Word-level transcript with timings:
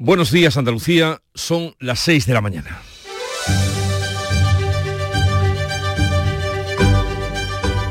Buenos 0.00 0.30
días 0.30 0.56
Andalucía, 0.56 1.20
son 1.34 1.74
las 1.80 1.98
6 1.98 2.24
de 2.26 2.32
la 2.32 2.40
mañana. 2.40 2.82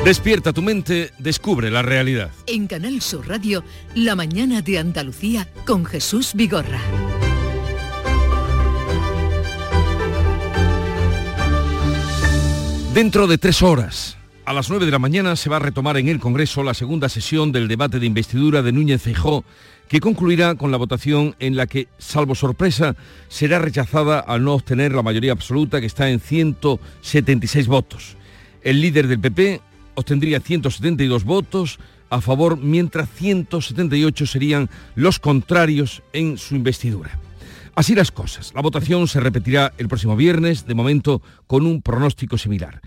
Despierta 0.06 0.54
tu 0.54 0.62
mente, 0.62 1.12
descubre 1.18 1.70
la 1.70 1.82
realidad. 1.82 2.32
En 2.46 2.68
Canal 2.68 3.02
Sur 3.02 3.28
Radio, 3.28 3.62
La 3.94 4.16
mañana 4.16 4.62
de 4.62 4.80
Andalucía 4.80 5.50
con 5.66 5.84
Jesús 5.84 6.32
Vigorra. 6.34 6.80
Dentro 12.94 13.28
de 13.28 13.38
tres 13.38 13.62
horas, 13.62 14.17
a 14.48 14.54
las 14.54 14.70
9 14.70 14.86
de 14.86 14.94
la 14.94 14.98
mañana, 14.98 15.36
se 15.36 15.50
va 15.50 15.58
a 15.58 15.60
retomar 15.60 15.98
en 15.98 16.08
el 16.08 16.22
Congreso 16.22 16.64
la 16.64 16.74
segunda 16.74 17.10
sesión 17.10 17.52
del 17.52 17.68
debate 17.68 18.00
de 18.00 18.06
investidura 18.06 18.62
de 18.62 18.72
Núñez 18.72 19.02
Feijó, 19.02 19.44
que 19.90 20.00
concluirá 20.00 20.56
con 20.56 20.72
la 20.72 20.78
votación 20.78 21.36
en 21.40 21.58
la 21.58 21.68
que, 21.68 21.90
salvo 21.98 22.34
sorpresa, 22.34 22.96
será 23.28 23.60
rechazada 23.60 24.22
al 24.22 24.46
no 24.46 24.54
obtener 24.54 24.94
la 24.94 25.04
mayoría 25.04 25.34
absoluta, 25.34 25.82
que 25.82 25.86
está 25.86 26.10
en 26.10 26.22
176 26.22 27.68
votos. 27.68 28.16
El 28.64 28.80
líder 28.80 29.10
del 29.10 29.20
PP 29.20 29.60
obtendría 29.96 30.40
172 30.40 31.26
votos 31.26 31.78
a 32.10 32.22
favor, 32.22 32.56
mientras 32.56 33.10
178 33.10 34.26
serían 34.26 34.70
los 34.96 35.20
contrarios 35.20 36.04
en 36.14 36.38
su 36.38 36.56
investidura. 36.56 37.20
Así 37.76 37.96
las 37.96 38.12
cosas. 38.12 38.54
La 38.56 38.62
votación 38.62 39.10
se 39.10 39.20
repetirá 39.20 39.74
el 39.78 39.90
próximo 39.90 40.16
viernes, 40.16 40.66
de 40.66 40.74
momento 40.74 41.22
con 41.48 41.66
un 41.66 41.82
pronóstico 41.82 42.38
similar. 42.38 42.80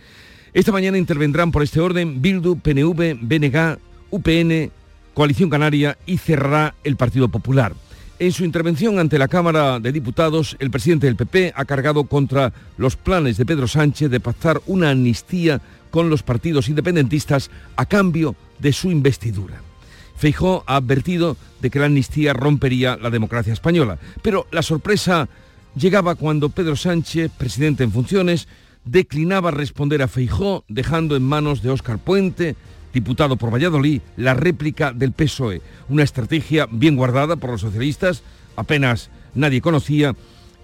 Esta 0.53 0.73
mañana 0.73 0.99
intervendrán 0.99 1.53
por 1.53 1.63
este 1.63 1.81
orden 1.81 2.21
Bildu, 2.21 2.57
PNV, 2.57 3.19
BNG, 3.21 3.79
UPN, 4.11 4.73
Coalición 5.15 5.49
Canaria 5.49 5.97
y 6.07 6.19
cerrará 6.19 6.75
el 6.83 6.97
Partido 6.97 7.29
Popular. 7.29 7.73
En 8.19 8.33
su 8.33 8.45
intervención 8.45 8.99
ante 8.99 9.19
la 9.19 9.29
Cámara 9.29 9.79
de 9.79 9.93
Diputados, 9.93 10.57
el 10.59 10.71
presidente 10.71 11.07
del 11.07 11.17
PP 11.17 11.53
ha 11.55 11.65
cargado 11.65 12.05
contra 12.05 12.53
los 12.79 12.97
planes 12.97 13.37
de 13.37 13.47
Pedro 13.47 13.69
Sánchez 13.69 14.11
de 14.11 14.19
pactar 14.19 14.61
una 14.67 14.91
amnistía 14.91 15.61
con 15.91 16.11
los 16.11 16.25
partidos 16.25 16.69
independentistas 16.69 17.51
a 17.77 17.87
cambio 17.87 18.35
de 18.59 18.73
su 18.73 18.91
investidura. 18.91 19.63
Feijó 20.17 20.65
ha 20.67 20.77
advertido 20.77 21.37
de 21.63 21.71
que 21.71 21.79
la 21.79 21.87
amnistía 21.87 22.33
rompería 22.33 22.99
la 23.01 23.09
democracia 23.11 23.53
española, 23.53 23.99
pero 24.21 24.49
la 24.51 24.63
sorpresa 24.63 25.29
llegaba 25.77 26.17
cuando 26.17 26.51
Pedro 26.51 26.77
Sánchez, 26.77 27.31
presidente 27.39 27.85
en 27.85 27.93
funciones, 27.93 28.49
declinaba 28.85 29.51
responder 29.51 30.03
a 30.03 30.09
Feijó, 30.09 30.65
dejando 30.69 31.17
en 31.17 31.23
manos 31.23 31.63
de 31.63 31.71
Óscar 31.71 31.99
Puente, 31.99 32.57
diputado 32.93 33.37
por 33.37 33.53
Valladolid, 33.53 34.01
la 34.17 34.35
réplica 34.35 34.93
del 34.93 35.13
PSOE, 35.13 35.63
una 35.89 36.03
estrategia 36.03 36.67
bien 36.71 36.97
guardada 36.97 37.37
por 37.37 37.51
los 37.51 37.61
socialistas, 37.61 38.23
apenas 38.57 39.11
nadie 39.35 39.61
conocía, 39.61 40.15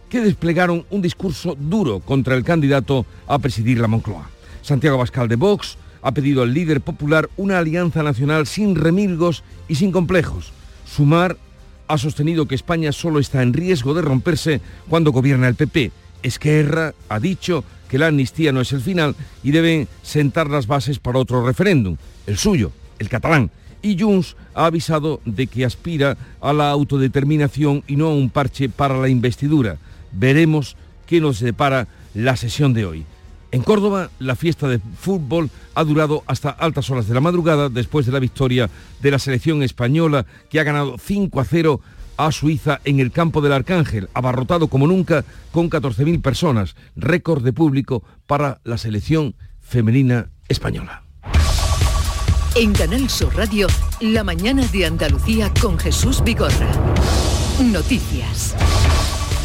que 0.08 0.20
desplegaron 0.20 0.86
un 0.90 1.02
discurso 1.02 1.56
duro 1.58 2.00
contra 2.00 2.34
el 2.36 2.44
candidato 2.44 3.06
a 3.26 3.38
presidir 3.38 3.78
la 3.80 3.88
Moncloa. 3.88 4.30
Santiago 4.62 4.98
Bascal 4.98 5.28
de 5.28 5.36
Vox 5.36 5.78
ha 6.02 6.12
pedido 6.12 6.42
al 6.42 6.54
líder 6.54 6.80
popular 6.80 7.28
una 7.36 7.58
alianza 7.58 8.02
nacional 8.02 8.46
sin 8.46 8.76
remilgos 8.76 9.42
y 9.68 9.76
sin 9.76 9.90
complejos. 9.90 10.52
Sumar 10.84 11.36
ha 11.88 11.98
sostenido 11.98 12.46
que 12.46 12.54
España 12.54 12.92
solo 12.92 13.18
está 13.18 13.42
en 13.42 13.52
riesgo 13.52 13.94
de 13.94 14.02
romperse 14.02 14.60
cuando 14.88 15.12
gobierna 15.12 15.48
el 15.48 15.54
PP. 15.54 15.90
Esquerra 16.22 16.94
ha 17.08 17.20
dicho 17.20 17.64
que 17.88 17.98
la 17.98 18.08
amnistía 18.08 18.52
no 18.52 18.60
es 18.60 18.72
el 18.72 18.80
final 18.80 19.14
y 19.42 19.50
deben 19.50 19.88
sentar 20.02 20.48
las 20.48 20.66
bases 20.66 20.98
para 20.98 21.18
otro 21.18 21.44
referéndum, 21.44 21.96
el 22.26 22.38
suyo, 22.38 22.72
el 22.98 23.08
catalán. 23.08 23.50
Y 23.82 23.98
Junts 23.98 24.36
ha 24.54 24.66
avisado 24.66 25.20
de 25.24 25.46
que 25.46 25.64
aspira 25.64 26.16
a 26.40 26.52
la 26.52 26.70
autodeterminación 26.70 27.84
y 27.86 27.96
no 27.96 28.08
a 28.08 28.14
un 28.14 28.30
parche 28.30 28.68
para 28.68 28.98
la 28.98 29.08
investidura. 29.08 29.76
Veremos 30.12 30.76
qué 31.06 31.20
nos 31.20 31.40
depara 31.40 31.86
la 32.14 32.36
sesión 32.36 32.72
de 32.74 32.86
hoy. 32.86 33.06
En 33.52 33.62
Córdoba, 33.62 34.10
la 34.18 34.34
fiesta 34.34 34.66
de 34.68 34.80
fútbol 34.98 35.50
ha 35.74 35.84
durado 35.84 36.24
hasta 36.26 36.50
altas 36.50 36.90
horas 36.90 37.06
de 37.06 37.14
la 37.14 37.20
madrugada 37.20 37.68
después 37.68 38.04
de 38.04 38.12
la 38.12 38.18
victoria 38.18 38.68
de 39.00 39.10
la 39.10 39.18
selección 39.18 39.62
española 39.62 40.26
que 40.50 40.58
ha 40.58 40.64
ganado 40.64 40.96
5 40.98 41.40
a 41.40 41.44
0 41.44 41.80
a 42.16 42.32
Suiza 42.32 42.80
en 42.84 43.00
el 43.00 43.12
campo 43.12 43.40
del 43.40 43.52
Arcángel, 43.52 44.08
abarrotado 44.14 44.68
como 44.68 44.86
nunca 44.86 45.24
con 45.52 45.70
14.000 45.70 46.22
personas, 46.22 46.76
récord 46.96 47.42
de 47.42 47.52
público 47.52 48.02
para 48.26 48.60
la 48.64 48.78
selección 48.78 49.34
femenina 49.60 50.30
española. 50.48 51.02
En 52.54 52.72
Canal 52.72 53.10
Sur 53.10 53.36
Radio, 53.36 53.66
la 54.00 54.24
mañana 54.24 54.66
de 54.68 54.86
Andalucía 54.86 55.52
con 55.60 55.78
Jesús 55.78 56.24
Vigorra. 56.24 56.70
Noticias. 57.60 58.56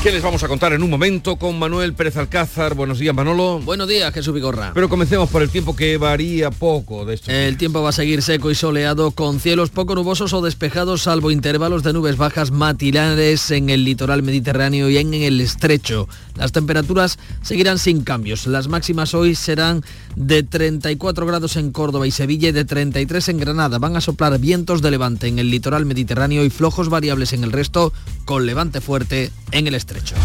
¿Qué 0.02 0.12
les 0.12 0.24
vamos 0.24 0.42
a 0.42 0.48
contar 0.48 0.74
en 0.74 0.82
un 0.82 0.90
momento 0.90 1.36
con 1.36 1.60
Manuel 1.60 1.94
Pérez 1.94 2.18
Alcázar? 2.18 2.74
Buenos 2.74 2.98
días, 2.98 3.14
Manolo. 3.14 3.60
Buenos 3.60 3.88
días, 3.88 4.12
Jesús 4.12 4.34
Vigorra. 4.34 4.72
Pero 4.74 4.90
comencemos 4.90 5.30
por 5.30 5.44
el 5.44 5.52
tiempo 5.52 5.76
que 5.76 5.98
varía 5.98 6.50
poco 6.50 7.06
de 7.06 7.14
esto. 7.14 7.30
El 7.30 7.56
tiempo 7.56 7.84
va 7.84 7.90
a 7.90 7.92
seguir 7.92 8.24
seco 8.24 8.50
y 8.50 8.56
soleado 8.56 9.12
con 9.12 9.40
cielos 9.40 9.70
poco 9.70 9.94
nubosos 9.94 10.34
o 10.34 10.42
despejados, 10.42 11.04
salvo 11.04 11.30
intervalos 11.30 11.84
de 11.84 11.94
nubes 11.94 12.18
bajas 12.18 12.50
matinales 12.50 13.52
en 13.52 13.70
el 13.70 13.86
litoral 13.86 14.24
mediterráneo 14.24 14.90
y 14.90 14.98
en 14.98 15.14
el 15.14 15.40
estrecho. 15.40 16.10
Las 16.36 16.52
temperaturas 16.52 17.20
seguirán 17.44 17.78
sin 17.78 18.02
cambios. 18.04 18.48
Las 18.48 18.68
máximas 18.68 19.14
hoy 19.14 19.36
serán 19.36 19.84
de 20.16 20.44
34 20.44 21.26
grados 21.26 21.56
en 21.56 21.72
Córdoba 21.72 22.08
y 22.08 22.12
Sevilla 22.12 22.50
y 22.50 22.52
de 22.52 22.66
33 22.66 23.30
en 23.30 23.38
Granada. 23.38 23.80
Van 23.80 23.96
a 23.96 24.02
soplar 24.02 24.38
vientos 24.40 24.82
de 24.82 24.92
levante 24.92 25.28
en 25.28 25.40
el 25.40 25.50
litoral 25.50 25.86
mediterráneo 25.86 26.44
y 26.44 26.50
flojos 26.50 26.90
variables 26.90 27.34
en 27.34 27.44
el 27.44 27.52
resto, 27.52 27.94
con 28.26 28.46
levante 28.46 28.82
fuerte 28.82 29.32
en 29.52 29.68
el 29.68 29.76
estrecho. 29.76 30.16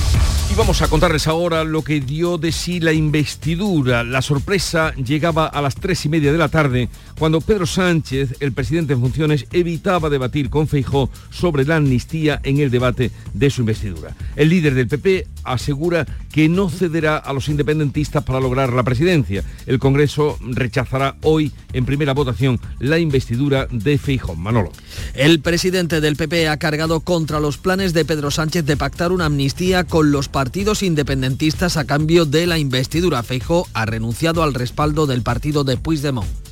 Y 0.51 0.55
vamos 0.55 0.81
a 0.83 0.89
contarles 0.89 1.27
ahora 1.27 1.65
lo 1.65 1.83
que 1.83 2.01
dio 2.01 2.39
de 2.39 2.53
sí 2.53 2.81
la 2.81 2.93
investidura. 2.93 4.05
La 4.05 4.23
sorpresa 4.23 4.95
llegaba 4.95 5.47
a 5.47 5.61
las 5.61 5.75
tres 5.75 6.05
y 6.05 6.09
media 6.09 6.33
de 6.33 6.39
la 6.39 6.49
tarde 6.49 6.89
cuando 7.19 7.41
Pedro 7.41 7.67
Sánchez, 7.67 8.37
el 8.41 8.53
presidente 8.53 8.93
en 8.93 9.01
funciones, 9.01 9.47
evitaba 9.53 10.11
debatir 10.11 10.51
con 10.51 10.69
Feijó 10.69 11.11
sobre 11.31 11.65
la 11.65 11.77
amnistía 11.77 12.41
en 12.43 12.59
el 12.59 12.71
debate 12.71 13.11
de 13.33 13.51
su 13.51 13.63
investidura. 13.63 14.15
El 14.37 14.51
líder 14.51 14.75
del 14.75 14.89
PP 14.89 15.27
asegura 15.45 16.07
que 16.31 16.49
no 16.49 16.69
cederá 16.69 17.17
a 17.17 17.33
los 17.33 17.49
independentistas 17.49 18.23
para 18.25 18.41
lograr 18.41 18.73
la 18.73 18.83
presidencia. 18.83 19.43
El 19.67 19.79
Congreso 19.79 20.39
rechazará 20.43 21.17
hoy 21.23 21.53
en 21.73 21.87
primera 21.87 22.13
votación 22.13 22.61
la 22.79 22.99
investidura 22.99 23.67
de 23.71 23.97
Feijó. 23.97 24.35
Manolo. 24.35 24.73
El 25.15 25.41
presidente 25.41 26.01
del 26.01 26.17
PP 26.17 26.49
ha 26.49 26.59
cargado 26.59 27.01
contra 27.01 27.41
los 27.41 27.57
planes 27.57 27.95
de 27.95 28.05
Pedro 28.05 28.31
Sánchez 28.31 28.67
de 28.67 28.77
pactar 28.77 29.13
una 29.13 29.27
amnistía 29.27 29.85
con 29.85 30.13
los 30.13 30.29
partidos 30.29 30.83
independentistas 30.83 31.77
a 31.77 31.87
cambio 31.87 32.27
de 32.27 32.47
la 32.47 32.59
investidura. 32.59 33.23
Feijó 33.23 33.67
ha 33.73 33.87
renunciado 33.87 34.43
al 34.43 34.55
respaldo 34.55 35.07
del 35.07 35.23
partido 35.23 35.65
de 35.65 35.77
Puigdemont. 35.77 36.46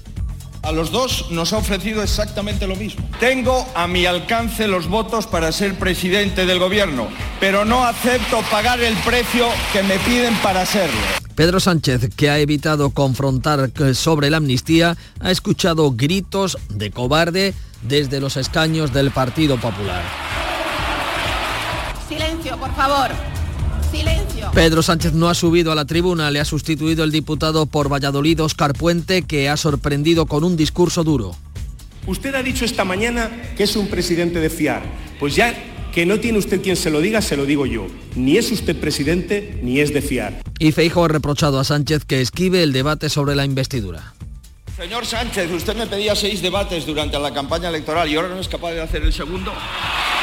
A 0.64 0.72
los 0.72 0.91
dos 0.91 1.30
nos 1.30 1.52
ha 1.52 1.58
ofrecido 1.58 2.02
exactamente 2.02 2.66
lo 2.66 2.75
mismo. 2.75 3.06
Tengo 3.20 3.66
a 3.75 3.86
mi 3.86 4.06
alcance 4.06 4.66
los 4.66 4.88
votos 4.88 5.26
para 5.26 5.52
ser 5.52 5.78
presidente 5.78 6.47
del 6.47 6.58
gobierno, 6.58 7.08
pero 7.38 7.66
no 7.66 7.84
acepto 7.84 8.41
pagar 8.50 8.80
el 8.80 8.97
precio 8.98 9.47
que 9.74 9.82
me 9.82 9.98
piden 9.98 10.34
para 10.36 10.64
serlo. 10.64 10.98
Pedro 11.34 11.60
Sánchez, 11.60 12.08
que 12.16 12.30
ha 12.30 12.38
evitado 12.38 12.91
confrontar 12.91 13.70
sobre 13.92 14.30
la 14.30 14.38
amnistía, 14.38 14.97
ha 15.20 15.30
escuchado 15.30 15.92
gritos 15.92 16.56
de 16.70 16.91
cobarde 16.91 17.53
desde 17.82 18.20
los 18.20 18.38
escaños 18.38 18.92
del 18.92 19.10
Partido 19.10 19.58
Popular. 19.58 20.03
Silencio, 22.08 22.56
por 22.56 22.74
favor. 22.74 23.10
Silencio. 23.94 24.50
Pedro 24.53 24.82
Sánchez 24.82 25.12
no 25.12 25.28
ha 25.28 25.34
subido 25.34 25.72
a 25.72 25.75
la 25.75 25.84
tribuna, 25.84 26.31
le 26.31 26.41
ha 26.41 26.44
sustituido 26.44 27.05
el 27.05 27.12
diputado 27.12 27.66
por 27.66 27.93
Valladolid, 27.93 28.43
Oscar 28.43 28.72
Puente, 28.72 29.22
que 29.22 29.49
ha 29.49 29.56
sorprendido 29.56 30.27
con 30.27 30.44
un 30.44 30.56
discurso 30.56 31.05
duro. 31.05 31.37
Usted 32.06 32.34
ha 32.34 32.43
dicho 32.43 32.65
esta 32.65 32.84
mañana 32.84 33.31
que 33.56 33.62
es 33.62 33.77
un 33.77 33.88
presidente 33.88 34.41
de 34.41 34.50
fiar. 34.50 34.83
Pues 35.19 35.37
ya 35.37 35.54
que 35.94 36.04
no 36.04 36.19
tiene 36.19 36.38
usted 36.38 36.60
quien 36.60 36.77
se 36.77 36.91
lo 36.91 37.00
diga, 37.00 37.22
se 37.22 37.37
lo 37.37 37.47
digo 37.47 37.66
yo. 37.66 37.87
Ni 38.16 38.36
es 38.36 38.51
usted 38.51 38.77
presidente, 38.78 39.60
ni 39.63 39.80
es 39.80 39.95
de 39.95 40.03
fiar. 40.03 40.42
Y 40.59 40.72
Feijo 40.72 41.04
ha 41.04 41.09
reprochado 41.09 41.60
a 41.60 41.65
Sánchez 41.65 42.04
que 42.04 42.21
esquive 42.21 42.63
el 42.63 42.72
debate 42.72 43.09
sobre 43.09 43.36
la 43.36 43.45
investidura. 43.45 44.13
Señor 44.77 45.07
Sánchez, 45.07 45.53
usted 45.53 45.77
me 45.77 45.86
pedía 45.86 46.16
seis 46.16 46.42
debates 46.42 46.84
durante 46.84 47.16
la 47.21 47.33
campaña 47.33 47.68
electoral 47.68 48.10
y 48.10 48.16
ahora 48.16 48.28
no 48.28 48.41
es 48.41 48.48
capaz 48.48 48.72
de 48.72 48.80
hacer 48.80 49.03
el 49.03 49.13
segundo. 49.13 49.53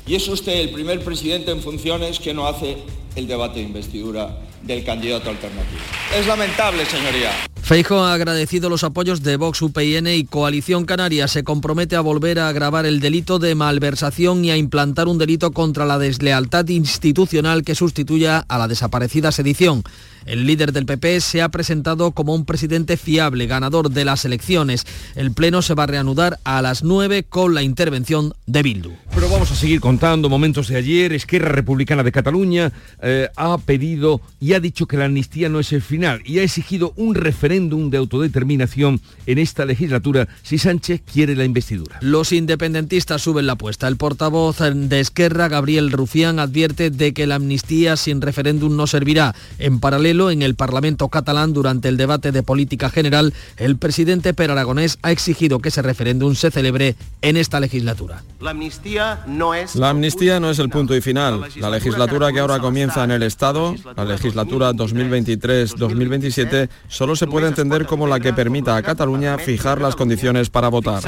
Y 0.06 0.16
es 0.16 0.28
usted 0.28 0.52
el 0.52 0.72
primer 0.72 1.02
presidente 1.06 1.52
en 1.52 1.62
funciones 1.62 2.20
que 2.20 2.34
no 2.34 2.46
hace 2.46 2.78
el 3.16 3.28
debate 3.28 3.60
de 3.60 3.66
investidura 3.66 4.38
del 4.62 4.84
candidato 4.84 5.30
alternativo. 5.30 5.82
Es 6.16 6.28
lamentable, 6.28 6.86
señoría. 6.86 7.32
Feijo 7.62 8.04
ha 8.04 8.14
agradecido 8.14 8.70
los 8.70 8.84
apoyos 8.84 9.24
de 9.24 9.38
Vox, 9.38 9.62
UPN 9.62 10.08
y 10.08 10.26
Coalición 10.26 10.86
Canaria. 10.86 11.28
Se 11.28 11.44
compromete 11.44 11.96
a 11.96 12.02
volver 12.02 12.40
a 12.40 12.50
agravar 12.50 12.86
el 12.86 13.00
delito 13.00 13.40
de 13.40 13.56
malversación 13.56 14.44
y 14.46 14.52
a 14.52 14.58
implantar 14.58 15.08
un 15.08 15.18
delito 15.18 15.52
contra 15.52 15.86
la 15.86 15.98
deslealtad 15.98 16.68
institucional 16.70 17.64
que 17.64 17.76
sustituya 17.76 18.46
a 18.48 18.58
la 18.58 18.68
desaparecida 18.68 19.32
sedición. 19.32 19.84
El 20.26 20.46
líder 20.46 20.72
del 20.72 20.86
PP 20.86 21.20
se 21.22 21.42
ha 21.42 21.50
presentado 21.50 22.12
como 22.12 22.36
un 22.36 22.46
presidente 22.46 22.98
fiable, 22.98 23.48
ganador 23.48 23.90
de 23.90 24.06
las 24.06 24.26
elecciones. 24.26 24.86
El 25.16 25.32
pleno 25.32 25.62
se 25.64 25.74
va 25.74 25.84
a 25.84 25.88
reanudar 25.88 26.40
a 26.44 26.62
las 26.62 26.84
9 26.84 27.24
con 27.24 27.56
la 27.56 27.64
intervención 27.64 28.34
de 28.46 28.62
Bildu. 28.62 28.92
Pero 29.16 29.30
vamos 29.30 29.42
vamos 29.42 29.58
a 29.58 29.60
seguir 29.60 29.82
contando 29.82 30.30
momentos 30.30 30.68
de 30.68 30.76
ayer. 30.76 31.14
Esquerra 31.14 31.50
Republicana 31.50 32.04
de 32.04 32.12
Cataluña 32.12 32.72
eh, 33.02 33.30
ha 33.36 33.58
pedido 33.58 34.22
y 34.40 34.54
ha 34.54 34.60
dicho 34.60 34.86
que 34.86 34.98
la 34.98 35.06
amnistía 35.06 35.50
no 35.50 35.60
es 35.60 35.74
el 35.74 35.82
final 35.82 36.22
y 36.26 36.40
ha 36.40 36.44
exigido 36.44 36.94
un 36.96 37.16
referéndum 37.16 37.90
de 37.90 37.98
autodeterminación 37.98 39.02
en 39.26 39.38
esta 39.40 39.66
legislatura 39.66 40.28
si 40.44 40.58
Sánchez 40.58 41.02
quiere 41.12 41.36
la 41.36 41.46
investidura. 41.46 41.98
Los 42.02 42.32
independentistas 42.32 43.22
suben 43.22 43.48
la 43.48 43.54
apuesta. 43.54 43.88
El 43.88 43.98
portavoz 43.98 44.60
de 44.60 45.00
Esquerra, 45.00 45.48
Gabriel 45.48 45.92
Rufián, 45.92 46.40
advierte 46.40 46.90
de 46.92 47.14
que 47.14 47.28
la 47.28 47.36
amnistía 47.36 47.96
sin 47.96 48.22
referéndum 48.22 48.76
no 48.76 48.88
servirá. 48.88 49.34
En 49.58 49.80
paralelo, 49.80 50.30
en 50.30 50.42
el 50.42 50.56
Parlamento 50.56 51.10
catalán, 51.10 51.54
durante 51.54 51.90
el 51.90 51.98
debate 51.98 52.32
de 52.32 52.44
política 52.44 52.90
general, 52.90 53.34
el 53.58 53.78
presidente 53.78 54.34
Per 54.34 54.52
Aragonés 54.52 55.00
ha 55.02 55.12
exigido 55.12 55.60
que 55.60 55.70
ese 55.70 55.82
referéndum 55.82 56.36
se 56.36 56.52
celebre 56.52 56.96
en 57.22 57.38
esta 57.38 57.60
legislatura. 57.60 58.24
La 58.40 58.52
amnistía 58.52 59.24
no 59.28 59.54
es... 59.54 59.76
La 59.76 59.90
amnistía 59.90 60.40
no 60.40 60.50
es 60.50 60.60
el 60.60 60.70
punto 60.70 60.96
y 60.96 61.02
final. 61.02 61.42
La 61.58 61.70
legislatura 61.70 62.32
que 62.32 62.40
ahora 62.40 62.60
comienza 62.60 62.91
en 62.98 63.12
el 63.12 63.24
Estado, 63.24 63.76
la 63.96 64.06
legislatura 64.06 64.74
2023-2027, 64.74 66.70
solo 66.88 67.16
se 67.16 67.28
puede 67.28 67.48
entender 67.48 67.86
como 67.86 68.08
la 68.08 68.20
que 68.20 68.34
permita 68.34 68.76
a 68.76 68.82
Cataluña 68.82 69.38
fijar 69.38 69.80
las 69.80 69.96
condiciones 69.96 70.50
para 70.50 70.68
votar. 70.68 71.02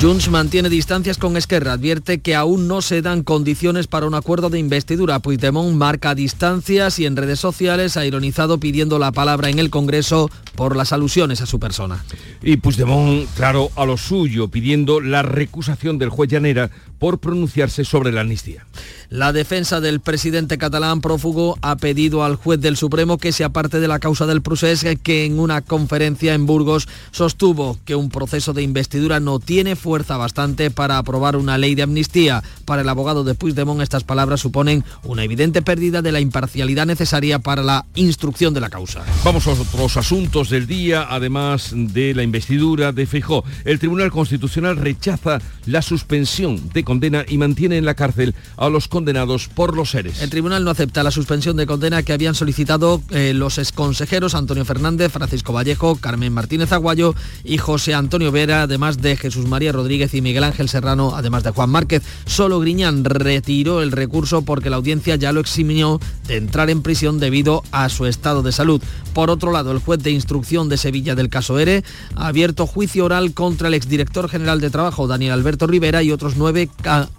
Junts 0.00 0.28
mantiene 0.28 0.68
distancias 0.68 1.18
con 1.18 1.36
Esquerra, 1.36 1.74
advierte 1.74 2.20
que 2.20 2.34
aún 2.34 2.66
no 2.66 2.82
se 2.82 3.02
dan 3.02 3.22
condiciones 3.22 3.86
para 3.86 4.06
un 4.06 4.14
acuerdo 4.14 4.50
de 4.50 4.58
investidura. 4.58 5.20
Puigdemont 5.20 5.76
marca 5.76 6.14
distancias 6.14 6.98
y 6.98 7.06
en 7.06 7.16
redes 7.16 7.40
sociales 7.40 7.96
ha 7.96 8.04
ironizado 8.04 8.58
pidiendo 8.58 8.98
la 8.98 9.12
palabra 9.12 9.48
en 9.48 9.58
el 9.58 9.70
Congreso 9.70 10.30
por 10.56 10.76
las 10.76 10.92
alusiones 10.92 11.40
a 11.40 11.46
su 11.46 11.60
persona. 11.60 12.04
Y 12.42 12.56
Puigdemont, 12.56 13.28
claro, 13.36 13.70
a 13.76 13.84
lo 13.84 13.96
suyo, 13.96 14.48
pidiendo 14.48 15.00
la 15.00 15.22
recusación 15.22 15.98
del 15.98 16.10
juez 16.10 16.30
Llanera 16.30 16.70
por 16.98 17.18
pronunciarse 17.18 17.84
sobre 17.84 18.12
la 18.12 18.22
amnistía. 18.22 18.64
La 19.08 19.32
defensa 19.32 19.80
del 19.80 20.00
presidente 20.00 20.58
catalán 20.58 21.00
prófugo 21.00 21.58
ha 21.62 21.76
pedido 21.76 22.24
al 22.24 22.34
juez 22.34 22.60
del 22.60 22.76
Supremo 22.76 23.18
que 23.18 23.30
se 23.30 23.44
aparte 23.44 23.78
de 23.78 23.86
la 23.86 24.00
causa 24.00 24.26
del 24.26 24.42
procés 24.42 24.84
que 25.02 25.24
en 25.24 25.38
una 25.38 25.62
conferencia 25.62 26.34
en 26.34 26.46
Burgos 26.46 26.88
sostuvo 27.12 27.78
que 27.84 27.94
un 27.94 28.08
proceso 28.08 28.52
de 28.52 28.62
investidura 28.62 29.20
no 29.20 29.38
tiene 29.38 29.76
fuerza 29.76 30.16
bastante 30.16 30.70
para 30.70 30.98
aprobar 30.98 31.36
una 31.36 31.56
ley 31.56 31.74
de 31.74 31.82
amnistía. 31.82 32.42
Para 32.64 32.82
el 32.82 32.88
abogado 32.88 33.22
de 33.22 33.34
Puigdemont 33.34 33.80
estas 33.80 34.02
palabras 34.02 34.40
suponen 34.40 34.84
una 35.04 35.22
evidente 35.22 35.62
pérdida 35.62 36.02
de 36.02 36.12
la 36.12 36.20
imparcialidad 36.20 36.86
necesaria 36.86 37.38
para 37.38 37.62
la 37.62 37.86
instrucción 37.94 38.54
de 38.54 38.60
la 38.60 38.70
causa. 38.70 39.04
Vamos 39.24 39.46
a 39.46 39.52
otros 39.52 39.96
asuntos 39.96 40.50
del 40.50 40.66
día, 40.66 41.06
además 41.08 41.70
de 41.72 42.12
la 42.14 42.22
investidura 42.22 42.92
de 42.92 43.06
Feijó. 43.06 43.44
El 43.64 43.78
Tribunal 43.78 44.10
Constitucional 44.10 44.76
rechaza 44.76 45.38
la 45.66 45.82
suspensión 45.82 46.70
de 46.72 46.82
condena 46.86 47.26
y 47.28 47.36
mantiene 47.36 47.76
en 47.76 47.84
la 47.84 47.94
cárcel 47.94 48.34
a 48.56 48.70
los 48.70 48.88
condenados 48.88 49.48
por 49.48 49.76
los 49.76 49.90
seres. 49.90 50.22
El 50.22 50.30
tribunal 50.30 50.64
no 50.64 50.70
acepta 50.70 51.02
la 51.02 51.10
suspensión 51.10 51.56
de 51.56 51.66
condena 51.66 52.02
que 52.02 52.14
habían 52.14 52.34
solicitado 52.34 53.02
eh, 53.10 53.34
los 53.34 53.58
exconsejeros 53.58 54.34
Antonio 54.34 54.64
Fernández, 54.64 55.12
Francisco 55.12 55.52
Vallejo, 55.52 55.96
Carmen 55.96 56.32
Martínez 56.32 56.72
Aguayo 56.72 57.14
y 57.44 57.58
José 57.58 57.92
Antonio 57.92 58.32
Vera, 58.32 58.62
además 58.62 59.02
de 59.02 59.16
Jesús 59.16 59.46
María 59.46 59.72
Rodríguez 59.72 60.14
y 60.14 60.22
Miguel 60.22 60.44
Ángel 60.44 60.68
Serrano, 60.68 61.14
además 61.16 61.42
de 61.42 61.50
Juan 61.50 61.70
Márquez. 61.70 62.04
Solo 62.24 62.60
Griñán 62.60 63.04
retiró 63.04 63.82
el 63.82 63.90
recurso 63.92 64.42
porque 64.42 64.70
la 64.70 64.76
audiencia 64.76 65.16
ya 65.16 65.32
lo 65.32 65.40
eximió 65.40 66.00
de 66.28 66.36
entrar 66.36 66.70
en 66.70 66.82
prisión 66.82 67.18
debido 67.18 67.64
a 67.72 67.88
su 67.88 68.06
estado 68.06 68.42
de 68.42 68.52
salud. 68.52 68.80
Por 69.12 69.30
otro 69.30 69.50
lado, 69.50 69.72
el 69.72 69.80
juez 69.80 70.02
de 70.02 70.12
instrucción 70.12 70.68
de 70.68 70.76
Sevilla 70.76 71.16
del 71.16 71.30
caso 71.30 71.58
ERE 71.58 71.82
ha 72.14 72.28
abierto 72.28 72.66
juicio 72.66 73.06
oral 73.06 73.34
contra 73.34 73.68
el 73.68 73.74
exdirector 73.74 74.28
general 74.28 74.60
de 74.60 74.70
Trabajo, 74.70 75.08
Daniel 75.08 75.32
Alberto 75.32 75.66
Rivera, 75.66 76.02
y 76.02 76.12
otros 76.12 76.36
nueve 76.36 76.68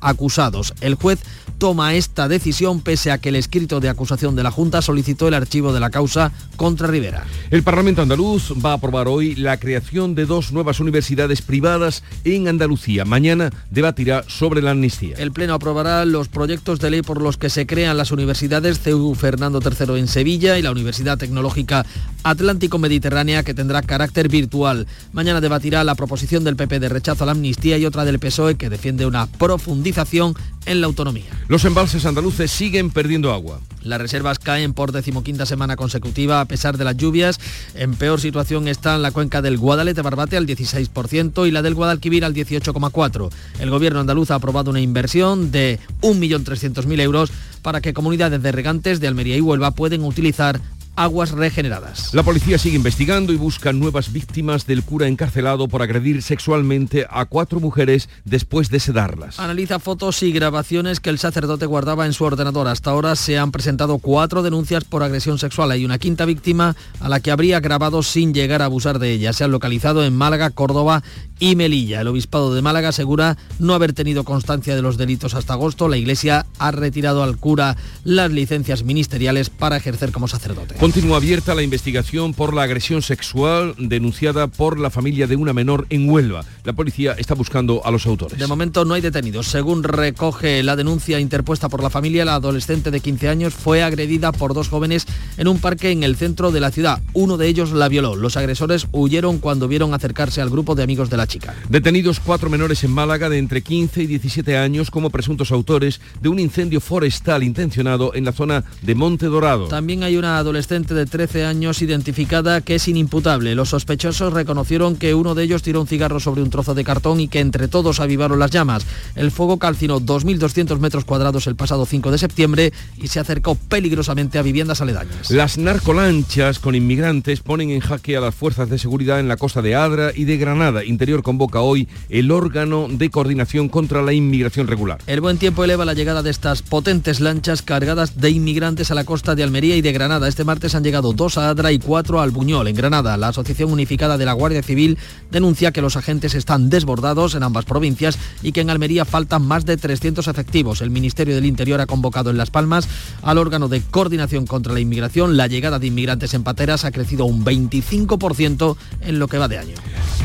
acusados. 0.02 0.74
El 0.82 0.96
juez 0.96 1.20
toma 1.58 1.96
esta 1.96 2.28
decisión 2.28 2.82
pese 2.82 3.12
a 3.12 3.18
que 3.18 3.30
el 3.30 3.36
escrito 3.36 3.80
de 3.80 3.90
acusación 3.90 4.36
de 4.36 4.44
la 4.44 4.52
Junta 4.52 4.82
solicitó 4.82 5.28
el 5.28 5.34
archivo 5.34 5.74
de 5.74 5.80
la 5.80 5.90
causa 5.90 6.32
contra 6.56 6.88
Rivera. 6.88 7.26
El 7.50 7.64
Parlamento 7.64 8.02
andaluz 8.02 8.54
va 8.64 8.72
a 8.72 8.74
aprobar 8.74 9.08
hoy 9.08 9.36
la 9.36 9.58
creación 9.58 10.16
de 10.16 10.26
dos 10.26 10.52
nuevas 10.52 10.80
universidades 10.80 11.42
privadas 11.42 12.04
en 12.24 12.48
Andalucía. 12.48 13.06
Mañana 13.06 13.50
debatirá 13.72 14.24
sobre 14.28 14.62
la 14.62 14.72
amnistía. 14.72 15.16
El 15.18 15.32
Pleno 15.32 15.54
aprobará 15.54 16.06
los 16.06 16.28
proyectos 16.28 16.80
de 16.80 16.92
ley 16.92 17.02
por 17.02 17.22
los 17.22 17.38
que 17.38 17.50
se 17.50 17.66
crean 17.66 17.98
las 17.98 18.12
universidades 18.12 18.80
CEU 18.80 19.16
Fernando 19.16 19.60
III 19.62 20.00
en 20.00 20.08
Sevilla 20.08 20.58
y 20.58 20.62
la 20.62 20.72
Universidad 20.72 21.18
Tecnológica 21.18 21.86
Atlántico 22.24 22.78
Mediterránea 22.78 23.44
que 23.44 23.54
tendrá 23.54 23.82
carácter 23.82 24.28
virtual. 24.30 24.88
Mañana 25.14 25.42
debatirá 25.42 25.84
la 25.84 25.96
proposición 25.96 26.44
del 26.44 26.56
PP 26.56 26.80
de 26.80 26.90
rechazo 26.90 27.24
a 27.24 27.28
la 27.28 27.32
amnistía 27.32 27.78
y 27.78 27.86
otra 27.86 28.06
del 28.06 28.20
PSOE 28.20 28.56
que 28.56 28.70
defiende 28.70 29.06
una 29.06 29.28
profundización 29.48 30.36
en 30.66 30.82
la 30.82 30.88
autonomía. 30.88 31.24
Los 31.48 31.64
embalses 31.64 32.06
andaluces 32.06 32.52
siguen 32.52 32.90
perdiendo 32.90 33.32
agua. 33.32 33.62
Las 33.82 34.02
reservas 34.02 34.40
caen 34.40 34.74
por 34.74 34.92
decimoquinta 34.92 35.46
semana 35.46 35.78
consecutiva 35.78 36.42
a 36.42 36.46
pesar 36.46 36.78
de 36.78 36.84
las 36.84 36.98
lluvias. 36.98 37.40
En 37.74 37.94
peor 37.94 38.20
situación 38.20 38.68
está 38.68 38.98
la 38.98 39.12
cuenca 39.12 39.42
del 39.42 39.58
Guadalete 39.58 40.02
Barbate 40.02 40.36
al 40.36 40.48
16% 40.48 41.48
y 41.48 41.52
la 41.52 41.62
del 41.62 41.76
Guadalquivir 41.76 42.26
al 42.26 42.34
18,4%. 42.34 43.30
El 43.62 43.70
gobierno 43.70 44.02
andaluz 44.02 44.32
ha 44.32 44.36
aprobado 44.36 44.70
una 44.70 44.82
inversión 44.82 45.50
de 45.50 45.80
1.300.000 46.02 47.00
euros 47.00 47.32
para 47.62 47.80
que 47.80 47.94
comunidades 47.94 48.44
de 48.44 48.52
regantes 48.52 49.00
de 49.00 49.08
Almería 49.08 49.38
y 49.38 49.42
Huelva 49.42 49.72
pueden 49.72 50.04
utilizar 50.04 50.60
aguas 50.98 51.32
regeneradas. 51.32 52.14
La 52.14 52.24
policía 52.24 52.58
sigue 52.58 52.76
investigando 52.76 53.32
y 53.32 53.38
busca 53.38 53.72
nuevas 53.72 54.12
víctimas 54.12 54.66
del 54.66 54.84
cura 54.84 55.08
encarcelado 55.08 55.68
por 55.68 55.84
agredir 55.84 56.24
sexualmente 56.24 57.06
a 57.10 57.26
cuatro 57.26 57.60
mujeres 57.60 58.10
después 58.26 58.70
de 58.70 58.80
sedarlas. 58.80 59.40
Analiza 59.40 59.80
fotos 59.80 60.24
y 60.24 60.32
grabaciones 60.32 61.00
que 61.00 61.12
el 61.12 61.20
sacerdote 61.20 61.68
guardaba 61.68 62.08
en 62.08 62.14
su 62.14 62.24
ordenador. 62.24 62.68
Hasta 62.68 62.90
ahora 62.90 63.16
se 63.16 63.38
han 63.38 63.52
presentado 63.52 64.00
cuatro 64.00 64.42
denuncias 64.42 64.84
por 64.84 65.04
agresión 65.04 65.38
sexual. 65.38 65.70
Hay 65.72 65.86
una 65.86 66.00
quinta 66.00 66.26
víctima 66.26 66.76
a 67.00 67.10
la 67.10 67.20
que 67.20 67.30
habría 67.32 67.60
grabado 67.60 68.02
sin 68.02 68.34
llegar 68.34 68.64
a 68.64 68.66
abusar 68.66 68.98
de 68.98 69.12
ella. 69.12 69.34
Se 69.34 69.44
han 69.44 69.52
localizado 69.52 70.04
en 70.04 70.16
Málaga, 70.16 70.50
Córdoba 70.50 71.04
y 71.40 71.56
Melilla. 71.56 72.02
El 72.02 72.08
obispado 72.08 72.56
de 72.56 72.64
Málaga 72.64 72.90
asegura 72.90 73.38
no 73.60 73.76
haber 73.76 73.94
tenido 73.94 74.24
constancia 74.24 74.76
de 74.76 74.82
los 74.82 74.98
delitos 74.98 75.36
hasta 75.36 75.54
agosto. 75.54 75.88
La 75.90 75.98
iglesia 75.98 76.48
ha 76.58 76.72
retirado 76.72 77.22
al 77.22 77.38
cura 77.38 77.78
las 78.04 78.32
licencias 78.32 78.84
ministeriales 78.84 79.52
para 79.52 79.78
ejercer 79.78 80.12
como 80.12 80.28
sacerdote. 80.28 80.76
Continúa 80.88 81.18
abierta 81.18 81.54
la 81.54 81.64
investigación 81.64 82.34
por 82.34 82.54
la 82.54 82.64
agresión 82.64 83.02
sexual 83.02 83.76
denunciada 83.78 84.48
por 84.48 84.80
la 84.80 84.90
familia 84.90 85.28
de 85.28 85.36
una 85.36 85.52
menor 85.52 85.86
en 85.90 86.10
Huelva. 86.10 86.46
La 86.64 86.72
policía 86.72 87.12
está 87.12 87.34
buscando 87.34 87.86
a 87.86 87.92
los 87.92 88.06
autores. 88.06 88.40
De 88.40 88.48
momento 88.48 88.86
no 88.86 88.94
hay 88.94 89.02
detenidos. 89.02 89.48
Según 89.48 89.84
recoge 89.84 90.64
la 90.64 90.78
denuncia 90.78 91.20
interpuesta 91.20 91.68
por 91.68 91.84
la 91.84 91.90
familia, 91.90 92.24
la 92.24 92.36
adolescente 92.36 92.90
de 92.90 93.02
15 93.02 93.28
años 93.28 93.54
fue 93.54 93.84
agredida 93.84 94.32
por 94.32 94.54
dos 94.54 94.70
jóvenes 94.70 95.06
en 95.36 95.50
un 95.50 95.60
parque 95.60 95.92
en 95.92 96.04
el 96.04 96.16
centro 96.16 96.52
de 96.52 96.62
la 96.62 96.72
ciudad. 96.72 97.02
Uno 97.12 97.36
de 97.36 97.48
ellos 97.48 97.74
la 97.74 97.90
violó. 97.90 98.16
Los 98.16 98.38
agresores 98.38 98.88
huyeron 98.94 99.40
cuando 99.40 99.68
vieron 99.68 99.94
acercarse 99.94 100.40
al 100.40 100.50
grupo 100.50 100.74
de 100.74 100.84
amigos 100.84 101.10
de 101.10 101.18
la 101.18 101.28
chica. 101.28 101.54
Detenidos 101.68 102.22
cuatro 102.22 102.50
menores 102.50 102.86
en 102.86 102.92
Málaga 102.92 103.28
de 103.28 103.40
entre 103.40 103.62
15 103.62 104.04
y 104.04 104.08
17 104.08 104.58
años 104.58 104.90
como 104.90 105.10
presuntos 105.10 105.52
autores 105.52 106.00
de 106.22 106.30
un 106.30 106.40
incendio 106.40 106.80
forestal 106.80 107.44
intencionado 107.44 108.16
en 108.16 108.24
la 108.24 108.32
zona 108.32 108.64
de 108.84 108.96
Monte 108.96 109.26
Dorado. 109.26 109.68
También 109.68 110.04
hay 110.04 110.16
una 110.16 110.38
adolescente 110.38 110.77
de 110.86 111.06
13 111.06 111.46
años 111.46 111.82
identificada 111.82 112.62
que 112.62 112.76
es 112.76 112.88
inimputable. 112.88 113.56
Los 113.56 113.70
sospechosos 113.70 114.32
reconocieron 114.32 114.96
que 114.96 115.16
uno 115.16 115.34
de 115.34 115.44
ellos 115.44 115.64
tiró 115.64 115.82
un 115.82 115.88
cigarro 115.88 116.20
sobre 116.20 116.44
un 116.44 116.50
trozo 116.50 116.76
de 116.76 116.84
cartón 116.84 117.20
y 117.20 117.28
que 117.28 117.40
entre 117.40 117.68
todos 117.68 118.00
avivaron 118.00 118.38
las 118.38 118.52
llamas. 118.52 118.86
El 119.16 119.32
fuego 119.32 119.58
calcinó 119.58 120.00
2.200 120.00 120.78
metros 120.80 121.06
cuadrados 121.06 121.48
el 121.48 121.56
pasado 121.56 121.86
5 121.86 122.12
de 122.12 122.18
septiembre 122.18 122.74
y 122.98 123.08
se 123.08 123.20
acercó 123.20 123.56
peligrosamente 123.56 124.38
a 124.38 124.44
viviendas 124.44 124.82
aledañas. 124.82 125.32
Las 125.32 125.58
narcolanchas 125.58 126.60
con 126.60 126.76
inmigrantes 126.76 127.42
ponen 127.42 127.72
en 127.72 127.80
jaque 127.80 128.16
a 128.16 128.22
las 128.22 128.36
fuerzas 128.36 128.70
de 128.70 128.78
seguridad 128.78 129.20
en 129.20 129.28
la 129.28 129.38
costa 129.38 129.62
de 129.62 129.76
Adra 129.76 130.12
y 130.14 130.26
de 130.26 130.38
Granada. 130.38 130.86
Interior 130.86 131.24
convoca 131.24 131.62
hoy 131.62 131.88
el 132.10 132.30
órgano 132.30 132.88
de 132.90 133.10
coordinación 133.10 133.70
contra 133.70 134.04
la 134.04 134.14
inmigración 134.14 134.68
regular. 134.68 135.00
El 135.08 135.22
buen 135.22 135.38
tiempo 135.38 135.64
eleva 135.64 135.86
la 135.86 135.94
llegada 135.94 136.22
de 136.22 136.30
estas 136.30 136.62
potentes 136.62 137.20
lanchas 137.20 137.62
cargadas 137.62 138.20
de 138.20 138.30
inmigrantes 138.30 138.92
a 138.92 138.96
la 138.96 139.04
costa 139.04 139.36
de 139.36 139.44
Almería 139.44 139.76
y 139.76 139.82
de 139.82 139.92
Granada. 139.92 140.28
Este 140.28 140.44
martes 140.58 140.74
han 140.74 140.84
llegado 140.84 141.14
dos 141.14 141.38
a 141.38 141.50
Adra 141.50 141.72
y 141.72 141.78
cuatro 141.78 142.20
al 142.20 142.32
Buñol, 142.32 142.68
en 142.68 142.76
Granada. 142.76 143.16
La 143.16 143.28
Asociación 143.28 143.72
Unificada 143.72 144.18
de 144.18 144.26
la 144.26 144.34
Guardia 144.34 144.64
Civil 144.64 144.98
denuncia 145.30 145.72
que 145.72 145.84
los 145.84 145.98
agentes 145.98 146.34
están 146.34 146.72
desbordados 146.72 147.36
en 147.36 147.44
ambas 147.44 147.66
provincias 147.66 148.18
y 148.42 148.54
que 148.54 148.62
en 148.62 148.72
Almería 148.72 149.06
faltan 149.06 149.46
más 149.46 149.66
de 149.66 149.78
300 149.78 150.28
efectivos. 150.28 150.82
El 150.82 150.90
Ministerio 150.90 151.36
del 151.36 151.46
Interior 151.46 151.80
ha 151.80 151.86
convocado 151.86 152.32
en 152.32 152.38
Las 152.38 152.50
Palmas 152.50 152.90
al 153.22 153.38
órgano 153.38 153.68
de 153.68 153.84
coordinación 153.84 154.48
contra 154.48 154.74
la 154.74 154.80
inmigración. 154.80 155.38
La 155.38 155.46
llegada 155.46 155.78
de 155.78 155.86
inmigrantes 155.86 156.34
en 156.34 156.42
pateras 156.42 156.86
ha 156.86 156.92
crecido 156.92 157.26
un 157.26 157.46
25% 157.46 158.78
en 159.02 159.20
lo 159.20 159.28
que 159.28 159.38
va 159.38 159.48
de 159.48 159.60
año. 159.60 159.76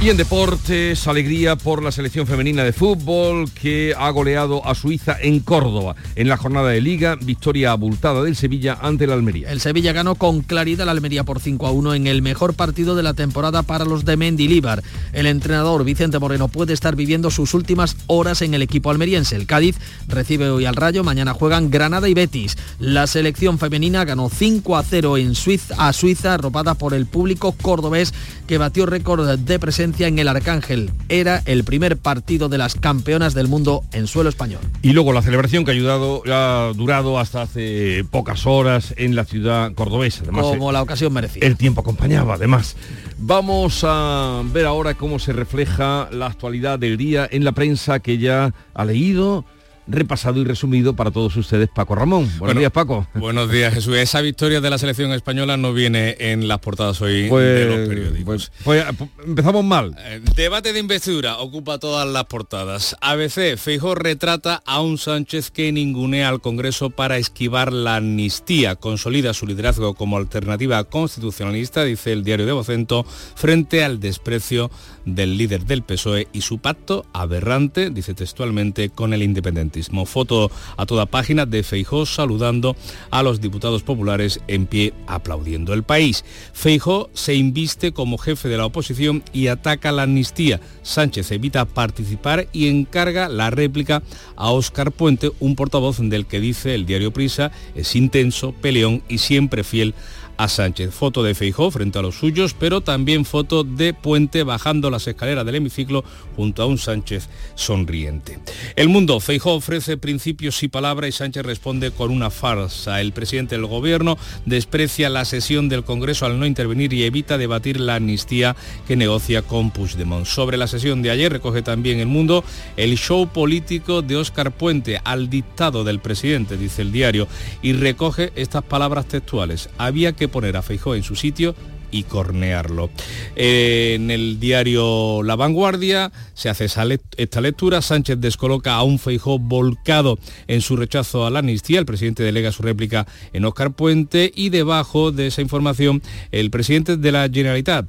Y 0.00 0.08
en 0.08 0.16
deportes, 0.16 1.06
alegría 1.06 1.56
por 1.56 1.82
la 1.82 1.92
selección 1.92 2.26
femenina 2.26 2.64
de 2.64 2.72
fútbol 2.72 3.50
que 3.52 3.94
ha 3.96 4.08
goleado 4.08 4.66
a 4.66 4.74
Suiza 4.74 5.16
en 5.20 5.40
Córdoba. 5.40 5.94
En 6.16 6.28
la 6.28 6.38
jornada 6.38 6.70
de 6.70 6.80
liga, 6.80 7.16
victoria 7.20 7.72
abultada 7.72 8.22
del 8.22 8.34
Sevilla 8.34 8.78
ante 8.80 9.04
el 9.04 9.12
Almería. 9.12 9.52
El 9.52 9.60
Sevilla 9.60 9.92
ganó 9.92 10.14
con 10.22 10.42
claridad 10.42 10.86
la 10.86 10.92
Almería 10.92 11.24
por 11.24 11.40
5 11.40 11.66
a 11.66 11.72
1 11.72 11.94
en 11.94 12.06
el 12.06 12.22
mejor 12.22 12.54
partido 12.54 12.94
de 12.94 13.02
la 13.02 13.12
temporada 13.12 13.64
para 13.64 13.84
los 13.84 14.04
de 14.04 14.16
Mendilíbar. 14.16 14.80
El 15.12 15.26
entrenador 15.26 15.82
Vicente 15.82 16.20
Moreno 16.20 16.46
puede 16.46 16.74
estar 16.74 16.94
viviendo 16.94 17.28
sus 17.28 17.54
últimas 17.54 17.96
horas 18.06 18.40
en 18.40 18.54
el 18.54 18.62
equipo 18.62 18.92
almeriense. 18.92 19.34
El 19.34 19.46
Cádiz 19.46 19.78
recibe 20.06 20.48
hoy 20.48 20.64
al 20.64 20.76
Rayo, 20.76 21.02
mañana 21.02 21.34
juegan 21.34 21.70
Granada 21.70 22.08
y 22.08 22.14
Betis. 22.14 22.56
La 22.78 23.08
selección 23.08 23.58
femenina 23.58 24.04
ganó 24.04 24.30
5 24.30 24.76
a 24.76 24.84
0 24.84 25.16
en 25.16 25.34
Suiza, 25.34 25.74
a 25.76 25.92
Suiza, 25.92 26.34
arropada 26.34 26.74
por 26.74 26.94
el 26.94 27.06
público 27.06 27.50
cordobés 27.60 28.14
que 28.52 28.58
batió 28.58 28.84
récord 28.84 29.26
de 29.26 29.58
presencia 29.58 30.08
en 30.08 30.18
el 30.18 30.28
Arcángel. 30.28 30.90
Era 31.08 31.40
el 31.46 31.64
primer 31.64 31.96
partido 31.96 32.50
de 32.50 32.58
las 32.58 32.74
campeonas 32.74 33.32
del 33.32 33.48
mundo 33.48 33.82
en 33.92 34.06
suelo 34.06 34.28
español. 34.28 34.60
Y 34.82 34.92
luego 34.92 35.14
la 35.14 35.22
celebración 35.22 35.64
que 35.64 35.70
ha, 35.70 35.74
ayudado, 35.74 36.22
ha 36.26 36.70
durado 36.76 37.18
hasta 37.18 37.40
hace 37.40 38.04
pocas 38.10 38.44
horas 38.44 38.92
en 38.98 39.16
la 39.16 39.24
ciudad 39.24 39.72
cordobesa. 39.72 40.24
Además, 40.24 40.44
Como 40.44 40.68
eh, 40.68 40.74
la 40.74 40.82
ocasión 40.82 41.14
merecía. 41.14 41.46
El 41.46 41.56
tiempo 41.56 41.80
acompañaba, 41.80 42.34
además. 42.34 42.76
Vamos 43.16 43.84
a 43.88 44.42
ver 44.52 44.66
ahora 44.66 44.92
cómo 44.98 45.18
se 45.18 45.32
refleja 45.32 46.10
la 46.12 46.26
actualidad 46.26 46.78
del 46.78 46.98
día 46.98 47.26
en 47.32 47.46
la 47.46 47.52
prensa 47.52 48.00
que 48.00 48.18
ya 48.18 48.52
ha 48.74 48.84
leído 48.84 49.46
repasado 49.86 50.40
y 50.40 50.44
resumido 50.44 50.94
para 50.94 51.10
todos 51.10 51.36
ustedes 51.36 51.68
Paco 51.68 51.94
Ramón. 51.94 52.30
Buenos 52.38 52.58
días, 52.58 52.72
Paco. 52.72 53.06
Buenos 53.14 53.50
días, 53.50 53.74
Jesús. 53.74 53.96
Esa 53.96 54.20
victoria 54.20 54.60
de 54.60 54.70
la 54.70 54.78
selección 54.78 55.12
española 55.12 55.56
no 55.56 55.72
viene 55.72 56.16
en 56.18 56.48
las 56.48 56.58
portadas 56.60 57.00
hoy 57.00 57.22
de 57.22 57.28
pues, 57.28 57.66
los 57.66 57.88
periódicos. 57.88 58.52
Pues, 58.64 58.84
pues, 58.96 59.10
empezamos 59.24 59.64
mal. 59.64 59.96
El 60.08 60.24
debate 60.24 60.72
de 60.72 60.78
investidura 60.78 61.38
ocupa 61.38 61.78
todas 61.78 62.06
las 62.08 62.24
portadas. 62.24 62.96
ABC, 63.00 63.56
Feijó 63.56 63.94
retrata 63.94 64.62
a 64.66 64.80
un 64.80 64.98
Sánchez 64.98 65.50
que 65.50 65.72
ningunea 65.72 66.28
al 66.28 66.40
Congreso 66.40 66.90
para 66.90 67.18
esquivar 67.18 67.72
la 67.72 67.96
amnistía. 67.96 68.76
Consolida 68.76 69.34
su 69.34 69.46
liderazgo 69.46 69.94
como 69.94 70.16
alternativa 70.16 70.84
constitucionalista, 70.84 71.84
dice 71.84 72.12
el 72.12 72.24
diario 72.24 72.46
de 72.46 72.52
Vocento, 72.52 73.04
frente 73.34 73.84
al 73.84 74.00
desprecio 74.00 74.70
del 75.04 75.36
líder 75.36 75.64
del 75.64 75.82
PSOE 75.82 76.28
y 76.32 76.42
su 76.42 76.58
pacto 76.58 77.06
aberrante, 77.12 77.90
dice 77.90 78.14
textualmente, 78.14 78.90
con 78.90 79.12
el 79.12 79.22
independentismo. 79.22 80.06
Foto 80.06 80.50
a 80.76 80.86
toda 80.86 81.06
página 81.06 81.46
de 81.46 81.62
Feijó 81.62 82.06
saludando 82.06 82.76
a 83.10 83.22
los 83.22 83.40
diputados 83.40 83.82
populares 83.82 84.40
en 84.48 84.66
pie 84.66 84.94
aplaudiendo 85.06 85.74
el 85.74 85.82
país. 85.82 86.24
Feijó 86.52 87.10
se 87.12 87.34
inviste 87.34 87.92
como 87.92 88.18
jefe 88.18 88.48
de 88.48 88.56
la 88.56 88.66
oposición 88.66 89.22
y 89.32 89.48
ataca 89.48 89.92
la 89.92 90.04
amnistía. 90.04 90.60
Sánchez 90.82 91.30
evita 91.32 91.64
participar 91.64 92.48
y 92.52 92.68
encarga 92.68 93.28
la 93.28 93.50
réplica 93.50 94.02
a 94.36 94.50
Óscar 94.50 94.92
Puente, 94.92 95.30
un 95.40 95.56
portavoz 95.56 95.98
del 95.98 96.26
que 96.26 96.40
dice 96.40 96.74
el 96.74 96.86
diario 96.86 97.12
Prisa 97.12 97.50
es 97.74 97.94
intenso, 97.96 98.52
peleón 98.52 99.02
y 99.08 99.18
siempre 99.18 99.64
fiel 99.64 99.94
a 100.42 100.48
Sánchez. 100.48 100.92
Foto 100.92 101.22
de 101.22 101.36
Feijó 101.36 101.70
frente 101.70 102.00
a 102.00 102.02
los 102.02 102.16
suyos, 102.16 102.54
pero 102.58 102.80
también 102.80 103.24
foto 103.24 103.62
de 103.62 103.94
Puente 103.94 104.42
bajando 104.42 104.90
las 104.90 105.06
escaleras 105.06 105.46
del 105.46 105.54
hemiciclo 105.54 106.02
junto 106.34 106.62
a 106.62 106.66
un 106.66 106.78
Sánchez 106.78 107.28
sonriente. 107.54 108.40
El 108.74 108.88
mundo, 108.88 109.20
Feijó 109.20 109.54
ofrece 109.54 109.96
principios 109.96 110.60
y 110.64 110.68
palabra 110.68 111.06
y 111.06 111.12
Sánchez 111.12 111.46
responde 111.46 111.92
con 111.92 112.10
una 112.10 112.30
farsa. 112.30 113.00
El 113.00 113.12
presidente 113.12 113.54
del 113.54 113.66
gobierno 113.66 114.18
desprecia 114.44 115.08
la 115.08 115.24
sesión 115.24 115.68
del 115.68 115.84
Congreso 115.84 116.26
al 116.26 116.40
no 116.40 116.46
intervenir 116.46 116.92
y 116.92 117.04
evita 117.04 117.38
debatir 117.38 117.78
la 117.78 117.94
amnistía 117.94 118.56
que 118.88 118.96
negocia 118.96 119.42
con 119.42 119.70
Puigdemont. 119.70 120.26
Sobre 120.26 120.56
la 120.56 120.66
sesión 120.66 121.02
de 121.02 121.10
ayer 121.10 121.30
recoge 121.30 121.62
también 121.62 122.00
el 122.00 122.08
mundo 122.08 122.44
el 122.76 122.98
show 122.98 123.28
político 123.28 124.02
de 124.02 124.16
Óscar 124.16 124.50
Puente 124.50 125.00
al 125.04 125.30
dictado 125.30 125.84
del 125.84 126.00
presidente, 126.00 126.56
dice 126.56 126.82
el 126.82 126.90
diario, 126.90 127.28
y 127.62 127.74
recoge 127.74 128.32
estas 128.34 128.64
palabras 128.64 129.06
textuales. 129.06 129.70
Había 129.78 130.12
que 130.12 130.31
poner 130.32 130.56
a 130.56 130.62
Feijó 130.62 130.96
en 130.96 131.04
su 131.04 131.14
sitio 131.14 131.54
y 131.92 132.04
cornearlo. 132.04 132.90
en 133.36 134.10
el 134.10 134.40
diario 134.40 135.22
La 135.22 135.36
Vanguardia 135.36 136.10
se 136.34 136.48
hace 136.48 136.64
esta 136.64 137.40
lectura. 137.40 137.82
Sánchez 137.82 138.18
descoloca 138.18 138.74
a 138.74 138.82
un 138.82 138.98
Feijó 138.98 139.38
volcado 139.38 140.18
en 140.48 140.62
su 140.62 140.76
rechazo 140.76 141.26
a 141.26 141.30
la 141.30 141.40
amnistía. 141.40 141.78
El 141.78 141.86
presidente 141.86 142.24
delega 142.24 142.50
su 142.50 142.62
réplica 142.62 143.06
en 143.32 143.44
Oscar 143.44 143.72
Puente 143.72 144.32
y 144.34 144.48
debajo 144.48 145.12
de 145.12 145.28
esa 145.28 145.42
información 145.42 146.02
el 146.32 146.50
presidente 146.50 146.96
de 146.96 147.12
la 147.12 147.28
Generalitat 147.30 147.86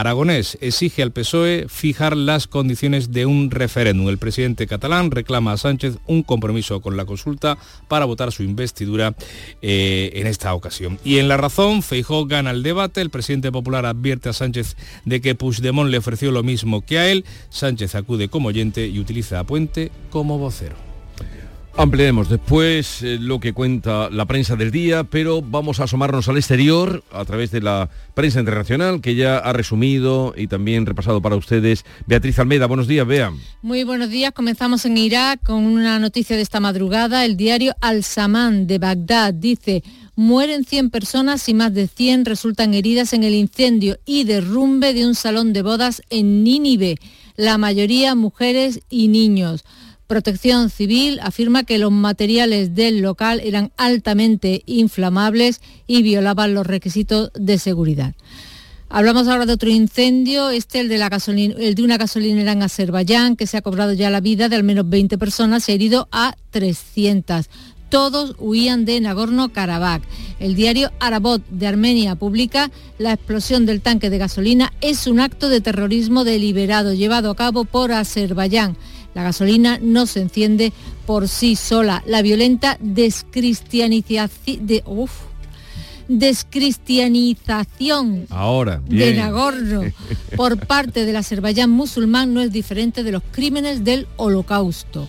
Aragonés 0.00 0.58
exige 0.60 1.02
al 1.02 1.10
PSOE 1.10 1.66
fijar 1.68 2.16
las 2.16 2.46
condiciones 2.46 3.12
de 3.12 3.24
un 3.24 3.50
referéndum. 3.50 4.08
El 4.10 4.18
presidente 4.18 4.66
catalán 4.66 5.10
reclama 5.10 5.52
a 5.52 5.56
Sánchez 5.56 5.96
un 6.06 6.22
compromiso 6.22 6.82
con 6.82 6.98
la 6.98 7.06
consulta 7.06 7.56
para 7.88 8.04
votar 8.04 8.30
su 8.30 8.42
investidura 8.42 9.14
eh, 9.62 10.10
en 10.14 10.26
esta 10.26 10.52
ocasión. 10.52 10.98
Y 11.02 11.18
en 11.18 11.28
la 11.28 11.38
razón, 11.38 11.82
Feijó 11.82 12.26
gana 12.26 12.50
el 12.50 12.62
debate. 12.62 13.00
El 13.00 13.08
presidente 13.08 13.50
popular 13.50 13.86
advierte 13.86 14.28
a 14.28 14.34
Sánchez 14.34 14.76
de 15.06 15.22
que 15.22 15.34
Puigdemont 15.34 15.90
le 15.90 15.98
ofreció 15.98 16.30
lo 16.30 16.42
mismo 16.42 16.84
que 16.84 16.98
a 16.98 17.10
él. 17.10 17.24
Sánchez 17.48 17.94
acude 17.94 18.28
como 18.28 18.48
oyente 18.48 18.86
y 18.86 18.98
utiliza 18.98 19.40
a 19.40 19.44
Puente 19.44 19.90
como 20.10 20.38
vocero. 20.38 20.85
Ampliaremos 21.78 22.30
después 22.30 23.02
eh, 23.02 23.18
lo 23.20 23.38
que 23.38 23.52
cuenta 23.52 24.08
la 24.08 24.24
prensa 24.24 24.56
del 24.56 24.70
día, 24.70 25.04
pero 25.04 25.42
vamos 25.42 25.78
a 25.78 25.84
asomarnos 25.84 26.26
al 26.26 26.38
exterior 26.38 27.04
a 27.12 27.22
través 27.26 27.50
de 27.50 27.60
la 27.60 27.90
prensa 28.14 28.40
internacional 28.40 29.02
que 29.02 29.14
ya 29.14 29.36
ha 29.36 29.52
resumido 29.52 30.32
y 30.34 30.46
también 30.46 30.86
repasado 30.86 31.20
para 31.20 31.36
ustedes. 31.36 31.84
Beatriz 32.06 32.38
Almeida, 32.38 32.64
buenos 32.64 32.88
días, 32.88 33.06
vean. 33.06 33.34
Muy 33.60 33.84
buenos 33.84 34.08
días, 34.08 34.32
comenzamos 34.32 34.86
en 34.86 34.96
Irak 34.96 35.42
con 35.44 35.66
una 35.66 35.98
noticia 35.98 36.34
de 36.34 36.40
esta 36.40 36.60
madrugada. 36.60 37.26
El 37.26 37.36
diario 37.36 37.74
Al-Saman 37.82 38.66
de 38.66 38.78
Bagdad 38.78 39.34
dice, 39.34 39.84
mueren 40.14 40.64
100 40.64 40.88
personas 40.88 41.46
y 41.46 41.52
más 41.52 41.74
de 41.74 41.88
100 41.88 42.24
resultan 42.24 42.72
heridas 42.72 43.12
en 43.12 43.22
el 43.22 43.34
incendio 43.34 43.98
y 44.06 44.24
derrumbe 44.24 44.94
de 44.94 45.06
un 45.06 45.14
salón 45.14 45.52
de 45.52 45.60
bodas 45.60 46.00
en 46.08 46.42
Nínive, 46.42 46.96
la 47.36 47.58
mayoría 47.58 48.14
mujeres 48.14 48.80
y 48.88 49.08
niños. 49.08 49.62
Protección 50.06 50.70
Civil 50.70 51.18
afirma 51.20 51.64
que 51.64 51.78
los 51.78 51.90
materiales 51.90 52.74
del 52.74 53.00
local 53.00 53.40
eran 53.42 53.72
altamente 53.76 54.62
inflamables 54.66 55.60
y 55.88 56.02
violaban 56.02 56.54
los 56.54 56.66
requisitos 56.66 57.30
de 57.34 57.58
seguridad. 57.58 58.14
Hablamos 58.88 59.26
ahora 59.26 59.46
de 59.46 59.52
otro 59.52 59.68
incendio, 59.68 60.50
este 60.50 60.78
el 60.78 60.88
de, 60.88 61.54
el 61.58 61.74
de 61.74 61.82
una 61.82 61.96
gasolinera 61.96 62.52
en 62.52 62.62
Azerbaiyán, 62.62 63.34
que 63.34 63.48
se 63.48 63.56
ha 63.56 63.62
cobrado 63.62 63.92
ya 63.94 64.10
la 64.10 64.20
vida 64.20 64.48
de 64.48 64.54
al 64.54 64.62
menos 64.62 64.88
20 64.88 65.18
personas 65.18 65.68
y 65.68 65.72
ha 65.72 65.74
herido 65.74 66.08
a 66.12 66.36
300. 66.50 67.46
Todos 67.88 68.36
huían 68.38 68.84
de 68.84 69.00
Nagorno-Karabaj. 69.00 70.02
El 70.38 70.54
diario 70.54 70.92
Arabot 71.00 71.42
de 71.48 71.66
Armenia 71.66 72.14
publica 72.14 72.70
la 72.98 73.12
explosión 73.12 73.66
del 73.66 73.80
tanque 73.80 74.08
de 74.08 74.18
gasolina 74.18 74.72
es 74.80 75.08
un 75.08 75.18
acto 75.18 75.48
de 75.48 75.60
terrorismo 75.60 76.22
deliberado 76.22 76.94
llevado 76.94 77.30
a 77.30 77.36
cabo 77.36 77.64
por 77.64 77.90
Azerbaiyán. 77.90 78.76
La 79.16 79.22
gasolina 79.22 79.78
no 79.80 80.04
se 80.04 80.20
enciende 80.20 80.74
por 81.06 81.26
sí 81.26 81.56
sola. 81.56 82.02
La 82.06 82.20
violenta 82.20 82.76
descristianización 82.80 84.66
de, 84.66 84.84
descristianización 86.06 88.26
Ahora, 88.28 88.82
de 88.86 89.14
Nagorno 89.14 89.84
por 90.36 90.58
parte 90.66 91.06
del 91.06 91.16
Azerbaiyán 91.16 91.70
musulmán 91.70 92.34
no 92.34 92.42
es 92.42 92.52
diferente 92.52 93.02
de 93.02 93.12
los 93.12 93.22
crímenes 93.30 93.84
del 93.84 94.06
holocausto. 94.16 95.08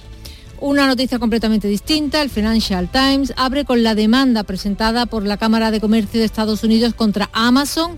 Una 0.61 0.87
noticia 0.87 1.19
completamente 1.19 1.67
distinta, 1.67 2.21
el 2.21 2.29
Financial 2.29 2.89
Times 2.89 3.33
abre 3.35 3.65
con 3.65 3.83
la 3.83 3.93
demanda 3.93 4.43
presentada 4.43 5.05
por 5.05 5.25
la 5.25 5.35
Cámara 5.35 5.69
de 5.69 5.81
Comercio 5.81 6.21
de 6.21 6.25
Estados 6.25 6.63
Unidos 6.63 6.93
contra 6.93 7.29
Amazon 7.33 7.97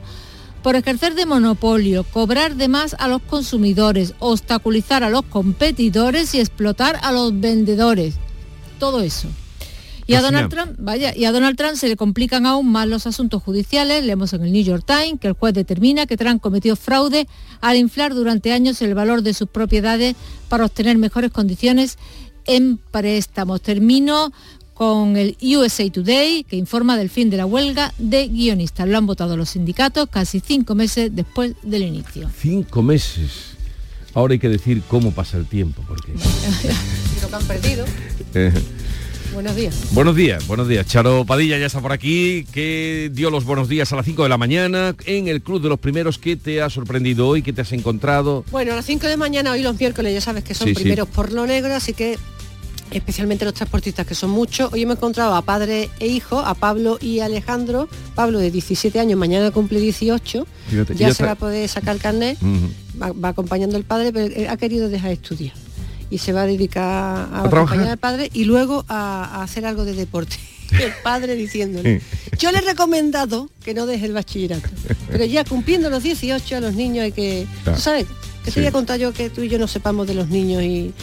por 0.61 0.75
ejercer 0.75 1.15
de 1.15 1.25
monopolio, 1.25 2.03
cobrar 2.03 2.55
de 2.55 2.67
más 2.67 2.95
a 2.99 3.07
los 3.07 3.21
consumidores, 3.21 4.13
obstaculizar 4.19 5.03
a 5.03 5.09
los 5.09 5.23
competidores 5.23 6.33
y 6.35 6.39
explotar 6.39 6.99
a 7.01 7.11
los 7.11 7.39
vendedores. 7.39 8.15
Todo 8.79 9.01
eso. 9.01 9.27
Y 10.09 10.15
a 10.15 10.21
Donald 10.21 10.49
Trump, 10.49 10.71
vaya, 10.79 11.15
y 11.15 11.25
a 11.25 11.31
Donald 11.31 11.55
Trump 11.55 11.75
se 11.75 11.87
le 11.87 11.95
complican 11.95 12.47
aún 12.47 12.71
más 12.71 12.87
los 12.87 13.05
asuntos 13.05 13.43
judiciales. 13.43 14.03
Leemos 14.03 14.33
en 14.33 14.43
el 14.43 14.51
New 14.51 14.63
York 14.63 14.83
Times 14.83 15.19
que 15.19 15.27
el 15.27 15.33
juez 15.33 15.53
determina 15.53 16.07
que 16.07 16.17
Trump 16.17 16.41
cometió 16.41 16.75
fraude 16.75 17.27
al 17.61 17.77
inflar 17.77 18.15
durante 18.15 18.51
años 18.51 18.81
el 18.81 18.95
valor 18.95 19.21
de 19.21 19.35
sus 19.35 19.47
propiedades 19.49 20.15
para 20.47 20.65
obtener 20.65 20.97
mejores 20.97 21.29
condiciones 21.29 21.99
en 22.47 22.77
préstamos. 22.77 23.61
Termino 23.61 24.33
con 24.79 25.17
el 25.17 25.35
USA 25.41 25.91
Today, 25.91 26.45
que 26.45 26.55
informa 26.55 26.95
del 26.95 27.09
fin 27.09 27.29
de 27.29 27.35
la 27.35 27.45
huelga 27.45 27.93
de 27.97 28.29
guionistas. 28.29 28.87
Lo 28.87 28.97
han 28.97 29.05
votado 29.05 29.35
los 29.35 29.49
sindicatos 29.49 30.07
casi 30.09 30.39
cinco 30.39 30.73
meses 30.73 31.13
después 31.13 31.53
del 31.63 31.81
inicio. 31.81 32.31
Cinco 32.39 32.81
meses. 32.81 33.57
Ahora 34.13 34.31
hay 34.31 34.39
que 34.39 34.47
decir 34.47 34.81
cómo 34.87 35.11
pasa 35.11 35.35
el 35.35 35.47
tiempo, 35.47 35.83
porque... 35.85 36.13
lo 37.21 37.27
que 37.27 37.35
han 37.35 37.43
perdido. 37.43 37.85
Buenos 39.33 39.55
días. 39.57 39.75
Buenos 39.91 40.15
días, 40.15 40.47
buenos 40.47 40.69
días. 40.69 40.87
Charo 40.87 41.25
Padilla 41.25 41.57
ya 41.57 41.65
está 41.65 41.81
por 41.81 41.91
aquí, 41.91 42.45
que 42.53 43.11
dio 43.13 43.29
los 43.29 43.43
buenos 43.43 43.67
días 43.67 43.91
a 43.91 43.97
las 43.97 44.05
5 44.05 44.23
de 44.23 44.29
la 44.29 44.37
mañana 44.37 44.95
en 45.05 45.27
el 45.27 45.41
Club 45.41 45.61
de 45.61 45.67
los 45.67 45.79
Primeros. 45.79 46.17
¿Qué 46.17 46.37
te 46.37 46.61
ha 46.61 46.69
sorprendido 46.69 47.27
hoy? 47.27 47.41
¿Qué 47.41 47.51
te 47.51 47.61
has 47.61 47.73
encontrado? 47.73 48.45
Bueno, 48.49 48.71
a 48.71 48.77
las 48.77 48.85
5 48.85 49.07
de 49.07 49.17
mañana, 49.17 49.51
hoy 49.51 49.61
los 49.61 49.77
miércoles, 49.77 50.13
ya 50.13 50.21
sabes 50.21 50.45
que 50.45 50.55
son 50.55 50.73
primeros 50.73 51.07
por 51.09 51.33
lo 51.33 51.45
negro, 51.45 51.75
así 51.75 51.93
que 51.93 52.17
especialmente 52.91 53.45
los 53.45 53.53
transportistas, 53.53 54.05
que 54.05 54.15
son 54.15 54.29
muchos. 54.29 54.71
Hoy 54.73 54.83
hemos 54.83 54.97
encontrado 54.97 55.35
a 55.35 55.41
padre 55.41 55.89
e 55.99 56.07
hijo, 56.07 56.39
a 56.39 56.53
Pablo 56.53 56.97
y 57.01 57.19
Alejandro. 57.19 57.87
Pablo 58.15 58.39
de 58.39 58.51
17 58.51 58.99
años, 58.99 59.17
mañana 59.17 59.51
cumple 59.51 59.79
18. 59.79 60.47
ya, 60.95 61.13
se 61.13 61.23
va 61.23 61.31
a 61.31 61.35
poder 61.35 61.67
sacar 61.69 61.95
el 61.95 62.01
carnet. 62.01 62.37
va, 63.01 63.29
acompañando 63.29 63.77
al 63.77 63.83
padre, 63.83 64.11
pero 64.11 64.51
ha 64.51 64.57
querido 64.57 64.89
dejar 64.89 65.09
de 65.09 65.13
estudiar. 65.15 65.53
Y 66.09 66.17
se 66.17 66.33
va 66.33 66.43
a 66.43 66.45
dedicar 66.47 66.83
a, 66.83 67.43
acompañar 67.43 67.89
al 67.89 67.97
padre 67.97 68.29
y 68.33 68.45
luego 68.45 68.85
a, 68.87 69.43
hacer 69.43 69.65
algo 69.65 69.85
de 69.85 69.93
deporte. 69.93 70.37
el 70.71 70.91
padre 71.03 71.35
diciéndole. 71.35 72.01
Yo 72.37 72.51
le 72.51 72.59
he 72.59 72.61
recomendado 72.61 73.49
que 73.63 73.73
no 73.73 73.85
deje 73.85 74.05
el 74.05 74.13
bachillerato. 74.13 74.69
Pero 75.11 75.25
ya 75.25 75.43
cumpliendo 75.43 75.89
los 75.89 76.03
18 76.03 76.57
a 76.57 76.59
los 76.59 76.75
niños 76.75 77.03
hay 77.03 77.11
que... 77.11 77.47
sabes? 77.75 78.05
Que 78.43 78.51
te 78.51 78.59
voy 78.61 78.67
a 78.67 78.71
contar 78.71 78.99
yo 78.99 79.11
que 79.11 79.29
tú 79.29 79.41
y 79.41 79.49
yo 79.49 79.59
no 79.59 79.67
sepamos 79.67 80.07
de 80.07 80.13
los 80.13 80.29
niños 80.29 80.63
y, 80.63 80.93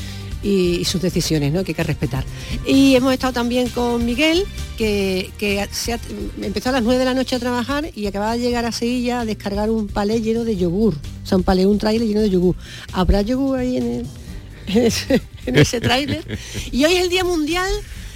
y, 0.47 0.85
sus 0.85 1.03
decisiones, 1.03 1.53
¿no? 1.53 1.65
que 1.65 1.73
hay 1.73 1.75
que 1.75 1.83
respetar. 1.83 2.25
Y 2.67 2.95
hemos 2.95 3.13
estado 3.13 3.33
también 3.33 3.69
con 3.69 4.05
Miguel, 4.05 4.45
que, 4.79 5.31
se 5.73 5.99
empezó 6.41 6.69
a 6.69 6.73
las 6.73 6.83
9 6.83 6.99
de 6.99 7.05
la 7.05 7.15
noche 7.15 7.37
a 7.37 7.39
trabajar 7.39 7.91
y 7.95 8.07
acababa 8.07 8.35
de 8.35 8.41
llegar 8.41 8.65
a 8.65 8.73
Sevilla 8.73 9.21
a 9.21 9.25
descargar 9.25 9.71
un 9.71 9.89
palé 9.89 10.21
lleno 10.21 10.45
de 10.45 10.57
yogur. 10.57 10.95
O 10.95 11.27
sea, 11.27 11.39
un 11.39 11.45
palé, 11.45 11.67
un 11.67 11.79
trailer 11.79 12.07
lleno 12.07 12.21
de 12.21 12.31
yogur. 12.31 12.55
¿Habrá 12.93 13.23
yogur 13.23 13.59
ahí 13.59 13.77
en, 13.77 14.07
ese, 14.69 15.21
en 15.47 15.81
trailer? 15.81 16.39
Y 16.71 16.85
hoy 16.85 16.95
es 16.95 17.03
el 17.03 17.09
Día 17.09 17.25
Mundial 17.25 17.71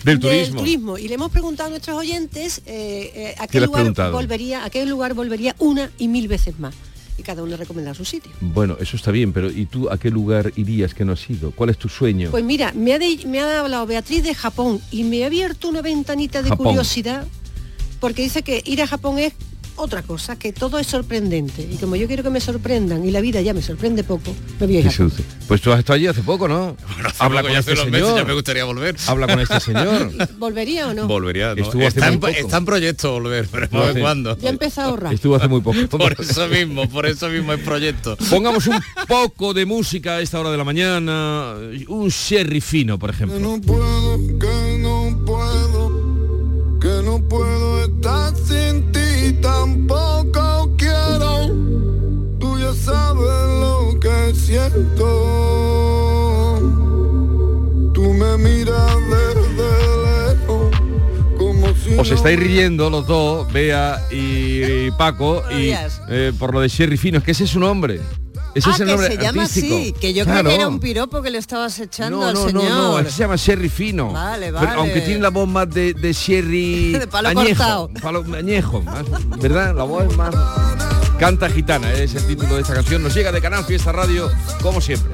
del, 0.04 0.20
turismo. 0.20 0.98
y 0.98 1.08
le 1.08 1.14
hemos 1.14 1.30
preguntado 1.30 1.66
a 1.66 1.70
nuestros 1.70 1.96
oyentes 1.98 2.62
eh, 2.64 3.12
eh, 3.14 3.34
a 3.38 3.46
qué 3.46 3.60
lugar 3.60 3.92
volvería 4.10 4.64
a 4.64 4.70
qué 4.70 4.86
lugar 4.86 5.12
volvería 5.12 5.54
una 5.58 5.90
y 5.98 6.08
mil 6.08 6.26
veces 6.26 6.58
más 6.58 6.74
y 7.20 7.22
cada 7.22 7.42
uno 7.42 7.56
recomienda 7.56 7.94
su 7.94 8.04
sitio. 8.04 8.32
Bueno, 8.40 8.76
eso 8.80 8.96
está 8.96 9.10
bien, 9.10 9.32
pero 9.32 9.50
¿y 9.50 9.66
tú 9.66 9.90
a 9.90 9.98
qué 9.98 10.10
lugar 10.10 10.52
irías 10.56 10.94
que 10.94 11.04
no 11.04 11.12
has 11.12 11.30
ido? 11.30 11.52
¿Cuál 11.52 11.70
es 11.70 11.78
tu 11.78 11.88
sueño? 11.88 12.30
Pues 12.30 12.44
mira, 12.44 12.72
me 12.72 12.94
ha, 12.94 12.98
me 13.26 13.40
ha 13.40 13.60
hablado 13.60 13.86
Beatriz 13.86 14.24
de 14.24 14.34
Japón 14.34 14.80
y 14.90 15.04
me 15.04 15.22
ha 15.22 15.26
abierto 15.26 15.68
una 15.68 15.82
ventanita 15.82 16.42
de 16.42 16.50
curiosidad 16.50 17.26
porque 18.00 18.22
dice 18.22 18.42
que 18.42 18.62
ir 18.64 18.80
a 18.80 18.86
Japón 18.86 19.18
es 19.18 19.34
otra 19.80 20.02
cosa, 20.02 20.38
que 20.38 20.52
todo 20.52 20.78
es 20.78 20.86
sorprendente. 20.86 21.62
Y 21.62 21.76
como 21.76 21.96
yo 21.96 22.06
quiero 22.06 22.22
que 22.22 22.30
me 22.30 22.40
sorprendan 22.40 23.04
y 23.04 23.10
la 23.10 23.20
vida 23.20 23.40
ya 23.40 23.54
me 23.54 23.62
sorprende 23.62 24.04
poco, 24.04 24.34
me 24.58 24.66
voy 24.66 24.78
a 24.78 24.90
Pues 25.48 25.60
tú 25.60 25.72
has 25.72 25.80
estado 25.80 25.96
allí 25.96 26.06
hace 26.06 26.22
poco, 26.22 26.48
¿no? 26.48 26.76
Habla 27.18 27.42
con 27.42 27.52
este 27.52 27.76
señor. 27.76 28.16
ya 28.16 28.24
me 28.24 28.34
gustaría 28.34 28.64
volver. 28.64 28.96
Habla 29.06 29.26
con 29.26 29.40
este 29.40 29.60
señor. 29.60 30.12
¿Volvería 30.38 30.88
o 30.88 30.94
no? 30.94 31.06
Volvería. 31.06 31.52
Estuvo 31.52 31.82
está, 31.82 32.06
hace 32.06 32.14
en, 32.14 32.20
poco. 32.20 32.32
está 32.32 32.56
en 32.58 32.64
proyecto 32.64 33.12
volver, 33.12 33.48
pero 33.50 33.68
no, 33.70 34.00
cuándo. 34.00 34.38
Ya 34.38 34.50
empezó 34.50 34.82
a 34.82 34.84
ahorrar. 34.84 35.14
Estuvo 35.14 35.36
hace 35.36 35.48
muy 35.48 35.60
poco. 35.60 35.98
por 35.98 36.16
eso 36.18 36.48
mismo, 36.48 36.88
por 36.88 37.06
eso 37.06 37.28
mismo 37.28 37.52
es 37.52 37.60
proyecto. 37.60 38.16
Pongamos 38.30 38.66
un 38.66 38.80
poco 39.08 39.54
de 39.54 39.66
música 39.66 40.16
a 40.16 40.20
esta 40.20 40.40
hora 40.40 40.50
de 40.50 40.56
la 40.56 40.64
mañana. 40.64 41.54
Un 41.88 42.08
sherry 42.08 42.60
fino, 42.60 42.98
por 42.98 43.10
ejemplo. 43.10 43.38
No 43.38 43.60
puedo, 43.60 44.18
Os 62.00 62.10
estáis 62.10 62.40
riendo 62.40 62.88
los 62.88 63.06
dos, 63.06 63.52
Bea 63.52 64.02
y, 64.10 64.90
Paco, 64.92 65.42
y 65.50 65.72
eh, 66.08 66.32
por 66.38 66.54
lo 66.54 66.60
de 66.62 66.68
Sherry 66.68 66.96
Fino, 66.96 67.18
es 67.18 67.24
que 67.24 67.32
ese 67.32 67.44
es 67.44 67.50
su 67.50 67.60
nombre. 67.60 68.00
Ese 68.54 68.70
ah, 68.70 68.72
es 68.72 68.80
el 68.80 68.86
nombre 68.88 69.08
que 69.10 69.16
se 69.16 69.22
llama 69.22 69.42
así, 69.42 69.94
que 70.00 70.14
yo 70.14 70.24
creo 70.24 70.42
que 70.42 70.54
era 70.54 70.66
un 70.66 70.80
piropo 70.80 71.20
que 71.20 71.28
le 71.28 71.36
estabas 71.36 71.78
echando 71.78 72.20
no, 72.20 72.26
al 72.26 72.34
no, 72.34 72.46
señor. 72.46 72.64
No, 72.64 73.02
no, 73.02 73.10
se 73.10 73.18
llama 73.18 73.36
Sherry 73.36 73.68
Fino. 73.68 74.12
Vale, 74.12 74.50
vale. 74.50 74.70
aunque 74.76 75.02
tiene 75.02 75.20
la 75.20 75.28
voz 75.28 75.46
más 75.46 75.68
de, 75.68 75.92
de 75.92 76.12
Sherry 76.14 76.92
de 76.98 77.06
palo 77.06 77.28
añejo, 77.28 77.90
palo 78.00 78.24
añejo, 78.34 78.82
¿verdad? 79.38 79.74
La 79.76 79.84
voz 79.84 80.04
es 80.10 80.16
más 80.16 80.34
canta 81.18 81.50
gitana, 81.50 81.92
es 81.92 82.14
el 82.14 82.26
título 82.26 82.54
de 82.54 82.62
esta 82.62 82.72
canción. 82.72 83.02
Nos 83.02 83.14
llega 83.14 83.30
de 83.30 83.42
Canal 83.42 83.62
Fiesta 83.64 83.92
Radio, 83.92 84.30
como 84.62 84.80
siempre. 84.80 85.12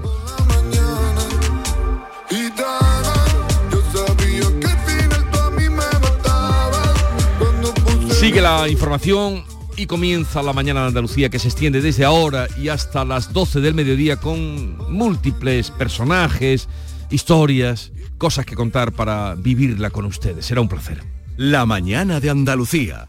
Sigue 8.37 8.49
la 8.49 8.69
información 8.69 9.45
y 9.78 9.87
comienza 9.87 10.43
la 10.43 10.52
mañana 10.52 10.82
de 10.82 10.89
Andalucía 10.89 11.30
que 11.30 11.39
se 11.39 11.49
extiende 11.49 11.80
desde 11.80 12.04
ahora 12.04 12.49
y 12.58 12.69
hasta 12.69 13.02
las 13.02 13.32
12 13.32 13.63
del 13.63 13.73
mediodía 13.73 14.19
con 14.19 14.76
múltiples 14.93 15.71
personajes, 15.71 16.69
historias, 17.08 17.93
cosas 18.19 18.45
que 18.45 18.54
contar 18.54 18.93
para 18.93 19.37
vivirla 19.37 19.89
con 19.89 20.04
ustedes. 20.04 20.45
Será 20.45 20.60
un 20.60 20.69
placer. 20.69 21.02
La 21.39 21.65
mañana 21.65 22.21
de 22.21 22.28
Andalucía. 22.28 23.08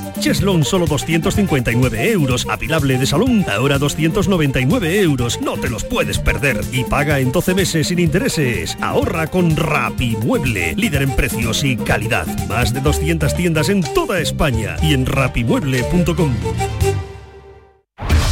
Cheslon 0.21 0.63
solo 0.63 0.85
259 0.85 2.11
euros. 2.11 2.47
Apilable 2.49 2.97
de 2.97 3.05
salón 3.05 3.43
ahora 3.49 3.77
299 3.77 5.01
euros. 5.01 5.41
No 5.41 5.57
te 5.57 5.69
los 5.69 5.83
puedes 5.83 6.19
perder. 6.19 6.61
Y 6.71 6.83
paga 6.83 7.19
en 7.19 7.31
12 7.31 7.53
meses 7.55 7.87
sin 7.87 7.99
intereses. 7.99 8.77
Ahorra 8.81 9.27
con 9.27 9.55
Rapimueble. 9.55 10.75
Líder 10.75 11.01
en 11.01 11.15
precios 11.15 11.63
y 11.63 11.75
calidad. 11.75 12.27
Más 12.47 12.73
de 12.73 12.81
200 12.81 13.35
tiendas 13.35 13.69
en 13.69 13.81
toda 13.81 14.21
España 14.21 14.77
y 14.81 14.93
en 14.93 15.05
rapimueble.com. 15.05 16.35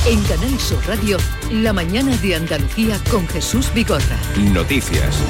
En 0.07 0.23
Canal 0.23 0.59
Sur 0.59 0.79
Radio, 0.87 1.17
la 1.51 1.73
mañana 1.73 2.15
de 2.17 2.35
Andalucía 2.35 2.97
con 3.11 3.27
Jesús 3.27 3.71
Bigorra. 3.73 4.17
Noticias. 4.53 5.21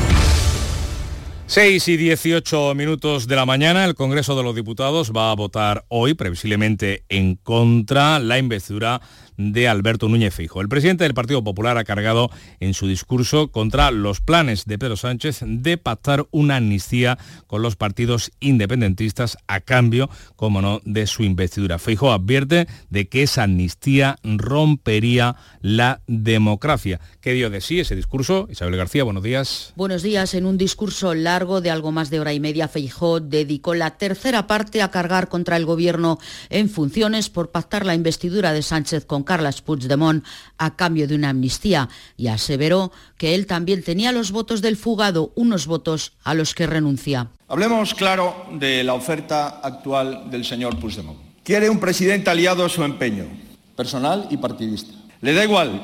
6 1.49 1.87
y 1.87 1.97
18 1.97 2.75
minutos 2.75 3.27
de 3.27 3.35
la 3.35 3.43
mañana, 3.43 3.83
el 3.83 3.95
Congreso 3.95 4.37
de 4.37 4.43
los 4.43 4.53
Diputados 4.53 5.11
va 5.11 5.31
a 5.31 5.35
votar 5.35 5.83
hoy, 5.87 6.13
previsiblemente 6.13 7.05
en 7.09 7.37
contra, 7.37 8.19
la 8.19 8.37
investidura 8.37 9.01
de 9.39 9.69
Alberto 9.69 10.09
Núñez 10.09 10.35
Fijo. 10.35 10.59
El 10.61 10.67
presidente 10.67 11.05
del 11.05 11.13
Partido 11.13 11.43
Popular 11.43 11.77
ha 11.77 11.85
cargado 11.85 12.29
en 12.59 12.73
su 12.73 12.87
discurso 12.87 13.51
contra 13.51 13.89
los 13.89 14.19
planes 14.19 14.65
de 14.65 14.77
Pedro 14.77 14.97
Sánchez 14.97 15.39
de 15.45 15.77
pactar 15.77 16.27
una 16.31 16.57
amnistía 16.57 17.17
con 17.47 17.61
los 17.61 17.77
partidos 17.77 18.31
independentistas 18.41 19.37
a 19.47 19.61
cambio, 19.61 20.09
como 20.35 20.61
no, 20.61 20.81
de 20.83 21.07
su 21.07 21.23
investidura. 21.23 21.79
Fijo 21.79 22.11
advierte 22.11 22.67
de 22.89 23.07
que 23.07 23.23
esa 23.23 23.43
amnistía 23.43 24.17
rompería 24.23 25.37
la 25.61 26.01
democracia. 26.07 26.99
¿Qué 27.21 27.31
dio 27.31 27.49
de 27.49 27.61
sí 27.61 27.79
ese 27.79 27.95
discurso? 27.95 28.47
Isabel 28.51 28.75
García, 28.75 29.05
buenos 29.05 29.23
días. 29.23 29.71
Buenos 29.77 30.03
días. 30.03 30.33
En 30.33 30.45
un 30.45 30.57
discurso 30.57 31.13
largo 31.13 31.61
de 31.61 31.71
algo 31.71 31.93
más 31.93 32.09
de 32.09 32.19
hora 32.19 32.33
y 32.33 32.41
media, 32.41 32.67
Feijó 32.67 33.21
dedicó 33.21 33.73
la 33.73 33.97
tercera 33.97 34.47
parte 34.47 34.81
a 34.81 34.91
cargar 34.91 35.29
contra 35.29 35.55
el 35.55 35.65
gobierno 35.65 36.19
en 36.49 36.69
funciones 36.69 37.29
por 37.29 37.51
pactar 37.51 37.85
la 37.85 37.95
investidura 37.95 38.51
de 38.51 38.63
Sánchez 38.63 39.05
con 39.05 39.23
Carles 39.29 39.61
Puigdemont 39.61 40.25
a 40.57 40.75
cambio 40.75 41.07
de 41.07 41.13
una 41.13 41.29
amnistía 41.29 41.87
y 42.17 42.29
aseveró 42.29 42.91
que 43.15 43.35
él 43.35 43.45
también 43.45 43.83
tenía 43.83 44.11
los 44.11 44.31
votos 44.31 44.63
del 44.63 44.75
fugado, 44.75 45.31
unos 45.35 45.67
votos 45.67 46.13
a 46.23 46.33
los 46.33 46.55
que 46.55 46.65
renuncia. 46.65 47.29
Hablemos 47.47 47.93
claro 47.93 48.47
de 48.53 48.83
la 48.83 48.95
oferta 48.95 49.61
actual 49.61 50.31
del 50.31 50.45
señor 50.45 50.79
Puigdemont. 50.79 51.19
Quiere 51.43 51.69
un 51.69 51.79
presidente 51.79 52.31
aliado 52.31 52.65
a 52.65 52.69
su 52.69 52.83
empeño, 52.83 53.27
personal 53.75 54.25
y 54.31 54.37
partidista. 54.37 54.93
Le 55.21 55.33
da 55.33 55.43
igual 55.43 55.77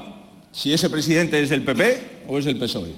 si 0.52 0.74
ese 0.74 0.90
presidente 0.90 1.40
es 1.40 1.52
del 1.52 1.62
PP 1.62 2.26
o 2.28 2.40
es 2.40 2.46
del 2.46 2.58
PSOE. 2.58 2.96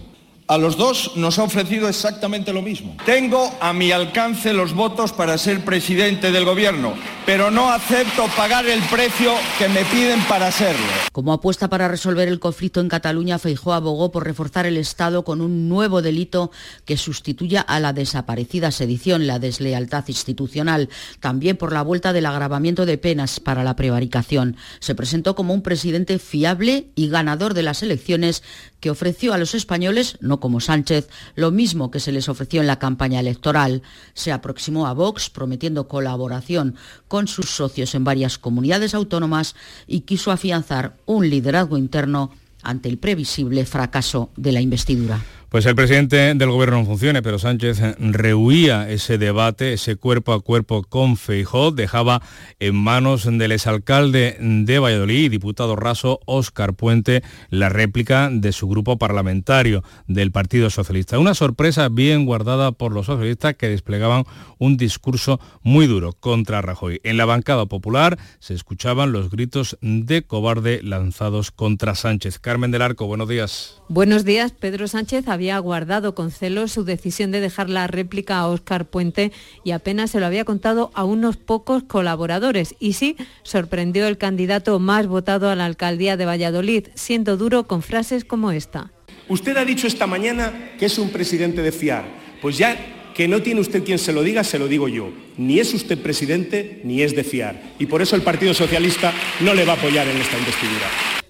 A 0.49 0.57
los 0.57 0.77
dos 0.77 1.11
nos 1.17 1.39
ha 1.39 1.43
ofrecido 1.43 1.89
exactamente 1.89 2.53
lo 2.53 2.61
mismo. 2.61 2.95
Tengo 3.05 3.51
a 3.59 3.73
mi 3.73 3.91
alcance 3.91 4.53
los 4.53 4.73
votos 4.73 5.11
para 5.11 5.37
ser 5.37 5.65
presidente 5.65 6.31
del 6.31 6.45
gobierno, 6.45 6.93
pero 7.25 7.51
no 7.51 7.69
acepto 7.69 8.27
pagar 8.37 8.65
el 8.65 8.81
precio 8.83 9.33
que 9.59 9.67
me 9.67 9.83
piden 9.83 10.21
para 10.21 10.49
serlo. 10.53 10.85
Como 11.11 11.33
apuesta 11.33 11.67
para 11.67 11.89
resolver 11.89 12.29
el 12.29 12.39
conflicto 12.39 12.79
en 12.79 12.87
Cataluña, 12.87 13.39
Feijó 13.39 13.73
abogó 13.73 14.09
por 14.09 14.23
reforzar 14.23 14.65
el 14.65 14.77
Estado 14.77 15.25
con 15.25 15.41
un 15.41 15.67
nuevo 15.67 16.01
delito 16.01 16.49
que 16.85 16.95
sustituya 16.95 17.59
a 17.59 17.81
la 17.81 17.91
desaparecida 17.91 18.71
sedición, 18.71 19.27
la 19.27 19.39
deslealtad 19.39 20.05
institucional, 20.07 20.87
también 21.19 21.57
por 21.57 21.73
la 21.73 21.81
vuelta 21.81 22.13
del 22.13 22.25
agravamiento 22.25 22.85
de 22.85 22.97
penas 22.97 23.41
para 23.41 23.65
la 23.65 23.75
prevaricación. 23.75 24.55
Se 24.79 24.95
presentó 24.95 25.35
como 25.35 25.53
un 25.53 25.61
presidente 25.61 26.19
fiable 26.19 26.87
y 26.95 27.09
ganador 27.09 27.53
de 27.53 27.63
las 27.63 27.83
elecciones 27.83 28.43
que 28.79 28.91
ofreció 28.91 29.33
a 29.33 29.37
los 29.37 29.53
españoles 29.53 30.17
no 30.21 30.36
como 30.39 30.59
Sánchez, 30.59 31.09
lo 31.35 31.51
mismo 31.51 31.91
que 31.91 31.99
se 31.99 32.11
les 32.11 32.29
ofreció 32.29 32.61
en 32.61 32.67
la 32.67 32.79
campaña 32.79 33.19
electoral. 33.19 33.81
Se 34.13 34.31
aproximó 34.31 34.87
a 34.87 34.93
Vox 34.93 35.29
prometiendo 35.29 35.87
colaboración 35.87 36.75
con 37.07 37.27
sus 37.27 37.49
socios 37.49 37.95
en 37.95 38.03
varias 38.03 38.37
comunidades 38.37 38.93
autónomas 38.93 39.55
y 39.87 40.01
quiso 40.01 40.31
afianzar 40.31 40.97
un 41.05 41.29
liderazgo 41.29 41.77
interno 41.77 42.31
ante 42.63 42.89
el 42.89 42.97
previsible 42.97 43.65
fracaso 43.65 44.29
de 44.35 44.51
la 44.51 44.61
investidura. 44.61 45.23
Pues 45.49 45.65
el 45.65 45.75
presidente 45.75 46.33
del 46.35 46.51
gobierno 46.51 46.79
no 46.79 46.85
funcione, 46.85 47.21
pero 47.21 47.39
Sánchez 47.39 47.79
rehuía 47.99 48.89
ese 48.89 49.17
debate, 49.17 49.71
ese 49.71 49.95
cuerpo 49.95 50.33
a 50.33 50.41
cuerpo 50.41 50.83
con 50.83 51.15
Feijó, 51.15 51.71
dejaba 51.71 52.21
en 52.59 52.75
manos 52.75 53.23
del 53.23 53.53
exalcalde 53.53 54.35
de 54.41 54.79
Valladolid, 54.79 55.31
diputado 55.31 55.77
raso 55.77 56.19
Óscar 56.25 56.73
Puente, 56.73 57.23
la 57.49 57.69
réplica 57.69 58.29
de 58.29 58.51
su 58.51 58.67
grupo 58.67 58.97
parlamentario 58.97 59.83
del 60.05 60.33
Partido 60.33 60.69
Socialista. 60.69 61.17
Una 61.17 61.33
sorpresa 61.33 61.87
bien 61.87 62.25
guardada 62.25 62.73
por 62.73 62.91
los 62.91 63.05
socialistas 63.05 63.55
que 63.55 63.69
desplegaban 63.69 64.25
un 64.57 64.75
discurso 64.75 65.39
muy 65.63 65.87
duro 65.87 66.11
contra 66.11 66.61
Rajoy. 66.61 66.99
En 67.05 67.15
la 67.15 67.23
bancada 67.23 67.67
popular 67.67 68.19
se 68.39 68.53
escuchaban 68.53 69.13
los 69.13 69.29
gritos 69.29 69.77
de 69.79 70.23
cobarde 70.23 70.81
lanzados 70.83 71.51
contra 71.51 71.95
Sánchez. 71.95 72.37
Carmen 72.39 72.71
del 72.71 72.81
Arco, 72.81 73.07
buenos 73.07 73.29
días. 73.29 73.76
Buenos 73.89 74.25
días, 74.25 74.51
Pedro 74.51 74.89
Sánchez 74.89 75.29
había 75.29 75.57
guardado 75.59 76.13
con 76.13 76.29
celo 76.29 76.67
su 76.67 76.83
decisión 76.83 77.31
de 77.31 77.39
dejar 77.39 77.69
la 77.69 77.87
réplica 77.87 78.37
a 78.37 78.47
Óscar 78.47 78.83
Puente 78.83 79.31
y 79.63 79.71
apenas 79.71 80.11
se 80.11 80.19
lo 80.19 80.25
había 80.25 80.43
contado 80.43 80.91
a 80.93 81.05
unos 81.05 81.37
pocos 81.37 81.83
colaboradores. 81.83 82.75
Y 82.79 82.93
sí, 82.93 83.15
sorprendió 83.43 84.07
el 84.07 84.17
candidato 84.17 84.77
más 84.79 85.07
votado 85.07 85.49
a 85.49 85.55
la 85.55 85.63
alcaldía 85.63 86.17
de 86.17 86.25
Valladolid, 86.25 86.87
siendo 86.95 87.37
duro 87.37 87.65
con 87.65 87.81
frases 87.81 88.25
como 88.25 88.51
esta. 88.51 88.91
Usted 89.29 89.55
ha 89.55 89.63
dicho 89.63 89.87
esta 89.87 90.05
mañana 90.05 90.73
que 90.77 90.87
es 90.87 90.99
un 90.99 91.09
presidente 91.09 91.61
de 91.61 91.71
fiar. 91.71 92.03
Pues 92.41 92.57
ya 92.57 92.75
que 93.15 93.29
no 93.29 93.41
tiene 93.41 93.61
usted 93.61 93.85
quien 93.85 93.99
se 93.99 94.11
lo 94.11 94.21
diga, 94.21 94.43
se 94.43 94.59
lo 94.59 94.67
digo 94.67 94.89
yo. 94.89 95.11
Ni 95.37 95.59
es 95.59 95.73
usted 95.73 95.97
presidente 95.97 96.81
ni 96.83 97.03
es 97.03 97.15
de 97.15 97.23
fiar. 97.23 97.61
Y 97.79 97.85
por 97.85 98.01
eso 98.01 98.17
el 98.17 98.21
Partido 98.21 98.53
Socialista 98.53 99.13
no 99.39 99.53
le 99.53 99.63
va 99.63 99.73
a 99.73 99.75
apoyar 99.77 100.05
en 100.09 100.17
esta 100.17 100.37
investidura 100.37 100.87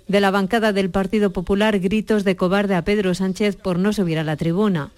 de 0.08 0.22
la 0.22 0.32
bancada 0.32 0.74
del 0.74 0.90
Partido 0.90 1.32
Popular 1.32 1.80
gritos 1.80 2.24
de 2.24 2.36
cobarde 2.36 2.76
a 2.76 2.84
Pedro 2.84 3.14
Sánchez 3.14 3.56
por 3.56 3.80
no 3.80 3.94
subir 3.94 4.20
a 4.20 4.24
la 4.24 4.38
tribuna. 4.38 4.92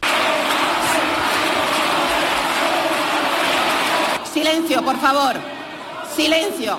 Silencio, 4.32 4.84
por 4.84 4.98
favor. 4.98 5.36
Silencio. 6.16 6.78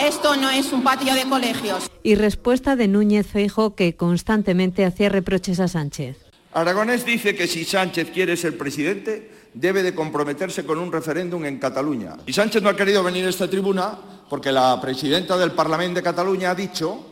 Esto 0.00 0.36
no 0.36 0.50
es 0.50 0.72
un 0.72 0.82
patio 0.82 1.14
de 1.14 1.24
colegios. 1.28 1.90
Y 2.02 2.14
respuesta 2.14 2.74
de 2.74 2.88
Núñez 2.88 3.26
Feijo 3.26 3.74
que 3.74 3.94
constantemente 3.94 4.84
hacía 4.84 5.08
reproches 5.08 5.60
a 5.60 5.68
Sánchez. 5.68 6.16
Aragonés 6.52 7.04
dice 7.04 7.34
que 7.34 7.46
si 7.46 7.64
Sánchez 7.64 8.10
quiere 8.10 8.36
ser 8.36 8.58
presidente, 8.58 9.30
debe 9.54 9.82
de 9.82 9.94
comprometerse 9.94 10.64
con 10.64 10.78
un 10.78 10.92
referéndum 10.92 11.44
en 11.44 11.58
Cataluña. 11.58 12.16
Y 12.26 12.32
Sánchez 12.32 12.62
no 12.62 12.68
ha 12.68 12.76
querido 12.76 13.02
venir 13.02 13.26
a 13.26 13.30
esta 13.30 13.48
tribuna 13.48 13.98
porque 14.28 14.52
la 14.52 14.80
presidenta 14.80 15.36
del 15.36 15.52
Parlamento 15.52 15.96
de 15.96 16.02
Cataluña 16.02 16.50
ha 16.50 16.54
dicho 16.54 17.11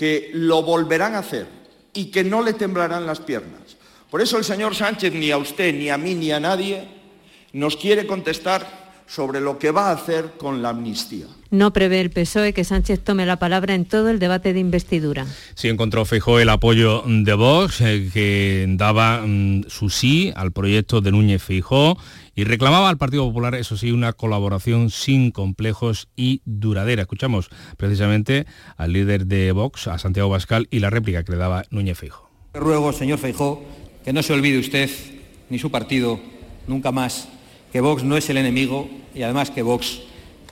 que 0.00 0.30
lo 0.32 0.62
volverán 0.62 1.14
a 1.14 1.18
hacer 1.18 1.46
y 1.92 2.06
que 2.06 2.24
no 2.24 2.42
le 2.42 2.54
temblarán 2.54 3.04
las 3.04 3.20
piernas. 3.20 3.76
Por 4.10 4.22
eso 4.22 4.38
el 4.38 4.44
señor 4.44 4.74
Sánchez, 4.74 5.12
ni 5.12 5.30
a 5.30 5.36
usted, 5.36 5.74
ni 5.74 5.90
a 5.90 5.98
mí, 5.98 6.14
ni 6.14 6.32
a 6.32 6.40
nadie, 6.40 6.88
nos 7.52 7.76
quiere 7.76 8.06
contestar 8.06 9.02
sobre 9.06 9.42
lo 9.42 9.58
que 9.58 9.70
va 9.70 9.88
a 9.88 9.92
hacer 9.92 10.38
con 10.38 10.62
la 10.62 10.70
amnistía. 10.70 11.26
No 11.50 11.72
prevé 11.72 12.00
el 12.00 12.10
PSOE 12.10 12.52
que 12.52 12.62
Sánchez 12.62 13.00
tome 13.00 13.26
la 13.26 13.38
palabra 13.38 13.74
en 13.74 13.84
todo 13.84 14.08
el 14.08 14.20
debate 14.20 14.52
de 14.52 14.60
investidura. 14.60 15.26
Sí 15.54 15.68
encontró 15.68 16.04
Feijó 16.04 16.38
el 16.38 16.48
apoyo 16.48 17.02
de 17.06 17.34
Vox, 17.34 17.80
eh, 17.80 18.08
que 18.12 18.66
daba 18.68 19.22
mm, 19.26 19.64
su 19.68 19.90
sí 19.90 20.32
al 20.36 20.52
proyecto 20.52 21.00
de 21.00 21.10
Núñez 21.10 21.42
Feijó 21.42 21.98
y 22.36 22.44
reclamaba 22.44 22.88
al 22.88 22.98
Partido 22.98 23.26
Popular, 23.26 23.56
eso 23.56 23.76
sí, 23.76 23.90
una 23.90 24.12
colaboración 24.12 24.90
sin 24.90 25.32
complejos 25.32 26.08
y 26.14 26.40
duradera. 26.44 27.02
Escuchamos 27.02 27.50
precisamente 27.76 28.46
al 28.76 28.92
líder 28.92 29.26
de 29.26 29.50
Vox, 29.50 29.88
a 29.88 29.98
Santiago 29.98 30.30
Bascal, 30.30 30.68
y 30.70 30.78
la 30.78 30.90
réplica 30.90 31.24
que 31.24 31.32
le 31.32 31.38
daba 31.38 31.64
Núñez 31.70 31.98
Feijo. 31.98 32.30
Ruego, 32.54 32.92
señor 32.92 33.18
Feijó, 33.18 33.64
que 34.04 34.12
no 34.12 34.22
se 34.22 34.32
olvide 34.32 34.58
usted, 34.58 34.88
ni 35.50 35.58
su 35.58 35.70
partido, 35.70 36.20
nunca 36.68 36.92
más, 36.92 37.28
que 37.72 37.80
Vox 37.80 38.04
no 38.04 38.16
es 38.16 38.30
el 38.30 38.36
enemigo 38.36 38.88
y 39.14 39.22
además 39.22 39.50
que 39.50 39.62
Vox 39.62 40.00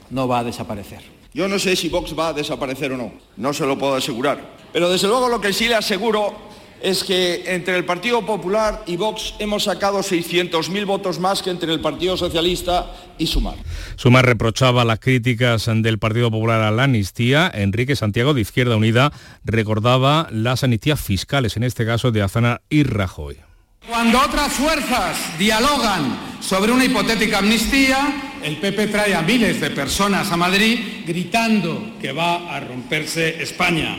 no 0.09 0.27
va 0.27 0.39
a 0.39 0.43
desaparecer. 0.43 1.01
Yo 1.33 1.47
no 1.47 1.59
sé 1.59 1.75
si 1.75 1.89
Vox 1.89 2.17
va 2.17 2.29
a 2.29 2.33
desaparecer 2.33 2.91
o 2.91 2.97
no, 2.97 3.13
no 3.37 3.53
se 3.53 3.65
lo 3.65 3.77
puedo 3.77 3.95
asegurar. 3.95 4.57
Pero 4.73 4.89
desde 4.89 5.07
luego 5.07 5.29
lo 5.29 5.39
que 5.39 5.53
sí 5.53 5.67
le 5.67 5.75
aseguro 5.75 6.49
es 6.81 7.03
que 7.03 7.43
entre 7.53 7.75
el 7.75 7.85
Partido 7.85 8.25
Popular 8.25 8.83
y 8.87 8.95
Vox 8.95 9.35
hemos 9.39 9.65
sacado 9.65 9.99
600.000 9.99 10.85
votos 10.85 11.19
más 11.19 11.41
que 11.41 11.49
entre 11.49 11.73
el 11.73 11.81
Partido 11.81 12.15
Socialista 12.17 12.93
y 13.17 13.27
Sumar. 13.27 13.55
Sumar 13.95 14.25
reprochaba 14.25 14.85
las 14.85 14.99
críticas 14.99 15.69
del 15.73 15.99
Partido 15.99 16.31
Popular 16.31 16.61
a 16.61 16.71
la 16.71 16.85
amnistía. 16.85 17.51
Enrique 17.53 17.95
Santiago 17.95 18.33
de 18.33 18.41
Izquierda 18.41 18.77
Unida 18.77 19.11
recordaba 19.43 20.27
las 20.31 20.63
amnistías 20.63 20.99
fiscales, 20.99 21.57
en 21.57 21.63
este 21.63 21.85
caso 21.85 22.11
de 22.11 22.21
Azana 22.21 22.61
y 22.69 22.83
Rajoy. 22.83 23.48
Cuando 23.87 24.19
otras 24.21 24.53
fuerzas 24.53 25.37
dialogan 25.37 26.17
sobre 26.39 26.71
una 26.71 26.85
hipotética 26.85 27.39
amnistía, 27.39 28.37
el 28.43 28.57
PP 28.57 28.87
trae 28.87 29.15
a 29.15 29.21
miles 29.21 29.59
de 29.59 29.71
personas 29.71 30.31
a 30.31 30.37
Madrid 30.37 31.03
gritando 31.05 31.95
que 31.99 32.11
va 32.11 32.55
a 32.55 32.59
romperse 32.59 33.41
España. 33.41 33.97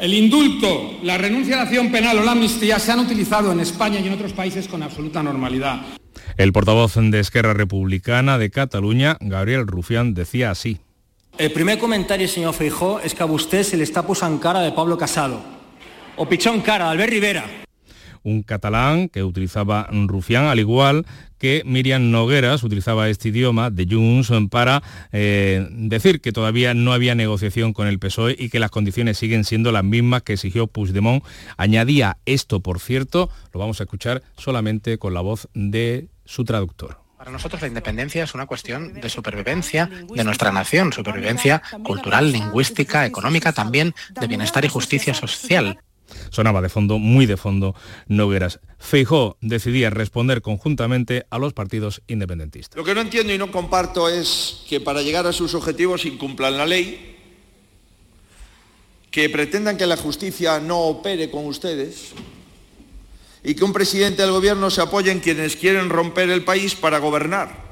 El 0.00 0.14
indulto, 0.14 1.00
la 1.02 1.18
renuncia 1.18 1.54
a 1.54 1.58
la 1.58 1.62
acción 1.64 1.90
penal 1.90 2.18
o 2.18 2.22
la 2.22 2.32
amnistía 2.32 2.78
se 2.78 2.92
han 2.92 3.00
utilizado 3.00 3.52
en 3.52 3.60
España 3.60 4.00
y 4.00 4.06
en 4.06 4.14
otros 4.14 4.32
países 4.32 4.68
con 4.68 4.82
absoluta 4.82 5.22
normalidad. 5.22 5.82
El 6.36 6.52
portavoz 6.52 6.94
de 6.96 7.20
Esquerra 7.20 7.52
Republicana 7.52 8.38
de 8.38 8.50
Cataluña, 8.50 9.18
Gabriel 9.20 9.66
Rufián, 9.66 10.14
decía 10.14 10.50
así. 10.50 10.78
El 11.36 11.52
primer 11.52 11.78
comentario, 11.78 12.28
señor 12.28 12.54
Feijó, 12.54 13.00
es 13.00 13.14
que 13.14 13.22
a 13.22 13.26
usted 13.26 13.62
se 13.64 13.76
le 13.76 13.84
está 13.84 14.06
posando 14.06 14.40
cara 14.40 14.60
de 14.60 14.72
Pablo 14.72 14.96
Casado. 14.96 15.42
O 16.16 16.28
pichón 16.28 16.60
cara 16.60 16.86
de 16.86 16.90
Albert 16.92 17.10
Rivera 17.10 17.44
un 18.22 18.42
catalán 18.42 19.08
que 19.08 19.22
utilizaba 19.22 19.88
Rufián, 19.90 20.46
al 20.46 20.58
igual 20.58 21.06
que 21.38 21.62
Miriam 21.64 22.10
Nogueras 22.10 22.62
utilizaba 22.62 23.08
este 23.08 23.30
idioma 23.30 23.70
de 23.70 23.86
Junts 23.90 24.30
para 24.50 24.82
eh, 25.10 25.66
decir 25.70 26.20
que 26.20 26.32
todavía 26.32 26.74
no 26.74 26.92
había 26.92 27.14
negociación 27.14 27.72
con 27.72 27.86
el 27.86 27.98
PSOE 27.98 28.36
y 28.38 28.50
que 28.50 28.60
las 28.60 28.70
condiciones 28.70 29.16
siguen 29.16 29.44
siendo 29.44 29.72
las 29.72 29.82
mismas 29.82 30.22
que 30.22 30.34
exigió 30.34 30.66
Puigdemont. 30.66 31.24
Añadía 31.56 32.18
esto, 32.26 32.60
por 32.60 32.78
cierto, 32.78 33.30
lo 33.54 33.60
vamos 33.60 33.80
a 33.80 33.84
escuchar 33.84 34.22
solamente 34.36 34.98
con 34.98 35.14
la 35.14 35.22
voz 35.22 35.48
de 35.54 36.08
su 36.26 36.44
traductor. 36.44 36.98
Para 37.20 37.32
nosotros 37.32 37.60
la 37.60 37.68
independencia 37.68 38.24
es 38.24 38.34
una 38.34 38.46
cuestión 38.46 38.94
de 38.94 39.10
supervivencia 39.10 39.90
de 40.08 40.24
nuestra 40.24 40.52
nación, 40.52 40.90
supervivencia 40.90 41.62
cultural, 41.84 42.32
lingüística, 42.32 43.04
económica, 43.04 43.52
también 43.52 43.94
de 44.18 44.26
bienestar 44.26 44.64
y 44.64 44.68
justicia 44.68 45.12
social. 45.12 45.78
Sonaba 46.30 46.60
de 46.62 46.68
fondo, 46.68 46.98
muy 46.98 47.26
de 47.26 47.36
fondo, 47.36 47.74
Nogueras. 48.06 48.60
Feijó 48.78 49.36
decidía 49.40 49.90
responder 49.90 50.42
conjuntamente 50.42 51.26
a 51.30 51.38
los 51.38 51.52
partidos 51.52 52.02
independentistas. 52.06 52.76
Lo 52.76 52.84
que 52.84 52.94
no 52.94 53.00
entiendo 53.00 53.32
y 53.32 53.38
no 53.38 53.50
comparto 53.50 54.08
es 54.08 54.62
que 54.68 54.80
para 54.80 55.02
llegar 55.02 55.26
a 55.26 55.32
sus 55.32 55.54
objetivos 55.54 56.04
incumplan 56.06 56.56
la 56.56 56.66
ley, 56.66 57.16
que 59.10 59.28
pretendan 59.28 59.76
que 59.76 59.86
la 59.86 59.96
justicia 59.96 60.60
no 60.60 60.78
opere 60.80 61.30
con 61.30 61.46
ustedes 61.46 62.12
y 63.42 63.54
que 63.54 63.64
un 63.64 63.72
presidente 63.72 64.22
del 64.22 64.30
gobierno 64.30 64.70
se 64.70 64.82
apoye 64.82 65.10
en 65.10 65.20
quienes 65.20 65.56
quieren 65.56 65.88
romper 65.88 66.30
el 66.30 66.44
país 66.44 66.74
para 66.74 66.98
gobernar, 66.98 67.70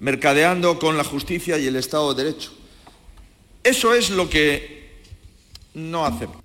mercadeando 0.00 0.78
con 0.78 0.96
la 0.96 1.04
justicia 1.04 1.58
y 1.58 1.66
el 1.66 1.76
Estado 1.76 2.12
de 2.14 2.24
Derecho. 2.24 2.52
Eso 3.62 3.94
es 3.94 4.10
lo 4.10 4.28
que 4.28 5.00
no 5.74 6.04
hacemos. 6.04 6.41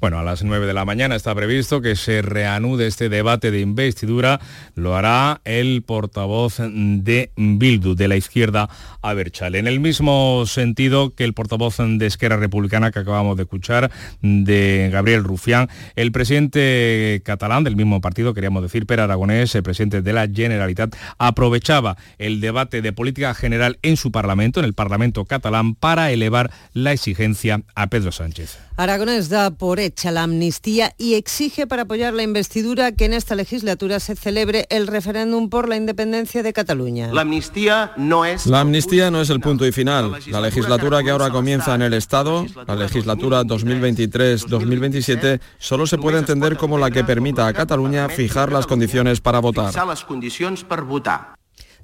Bueno, 0.00 0.20
a 0.20 0.22
las 0.22 0.44
9 0.44 0.68
de 0.68 0.74
la 0.74 0.84
mañana 0.84 1.16
está 1.16 1.34
previsto 1.34 1.80
que 1.80 1.96
se 1.96 2.22
reanude 2.22 2.86
este 2.86 3.08
debate 3.08 3.50
de 3.50 3.58
investidura. 3.58 4.38
Lo 4.76 4.94
hará 4.94 5.40
el 5.44 5.82
portavoz 5.82 6.58
de 6.60 7.32
Bildu, 7.36 7.96
de 7.96 8.06
la 8.06 8.14
izquierda 8.14 8.68
Aberchal. 9.02 9.56
En 9.56 9.66
el 9.66 9.80
mismo 9.80 10.44
sentido 10.46 11.16
que 11.16 11.24
el 11.24 11.34
portavoz 11.34 11.78
de 11.78 12.06
Esquerra 12.06 12.36
Republicana 12.36 12.92
que 12.92 13.00
acabamos 13.00 13.36
de 13.36 13.42
escuchar, 13.42 13.90
de 14.22 14.88
Gabriel 14.92 15.24
Rufián, 15.24 15.68
el 15.96 16.12
presidente 16.12 17.20
catalán 17.24 17.64
del 17.64 17.74
mismo 17.74 18.00
partido, 18.00 18.34
queríamos 18.34 18.62
decir, 18.62 18.86
Per 18.86 19.00
Aragonés, 19.00 19.52
el 19.56 19.64
presidente 19.64 20.00
de 20.00 20.12
la 20.12 20.28
Generalitat, 20.28 20.94
aprovechaba 21.18 21.96
el 22.18 22.40
debate 22.40 22.82
de 22.82 22.92
política 22.92 23.34
general 23.34 23.80
en 23.82 23.96
su 23.96 24.12
Parlamento, 24.12 24.60
en 24.60 24.66
el 24.66 24.74
Parlamento 24.74 25.24
catalán, 25.24 25.74
para 25.74 26.12
elevar 26.12 26.52
la 26.72 26.92
exigencia 26.92 27.62
a 27.74 27.88
Pedro 27.88 28.12
Sánchez. 28.12 28.58
Aragonés 28.76 29.28
da 29.28 29.50
por 29.50 29.80
recha 29.88 30.10
la 30.10 30.24
amnistía 30.24 30.92
y 30.98 31.14
exige 31.14 31.66
para 31.66 31.82
apoyar 31.82 32.12
la 32.12 32.22
investidura 32.22 32.92
que 32.92 33.06
en 33.06 33.14
esta 33.14 33.34
legislatura 33.34 34.00
se 34.00 34.16
celebre 34.16 34.66
el 34.68 34.86
referéndum 34.86 35.48
por 35.48 35.66
la 35.66 35.76
independencia 35.76 36.42
de 36.42 36.52
Cataluña. 36.52 37.10
La 37.10 37.22
amnistía 37.22 37.92
no 37.96 38.26
es... 38.26 38.46
La 38.46 38.60
amnistía 38.60 39.10
no 39.10 39.22
es 39.22 39.30
el 39.30 39.40
punto 39.40 39.64
y 39.66 39.72
final. 39.72 40.12
La 40.26 40.42
legislatura 40.42 41.02
que 41.02 41.08
ahora 41.08 41.30
comienza 41.30 41.74
en 41.74 41.80
el 41.80 41.94
Estado, 41.94 42.44
la 42.66 42.76
legislatura 42.76 43.44
2023-2027, 43.44 45.40
solo 45.56 45.86
se 45.86 45.96
puede 45.96 46.18
entender 46.18 46.58
como 46.58 46.76
la 46.76 46.90
que 46.90 47.02
permita 47.02 47.46
a 47.46 47.54
Cataluña 47.54 48.10
fijar 48.10 48.52
las 48.52 48.66
condiciones 48.66 49.22
para 49.22 49.38
votar. 49.38 49.72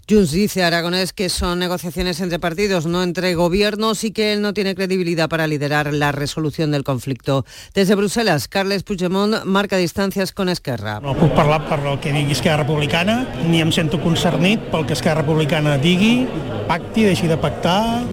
Junts 0.09 0.33
dice 0.33 0.63
a 0.63 0.67
Aragonés 0.67 1.13
que 1.13 1.29
son 1.29 1.59
negociaciones 1.59 2.21
entre 2.21 2.39
partidos, 2.39 2.85
no 2.85 3.03
entre 3.03 3.35
gobiernos 3.35 4.05
y 4.05 4.11
que 4.11 4.33
él 4.33 4.43
no 4.43 4.53
tiene 4.53 4.75
credibilidad 4.75 5.29
para 5.29 5.47
liderar 5.47 5.95
la 5.95 6.13
resolución 6.13 6.71
del 6.73 6.85
conflicto. 6.85 7.47
Desde 7.73 7.95
Bruselas, 7.95 8.47
Carles 8.49 8.83
Puigdemont 8.83 9.45
marca 9.45 9.77
distancias 9.77 10.33
con 10.33 10.49
Esquerra. 10.49 11.01
No 11.01 11.15
puc 11.17 11.33
parlar 11.33 11.63
per 11.69 11.81
el 11.87 12.01
que 12.01 12.13
digui 12.13 12.37
Esquerra 12.37 12.65
Republicana, 12.65 13.23
ni 13.49 13.63
em 13.65 13.73
sento 13.73 14.01
concernit 14.03 14.69
pel 14.73 14.85
que 14.85 14.93
Esquerra 14.93 15.23
Republicana 15.23 15.79
digui, 15.79 16.27
pacti, 16.69 17.09
deixi 17.09 17.31
de 17.31 17.41
pactar, 17.41 18.05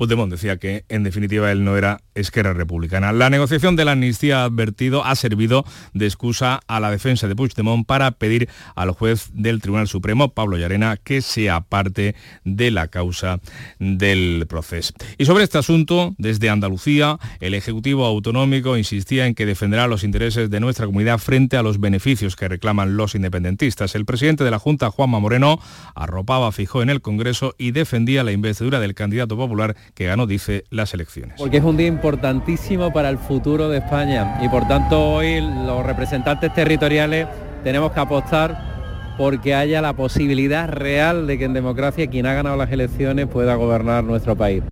Puigdemont 0.00 0.32
decía 0.32 0.56
que 0.56 0.86
en 0.88 1.02
definitiva 1.02 1.52
él 1.52 1.62
no 1.62 1.76
era 1.76 2.00
Esquerra 2.14 2.54
Republicana. 2.54 3.12
La 3.12 3.28
negociación 3.28 3.76
de 3.76 3.84
la 3.84 3.92
amnistía 3.92 4.40
ha 4.40 4.44
advertido 4.44 5.04
ha 5.04 5.14
servido 5.14 5.66
de 5.92 6.06
excusa 6.06 6.60
a 6.66 6.80
la 6.80 6.90
defensa 6.90 7.28
de 7.28 7.36
Puigdemont 7.36 7.86
para 7.86 8.10
pedir 8.12 8.48
al 8.76 8.92
juez 8.92 9.28
del 9.34 9.60
Tribunal 9.60 9.88
Supremo, 9.88 10.32
Pablo 10.32 10.56
Llarena, 10.56 10.96
que 10.96 11.20
sea 11.20 11.60
parte 11.60 12.14
de 12.44 12.70
la 12.70 12.88
causa 12.88 13.40
del 13.78 14.46
proceso. 14.48 14.94
Y 15.18 15.26
sobre 15.26 15.44
este 15.44 15.58
asunto, 15.58 16.14
desde 16.16 16.48
Andalucía, 16.48 17.18
el 17.40 17.52
Ejecutivo 17.52 18.06
Autonómico 18.06 18.78
insistía 18.78 19.26
en 19.26 19.34
que 19.34 19.44
defenderá 19.44 19.86
los 19.86 20.02
intereses 20.02 20.48
de 20.48 20.60
nuestra 20.60 20.86
comunidad 20.86 21.18
frente 21.18 21.58
a 21.58 21.62
los 21.62 21.78
beneficios 21.78 22.36
que 22.36 22.48
reclaman 22.48 22.96
los 22.96 23.14
independentistas. 23.14 23.94
El 23.94 24.06
presidente 24.06 24.44
de 24.44 24.50
la 24.50 24.58
Junta, 24.58 24.90
Juanma 24.90 25.20
Moreno, 25.20 25.60
arropaba 25.94 26.52
fijó 26.52 26.80
en 26.80 26.88
el 26.88 27.02
Congreso 27.02 27.54
y 27.58 27.72
defendía 27.72 28.24
la 28.24 28.32
investidura 28.32 28.80
del 28.80 28.94
candidato 28.94 29.36
popular 29.36 29.76
que 29.94 30.06
ganó, 30.06 30.26
dice, 30.26 30.64
las 30.70 30.94
elecciones. 30.94 31.36
Porque 31.38 31.58
es 31.58 31.64
un 31.64 31.76
día 31.76 31.86
importantísimo 31.86 32.92
para 32.92 33.08
el 33.08 33.18
futuro 33.18 33.68
de 33.68 33.78
España 33.78 34.38
y 34.42 34.48
por 34.48 34.66
tanto 34.66 35.14
hoy 35.14 35.40
los 35.40 35.84
representantes 35.84 36.52
territoriales 36.54 37.26
tenemos 37.64 37.92
que 37.92 38.00
apostar 38.00 38.70
porque 39.18 39.54
haya 39.54 39.82
la 39.82 39.92
posibilidad 39.92 40.68
real 40.68 41.26
de 41.26 41.38
que 41.38 41.44
en 41.44 41.52
democracia 41.52 42.08
quien 42.08 42.26
ha 42.26 42.34
ganado 42.34 42.56
las 42.56 42.72
elecciones 42.72 43.26
pueda 43.26 43.54
gobernar 43.54 44.04
nuestro 44.04 44.36
país 44.36 44.62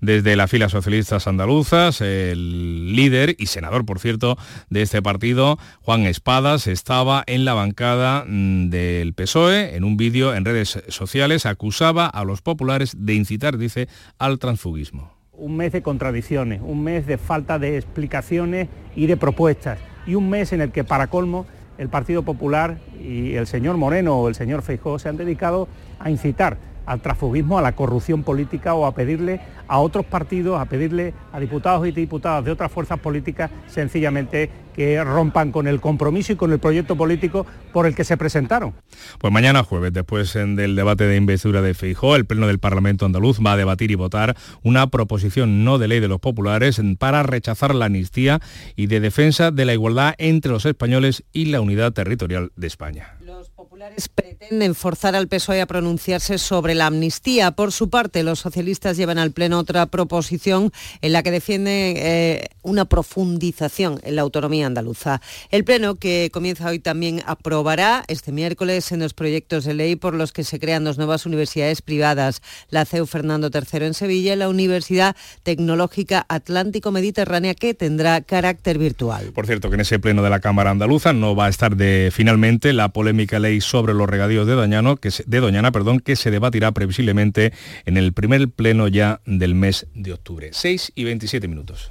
desde 0.00 0.36
las 0.36 0.50
filas 0.50 0.72
socialistas 0.72 1.26
andaluzas. 1.26 2.00
El 2.00 2.94
líder 2.94 3.36
y 3.38 3.46
senador, 3.46 3.84
por 3.84 3.98
cierto, 3.98 4.36
de 4.70 4.82
este 4.82 5.02
partido, 5.02 5.58
Juan 5.82 6.02
Espadas, 6.02 6.66
estaba 6.66 7.24
en 7.26 7.44
la 7.44 7.54
bancada 7.54 8.24
mm, 8.26 8.70
del 8.70 9.14
PSOE. 9.14 9.76
En 9.76 9.84
un 9.84 9.96
vídeo 9.96 10.34
en 10.34 10.44
redes 10.44 10.82
sociales 10.88 11.46
acusaba 11.46 12.06
a 12.06 12.24
los 12.24 12.42
populares 12.42 12.94
de 12.98 13.14
incitar, 13.14 13.58
dice, 13.58 13.88
al 14.18 14.38
transfugismo. 14.38 15.12
Un 15.32 15.56
mes 15.56 15.72
de 15.72 15.82
contradicciones, 15.82 16.60
un 16.62 16.84
mes 16.84 17.06
de 17.06 17.18
falta 17.18 17.58
de 17.58 17.76
explicaciones 17.76 18.68
y 18.94 19.06
de 19.06 19.16
propuestas. 19.16 19.78
Y 20.06 20.14
un 20.14 20.30
mes 20.30 20.52
en 20.52 20.60
el 20.60 20.70
que, 20.70 20.84
para 20.84 21.08
colmo, 21.08 21.46
el 21.78 21.88
Partido 21.88 22.22
Popular 22.22 22.78
y 23.02 23.34
el 23.34 23.46
señor 23.46 23.76
Moreno 23.76 24.16
o 24.16 24.28
el 24.28 24.34
señor 24.34 24.62
Feijóo 24.62 24.98
se 24.98 25.08
han 25.08 25.16
dedicado 25.16 25.68
a 25.98 26.10
incitar 26.10 26.56
al 26.86 27.00
transfugismo, 27.00 27.58
a 27.58 27.62
la 27.62 27.72
corrupción 27.72 28.22
política 28.22 28.74
o 28.74 28.86
a 28.86 28.94
pedirle 28.94 29.40
a 29.68 29.78
otros 29.78 30.04
partidos, 30.04 30.60
a 30.60 30.66
pedirle 30.66 31.14
a 31.32 31.40
diputados 31.40 31.86
y 31.86 31.92
diputadas 31.92 32.44
de 32.44 32.50
otras 32.50 32.70
fuerzas 32.70 32.98
políticas 32.98 33.50
sencillamente 33.66 34.50
que 34.74 35.02
rompan 35.02 35.52
con 35.52 35.68
el 35.68 35.80
compromiso 35.80 36.32
y 36.32 36.36
con 36.36 36.52
el 36.52 36.58
proyecto 36.58 36.96
político 36.96 37.46
por 37.72 37.86
el 37.86 37.94
que 37.94 38.04
se 38.04 38.16
presentaron. 38.16 38.74
Pues 39.18 39.32
mañana 39.32 39.62
jueves, 39.62 39.92
después 39.92 40.34
del 40.34 40.74
debate 40.74 41.06
de 41.06 41.16
investidura 41.16 41.62
de 41.62 41.74
Feijó, 41.74 42.16
el 42.16 42.26
Pleno 42.26 42.46
del 42.46 42.58
Parlamento 42.58 43.06
andaluz 43.06 43.38
va 43.38 43.52
a 43.52 43.56
debatir 43.56 43.90
y 43.90 43.94
votar 43.94 44.36
una 44.62 44.88
proposición 44.88 45.64
no 45.64 45.78
de 45.78 45.88
ley 45.88 46.00
de 46.00 46.08
los 46.08 46.20
populares 46.20 46.80
para 46.98 47.22
rechazar 47.22 47.74
la 47.74 47.86
amnistía 47.86 48.40
y 48.74 48.86
de 48.86 49.00
defensa 49.00 49.50
de 49.50 49.64
la 49.64 49.72
igualdad 49.72 50.14
entre 50.18 50.50
los 50.50 50.66
españoles 50.66 51.24
y 51.32 51.46
la 51.46 51.60
unidad 51.60 51.92
territorial 51.92 52.50
de 52.56 52.66
España 52.66 53.14
pretenden 54.14 54.74
forzar 54.74 55.14
al 55.16 55.28
PSOE 55.28 55.60
a 55.60 55.66
pronunciarse 55.66 56.38
sobre 56.38 56.74
la 56.74 56.86
amnistía. 56.86 57.52
Por 57.52 57.72
su 57.72 57.90
parte, 57.90 58.22
los 58.22 58.40
socialistas 58.40 58.96
llevan 58.96 59.18
al 59.18 59.32
Pleno 59.32 59.58
otra 59.58 59.86
proposición 59.86 60.72
en 61.00 61.12
la 61.12 61.22
que 61.22 61.30
defienden 61.30 61.96
eh, 61.96 62.46
una 62.62 62.84
profundización 62.84 64.00
en 64.02 64.16
la 64.16 64.22
autonomía 64.22 64.66
andaluza. 64.66 65.20
El 65.50 65.64
Pleno, 65.64 65.96
que 65.96 66.30
comienza 66.32 66.68
hoy, 66.68 66.78
también 66.78 67.22
aprobará 67.26 68.04
este 68.08 68.32
miércoles 68.32 68.92
en 68.92 69.00
los 69.00 69.14
proyectos 69.14 69.64
de 69.64 69.74
ley 69.74 69.96
por 69.96 70.14
los 70.14 70.32
que 70.32 70.44
se 70.44 70.58
crean 70.58 70.84
dos 70.84 70.98
nuevas 70.98 71.26
universidades 71.26 71.82
privadas, 71.82 72.42
la 72.70 72.84
CEU 72.84 73.06
Fernando 73.06 73.50
III 73.52 73.86
en 73.86 73.94
Sevilla 73.94 74.34
y 74.34 74.36
la 74.36 74.48
Universidad 74.48 75.16
Tecnológica 75.42 76.24
Atlántico 76.28 76.90
Mediterránea, 76.90 77.54
que 77.54 77.74
tendrá 77.74 78.20
carácter 78.20 78.78
virtual. 78.78 79.32
Por 79.34 79.46
cierto, 79.46 79.68
que 79.68 79.74
en 79.74 79.80
ese 79.80 79.98
Pleno 79.98 80.22
de 80.22 80.30
la 80.30 80.40
Cámara 80.40 80.70
Andaluza 80.70 81.12
no 81.12 81.34
va 81.34 81.46
a 81.46 81.48
estar 81.48 81.76
de 81.76 82.10
finalmente 82.12 82.72
la 82.72 82.90
polémica 82.90 83.38
ley 83.38 83.60
sobre 83.64 83.94
los 83.94 84.08
regadíos 84.08 84.46
de, 84.46 84.54
que 85.00 85.10
se, 85.10 85.24
de 85.26 85.40
Doñana, 85.40 85.72
perdón, 85.72 86.00
que 86.00 86.16
se 86.16 86.30
debatirá 86.30 86.72
previsiblemente 86.72 87.52
en 87.84 87.96
el 87.96 88.12
primer 88.12 88.48
pleno 88.48 88.88
ya 88.88 89.20
del 89.24 89.54
mes 89.54 89.86
de 89.94 90.12
octubre. 90.12 90.50
6 90.52 90.92
y 90.94 91.04
27 91.04 91.48
minutos. 91.48 91.90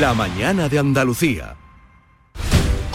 La 0.00 0.14
mañana 0.14 0.68
de 0.68 0.78
Andalucía. 0.78 1.56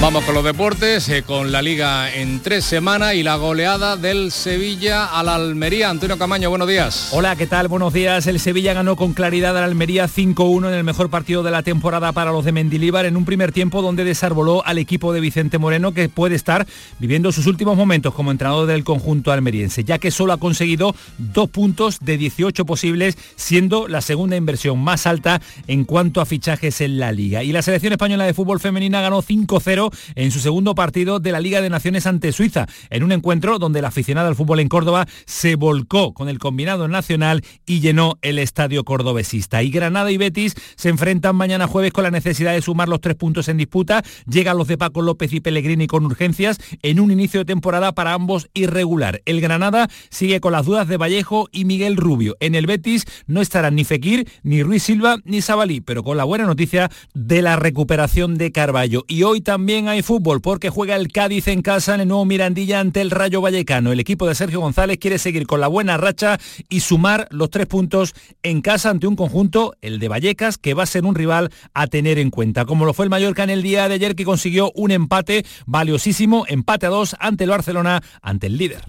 Vamos 0.00 0.24
con 0.24 0.36
los 0.36 0.44
deportes, 0.44 1.08
eh, 1.08 1.24
con 1.24 1.50
la 1.50 1.60
liga 1.60 2.14
en 2.14 2.38
tres 2.38 2.64
semanas 2.64 3.14
y 3.14 3.24
la 3.24 3.34
goleada 3.34 3.96
del 3.96 4.30
Sevilla 4.30 5.06
al 5.06 5.28
Almería. 5.28 5.90
Antonio 5.90 6.16
Camaño, 6.16 6.50
buenos 6.50 6.68
días. 6.68 7.08
Hola, 7.10 7.34
¿qué 7.34 7.48
tal? 7.48 7.66
Buenos 7.66 7.92
días. 7.92 8.28
El 8.28 8.38
Sevilla 8.38 8.74
ganó 8.74 8.94
con 8.94 9.12
claridad 9.12 9.58
al 9.58 9.64
Almería 9.64 10.06
5-1 10.06 10.68
en 10.68 10.74
el 10.74 10.84
mejor 10.84 11.10
partido 11.10 11.42
de 11.42 11.50
la 11.50 11.64
temporada 11.64 12.12
para 12.12 12.30
los 12.30 12.44
de 12.44 12.52
Mendilíbar 12.52 13.06
en 13.06 13.16
un 13.16 13.24
primer 13.24 13.50
tiempo 13.50 13.82
donde 13.82 14.04
desarboló 14.04 14.64
al 14.64 14.78
equipo 14.78 15.12
de 15.12 15.20
Vicente 15.20 15.58
Moreno 15.58 15.92
que 15.92 16.08
puede 16.08 16.36
estar 16.36 16.64
viviendo 17.00 17.32
sus 17.32 17.46
últimos 17.46 17.76
momentos 17.76 18.14
como 18.14 18.30
entrenador 18.30 18.68
del 18.68 18.84
conjunto 18.84 19.32
almeriense, 19.32 19.82
ya 19.82 19.98
que 19.98 20.12
solo 20.12 20.32
ha 20.32 20.38
conseguido 20.38 20.94
dos 21.18 21.50
puntos 21.50 21.98
de 22.00 22.16
18 22.16 22.64
posibles, 22.64 23.18
siendo 23.34 23.88
la 23.88 24.00
segunda 24.00 24.36
inversión 24.36 24.78
más 24.78 25.08
alta 25.08 25.42
en 25.66 25.84
cuanto 25.84 26.20
a 26.20 26.24
fichajes 26.24 26.80
en 26.82 27.00
la 27.00 27.10
liga. 27.10 27.42
Y 27.42 27.50
la 27.50 27.62
selección 27.62 27.92
española 27.92 28.24
de 28.24 28.32
fútbol 28.32 28.60
femenina 28.60 29.00
ganó 29.00 29.22
5-0 29.22 29.87
en 30.14 30.30
su 30.30 30.40
segundo 30.40 30.74
partido 30.74 31.20
de 31.20 31.32
la 31.32 31.40
Liga 31.40 31.60
de 31.60 31.70
Naciones 31.70 32.06
ante 32.06 32.32
Suiza, 32.32 32.66
en 32.90 33.02
un 33.02 33.12
encuentro 33.12 33.58
donde 33.58 33.82
la 33.82 33.88
aficionada 33.88 34.28
al 34.28 34.36
fútbol 34.36 34.60
en 34.60 34.68
Córdoba 34.68 35.06
se 35.26 35.56
volcó 35.56 36.14
con 36.14 36.28
el 36.28 36.38
combinado 36.38 36.88
nacional 36.88 37.42
y 37.66 37.80
llenó 37.80 38.18
el 38.22 38.38
estadio 38.38 38.84
cordobesista. 38.84 39.62
Y 39.62 39.70
Granada 39.70 40.10
y 40.10 40.16
Betis 40.16 40.54
se 40.76 40.88
enfrentan 40.88 41.36
mañana 41.36 41.66
jueves 41.66 41.92
con 41.92 42.04
la 42.04 42.10
necesidad 42.10 42.52
de 42.52 42.62
sumar 42.62 42.88
los 42.88 43.00
tres 43.00 43.16
puntos 43.16 43.48
en 43.48 43.56
disputa. 43.56 44.02
Llegan 44.26 44.56
los 44.56 44.68
de 44.68 44.78
Paco 44.78 45.02
López 45.02 45.32
y 45.32 45.40
Pellegrini 45.40 45.86
con 45.86 46.04
urgencias 46.04 46.58
en 46.82 47.00
un 47.00 47.10
inicio 47.10 47.40
de 47.40 47.46
temporada 47.46 47.92
para 47.92 48.12
ambos 48.12 48.48
irregular. 48.54 49.20
El 49.24 49.40
Granada 49.40 49.88
sigue 50.10 50.40
con 50.40 50.52
las 50.52 50.66
dudas 50.66 50.88
de 50.88 50.96
Vallejo 50.96 51.48
y 51.52 51.64
Miguel 51.64 51.96
Rubio. 51.96 52.36
En 52.40 52.54
el 52.54 52.66
Betis 52.66 53.04
no 53.26 53.40
estarán 53.40 53.74
ni 53.74 53.84
Fekir, 53.84 54.28
ni 54.42 54.62
Ruiz 54.62 54.82
Silva, 54.82 55.18
ni 55.24 55.42
Sabalí, 55.42 55.80
pero 55.80 56.02
con 56.02 56.16
la 56.16 56.24
buena 56.24 56.44
noticia 56.44 56.90
de 57.14 57.42
la 57.42 57.56
recuperación 57.56 58.36
de 58.36 58.52
Carballo. 58.52 59.04
Y 59.08 59.22
hoy 59.22 59.40
también 59.40 59.77
hay 59.86 60.02
fútbol 60.02 60.40
porque 60.40 60.70
juega 60.70 60.96
el 60.96 61.12
Cádiz 61.12 61.46
en 61.46 61.62
casa 61.62 61.94
en 61.94 62.00
el 62.00 62.08
nuevo 62.08 62.24
Mirandilla 62.24 62.80
ante 62.80 63.00
el 63.00 63.10
Rayo 63.10 63.40
Vallecano. 63.40 63.92
El 63.92 64.00
equipo 64.00 64.26
de 64.26 64.34
Sergio 64.34 64.60
González 64.60 64.98
quiere 64.98 65.18
seguir 65.18 65.46
con 65.46 65.60
la 65.60 65.68
buena 65.68 65.96
racha 65.96 66.38
y 66.68 66.80
sumar 66.80 67.28
los 67.30 67.50
tres 67.50 67.66
puntos 67.66 68.14
en 68.42 68.62
casa 68.62 68.90
ante 68.90 69.06
un 69.06 69.14
conjunto, 69.14 69.74
el 69.82 69.98
de 69.98 70.08
Vallecas, 70.08 70.58
que 70.58 70.74
va 70.74 70.82
a 70.82 70.86
ser 70.86 71.04
un 71.04 71.14
rival 71.14 71.50
a 71.74 71.86
tener 71.86 72.18
en 72.18 72.30
cuenta. 72.30 72.64
Como 72.64 72.86
lo 72.86 72.94
fue 72.94 73.04
el 73.04 73.10
Mallorca 73.10 73.44
en 73.44 73.50
el 73.50 73.62
día 73.62 73.86
de 73.88 73.94
ayer 73.94 74.16
que 74.16 74.24
consiguió 74.24 74.72
un 74.74 74.90
empate 74.90 75.44
valiosísimo, 75.66 76.46
empate 76.48 76.86
a 76.86 76.88
dos 76.88 77.14
ante 77.20 77.44
el 77.44 77.50
Barcelona, 77.50 78.02
ante 78.22 78.46
el 78.46 78.56
líder. 78.56 78.82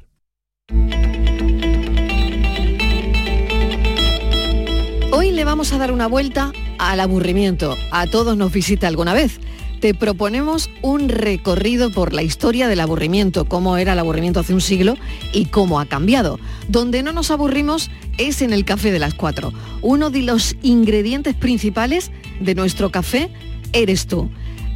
Hoy 5.12 5.32
le 5.32 5.44
vamos 5.44 5.74
a 5.74 5.78
dar 5.78 5.92
una 5.92 6.08
vuelta 6.08 6.54
al 6.78 7.00
aburrimiento. 7.00 7.76
A 7.92 8.08
todos 8.08 8.38
nos 8.38 8.54
visita 8.54 8.88
alguna 8.88 9.14
vez. 9.14 9.40
Te 9.80 9.94
proponemos 9.94 10.70
un 10.82 11.10
recorrido 11.10 11.90
por 11.90 12.14
la 12.14 12.22
historia 12.22 12.68
del 12.68 12.82
aburrimiento, 12.82 13.46
cómo 13.46 13.78
era 13.78 13.94
el 13.94 14.00
aburrimiento 14.00 14.40
hace 14.40 14.54
un 14.54 14.62
siglo 14.62 14.96
y 15.34 15.46
cómo 15.46 15.80
ha 15.80 15.86
cambiado. 15.86 16.40
Donde 16.68 17.02
no 17.04 17.14
nos 17.14 17.32
aburrimos 17.32 17.90
es 18.18 18.42
en 18.42 18.54
el 18.54 18.66
café 18.66 18.92
de 18.92 19.00
las 19.00 19.14
cuatro. 19.14 19.54
Uno 19.82 20.10
de 20.10 20.22
los 20.22 20.56
ingredientes 20.62 21.36
principales 21.36 22.12
de 22.40 22.56
nuestro 22.56 22.92
café 22.92 23.30
eres 23.72 24.08
tú. 24.08 24.30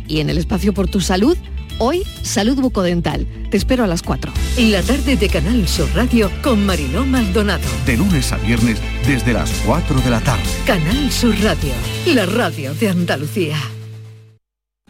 Y 0.07 0.19
en 0.19 0.29
el 0.29 0.37
espacio 0.37 0.73
por 0.73 0.87
tu 0.87 1.01
salud, 1.01 1.37
hoy 1.79 2.03
salud 2.21 2.59
bucodental. 2.59 3.27
Te 3.49 3.57
espero 3.57 3.83
a 3.83 3.87
las 3.87 4.01
4. 4.01 4.31
La 4.57 4.81
tarde 4.81 5.15
de 5.15 5.29
Canal 5.29 5.67
Sur 5.67 5.89
Radio 5.93 6.31
con 6.41 6.65
Mariló 6.65 7.05
Maldonado. 7.05 7.67
De 7.85 7.97
lunes 7.97 8.31
a 8.31 8.37
viernes 8.37 8.79
desde 9.05 9.33
las 9.33 9.51
4 9.65 10.01
de 10.01 10.09
la 10.09 10.21
tarde. 10.21 10.43
Canal 10.65 11.11
Sur 11.11 11.35
Radio, 11.41 11.73
la 12.05 12.25
radio 12.25 12.73
de 12.73 12.89
Andalucía. 12.89 13.57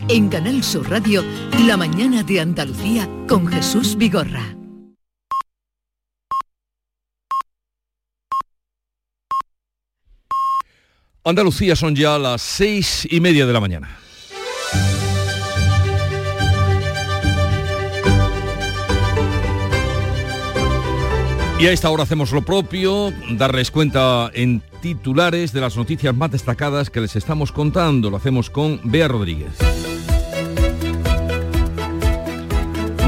En 0.10 0.27
Canal 0.27 0.63
Sur 0.63 0.89
Radio, 0.89 1.23
la 1.65 1.77
mañana 1.77 2.23
de 2.23 2.41
Andalucía 2.41 3.10
con 3.27 3.47
Jesús 3.47 3.95
Vigorra. 3.95 4.56
Andalucía 11.23 11.75
son 11.75 11.95
ya 11.95 12.19
las 12.19 12.41
seis 12.41 13.08
y 13.10 13.21
media 13.21 13.45
de 13.45 13.53
la 13.53 13.62
mañana. 13.62 13.97
Y 21.60 21.67
a 21.67 21.71
esta 21.71 21.89
hora 21.89 22.03
hacemos 22.03 22.34
lo 22.34 22.41
propio, 22.41 23.13
darles 23.32 23.71
cuenta 23.71 24.29
en 24.34 24.62
titulares 24.82 25.53
de 25.53 25.62
las 25.62 25.77
noticias 25.77 26.13
más 26.13 26.29
destacadas 26.29 26.89
que 26.89 26.99
les 26.99 27.15
estamos 27.15 27.53
contando. 27.53 28.10
Lo 28.10 28.17
hacemos 28.17 28.49
con 28.49 28.82
Bea 28.84 29.08
Rodríguez. 29.08 29.53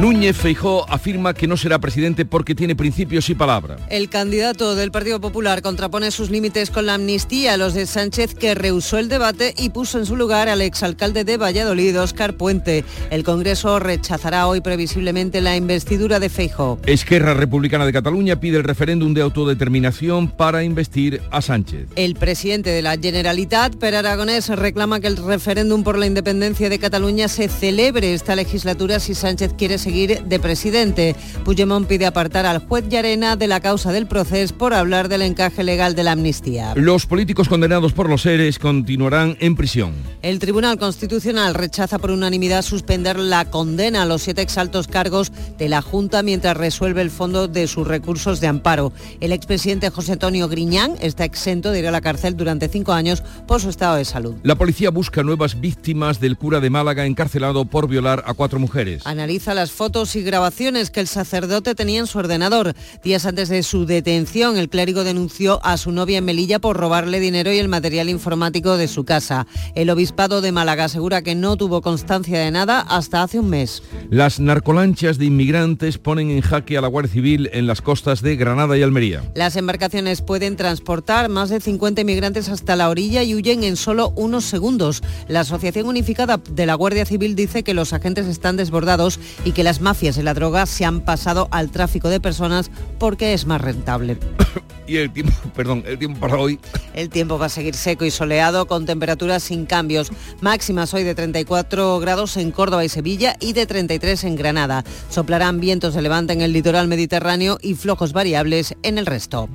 Núñez 0.05 0.37
Feijó 0.37 0.85
afirma 0.87 1.33
que 1.33 1.47
no 1.47 1.57
será 1.57 1.79
presidente 1.79 2.25
porque 2.25 2.53
tiene 2.53 2.75
principios 2.75 3.27
y 3.31 3.33
palabra. 3.33 3.77
El 3.89 4.07
candidato 4.07 4.75
del 4.75 4.91
Partido 4.91 5.19
Popular 5.19 5.63
contrapone 5.63 6.11
sus 6.11 6.29
límites 6.29 6.69
con 6.69 6.85
la 6.85 6.93
amnistía 6.93 7.55
a 7.55 7.57
los 7.57 7.73
de 7.73 7.87
Sánchez 7.87 8.35
que 8.35 8.53
rehusó 8.53 8.99
el 8.99 9.09
debate 9.09 9.55
y 9.57 9.71
puso 9.71 9.97
en 9.97 10.05
su 10.05 10.15
lugar 10.15 10.47
al 10.47 10.61
exalcalde 10.61 11.23
de 11.23 11.37
Valladolid, 11.37 11.99
Óscar 11.99 12.37
Puente. 12.37 12.85
El 13.09 13.23
Congreso 13.23 13.79
rechazará 13.79 14.45
hoy 14.45 14.61
previsiblemente 14.61 15.41
la 15.41 15.57
investidura 15.57 16.19
de 16.19 16.29
Feijó. 16.29 16.77
Esquerra 16.85 17.33
Republicana 17.33 17.87
de 17.87 17.93
Cataluña 17.93 18.39
pide 18.39 18.57
el 18.57 18.63
referéndum 18.63 19.15
de 19.15 19.23
autodeterminación 19.23 20.27
para 20.27 20.63
investir 20.63 21.19
a 21.31 21.41
Sánchez. 21.41 21.87
El 21.95 22.13
presidente 22.13 22.69
de 22.69 22.83
la 22.83 22.95
Generalitat, 22.95 23.75
Per 23.77 23.95
Aragonés, 23.95 24.49
reclama 24.49 24.99
que 24.99 25.07
el 25.07 25.17
referéndum 25.17 25.83
por 25.83 25.97
la 25.97 26.05
independencia 26.05 26.69
de 26.69 26.77
Cataluña 26.77 27.27
se 27.27 27.47
celebre 27.47 28.13
esta 28.13 28.35
legislatura 28.35 28.99
si 28.99 29.15
Sánchez 29.15 29.53
quiere 29.57 29.79
seguir 29.79 29.94
de 29.95 30.39
presidente. 30.39 31.15
Puigdemont 31.45 31.87
pide 31.87 32.05
apartar 32.05 32.45
al 32.45 32.59
juez 32.59 32.83
Llarena 32.89 33.37
de 33.37 33.47
la 33.47 33.61
causa 33.61 33.93
del 33.93 34.07
proceso 34.07 34.53
por 34.57 34.73
hablar 34.73 35.07
del 35.07 35.21
encaje 35.21 35.63
legal 35.63 35.95
de 35.95 36.03
la 36.03 36.11
amnistía. 36.11 36.73
Los 36.75 37.05
políticos 37.05 37.47
condenados 37.47 37.93
por 37.93 38.09
los 38.09 38.23
seres 38.23 38.59
continuarán 38.59 39.37
en 39.39 39.55
prisión. 39.55 39.93
El 40.21 40.39
Tribunal 40.39 40.77
Constitucional 40.77 41.53
rechaza 41.53 41.97
por 41.97 42.11
unanimidad 42.11 42.61
suspender 42.61 43.17
la 43.17 43.45
condena 43.45 44.01
a 44.01 44.05
los 44.05 44.23
siete 44.23 44.41
exaltos 44.41 44.87
cargos 44.87 45.31
de 45.57 45.69
la 45.69 45.81
Junta 45.81 46.23
mientras 46.23 46.57
resuelve 46.57 47.01
el 47.01 47.09
fondo 47.09 47.47
de 47.47 47.67
sus 47.67 47.87
recursos 47.87 48.41
de 48.41 48.47
amparo. 48.47 48.91
El 49.21 49.31
expresidente 49.31 49.89
José 49.89 50.13
Antonio 50.13 50.49
Griñán 50.49 50.95
está 50.99 51.23
exento 51.23 51.71
de 51.71 51.79
ir 51.79 51.87
a 51.87 51.91
la 51.91 52.01
cárcel 52.01 52.35
durante 52.35 52.67
cinco 52.67 52.91
años 52.91 53.23
por 53.47 53.61
su 53.61 53.69
estado 53.69 53.95
de 53.95 54.03
salud. 54.03 54.35
La 54.43 54.55
policía 54.55 54.89
busca 54.89 55.23
nuevas 55.23 55.61
víctimas 55.61 56.19
del 56.19 56.37
cura 56.37 56.59
de 56.59 56.69
Málaga 56.69 57.05
encarcelado 57.05 57.63
por 57.63 57.87
violar 57.87 58.23
a 58.25 58.33
cuatro 58.33 58.59
mujeres. 58.59 59.05
Analiza 59.05 59.53
las 59.53 59.71
fotos 59.75 60.15
y 60.15 60.23
grabaciones 60.23 60.89
que 60.89 61.01
el 61.01 61.07
sacerdote 61.07 61.75
tenía 61.75 61.99
en 61.99 62.07
su 62.07 62.17
ordenador. 62.17 62.73
Días 63.03 63.25
antes 63.25 63.49
de 63.49 63.61
su 63.61 63.85
detención, 63.85 64.57
el 64.57 64.69
clérigo 64.69 65.03
denunció 65.03 65.59
a 65.63 65.77
su 65.77 65.91
novia 65.91 66.17
en 66.19 66.25
Melilla 66.25 66.59
por 66.59 66.77
robarle 66.77 67.19
dinero 67.19 67.51
y 67.51 67.59
el 67.59 67.67
material 67.67 68.09
informático 68.09 68.77
de 68.77 68.87
su 68.87 69.03
casa. 69.03 69.47
El 69.75 69.89
obispado 69.89 70.41
de 70.41 70.53
Málaga 70.53 70.85
asegura 70.85 71.21
que 71.21 71.35
no 71.35 71.57
tuvo 71.57 71.81
constancia 71.81 72.39
de 72.39 72.51
nada 72.51 72.79
hasta 72.79 73.21
hace 73.21 73.39
un 73.39 73.49
mes. 73.49 73.83
Las 74.09 74.39
narcolanchas 74.39 75.17
de 75.17 75.25
inmigrantes 75.25 75.97
ponen 75.97 76.31
en 76.31 76.41
jaque 76.41 76.77
a 76.77 76.81
la 76.81 76.87
Guardia 76.87 77.11
Civil 77.11 77.49
en 77.51 77.67
las 77.67 77.81
costas 77.81 78.21
de 78.21 78.37
Granada 78.37 78.77
y 78.77 78.81
Almería. 78.81 79.23
Las 79.35 79.57
embarcaciones 79.57 80.21
pueden 80.21 80.55
transportar 80.55 81.27
más 81.27 81.49
de 81.49 81.59
50 81.59 82.01
inmigrantes 82.01 82.47
hasta 82.47 82.77
la 82.77 82.89
orilla 82.89 83.23
y 83.23 83.35
huyen 83.35 83.65
en 83.65 83.75
solo 83.75 84.13
unos 84.15 84.45
segundos. 84.45 85.03
La 85.27 85.41
Asociación 85.41 85.87
Unificada 85.87 86.39
de 86.49 86.65
la 86.65 86.75
Guardia 86.75 87.05
Civil 87.05 87.35
dice 87.35 87.63
que 87.63 87.73
los 87.73 87.91
agentes 87.91 88.27
están 88.27 88.55
desbordados 88.55 89.19
y 89.43 89.51
que 89.51 89.64
las 89.65 89.81
mafias 89.81 90.15
de 90.15 90.21
la 90.21 90.35
droga 90.35 90.67
se 90.67 90.85
han 90.85 91.01
pasado 91.01 91.47
al 91.49 91.71
tráfico 91.71 92.09
de 92.09 92.19
personas 92.19 92.69
porque 92.99 93.33
es 93.33 93.47
más 93.47 93.59
rentable. 93.59 94.15
y 94.87 94.97
el 94.97 95.11
tiempo, 95.11 95.33
perdón, 95.55 95.83
el 95.87 95.97
tiempo 95.97 96.19
para 96.19 96.37
hoy. 96.37 96.59
El 96.93 97.09
tiempo 97.09 97.37
va 97.37 97.47
a 97.47 97.49
seguir 97.49 97.75
seco 97.75 98.05
y 98.05 98.11
soleado 98.11 98.67
con 98.67 98.85
temperaturas 98.85 99.43
sin 99.43 99.65
cambios. 99.65 100.11
Máximas 100.39 100.93
hoy 100.93 101.03
de 101.03 101.13
34 101.13 101.99
grados 101.99 102.37
en 102.37 102.51
Córdoba 102.51 102.85
y 102.85 102.89
Sevilla 102.89 103.35
y 103.41 103.51
de 103.51 103.65
33 103.65 104.23
en 104.23 104.35
Granada. 104.37 104.85
Soplarán 105.09 105.59
vientos 105.59 105.93
de 105.93 106.01
levante 106.01 106.31
en 106.31 106.41
el 106.41 106.53
litoral 106.53 106.87
mediterráneo 106.87 107.57
y 107.61 107.73
flojos 107.73 108.13
variables 108.13 108.75
en 108.83 108.97
el 108.97 109.07
resto. 109.07 109.49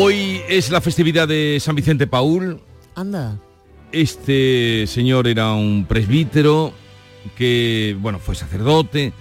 Hoy 0.00 0.42
es 0.48 0.70
la 0.70 0.80
festividad 0.80 1.26
de 1.26 1.58
San 1.60 1.74
Vicente 1.74 2.06
Paul. 2.06 2.60
Anda. 2.94 3.36
Este 3.90 4.86
señor 4.86 5.26
era 5.26 5.54
un 5.54 5.86
presbítero 5.88 6.72
que, 7.36 7.96
bueno, 7.98 8.20
fue 8.20 8.36
sacerdote 8.36 9.12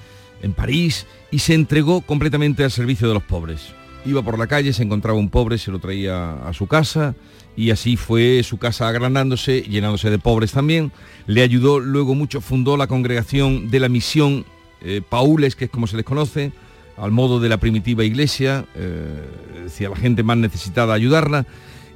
en 0.44 0.54
París 0.54 1.08
y 1.32 1.40
se 1.40 1.56
entregó 1.56 2.02
completamente 2.02 2.63
al 2.63 2.70
servicio 2.70 3.08
de 3.08 3.16
los 3.16 3.24
pobres. 3.24 3.74
Iba 4.06 4.22
por 4.22 4.38
la 4.38 4.46
calle, 4.46 4.72
se 4.72 4.84
encontraba 4.84 5.18
un 5.18 5.32
pobre, 5.32 5.58
se 5.58 5.72
lo 5.72 5.80
traía 5.80 6.48
a 6.48 6.54
su 6.54 6.68
casa 6.68 7.16
y 7.56 7.72
así 7.72 7.98
fue 7.98 8.44
su 8.44 8.60
casa 8.60 8.88
agrandándose, 8.88 9.63
llenándose 9.63 10.12
de 10.12 10.20
pobres 10.20 10.52
también. 10.52 10.92
Le 11.26 11.42
ayudó 11.42 11.80
luego 11.80 12.13
mucho, 12.13 12.40
fundó 12.40 12.78
la 12.78 12.86
congregación 12.86 13.72
de 13.72 13.80
la 13.80 13.90
misión 13.90 14.46
eh, 14.82 15.02
Paules, 15.10 15.56
que 15.56 15.66
es 15.66 15.72
como 15.72 15.88
se 15.88 15.98
les 15.98 16.06
conoce, 16.06 16.52
al 16.98 17.12
modo 17.12 17.40
de 17.40 17.50
la 17.50 17.58
primitiva 17.58 18.04
iglesia, 18.04 18.66
eh, 18.76 19.24
decía 19.64 19.90
la 19.90 19.96
gente 19.96 20.24
más 20.24 20.38
necesitada 20.38 20.94
ayudarla, 20.94 21.46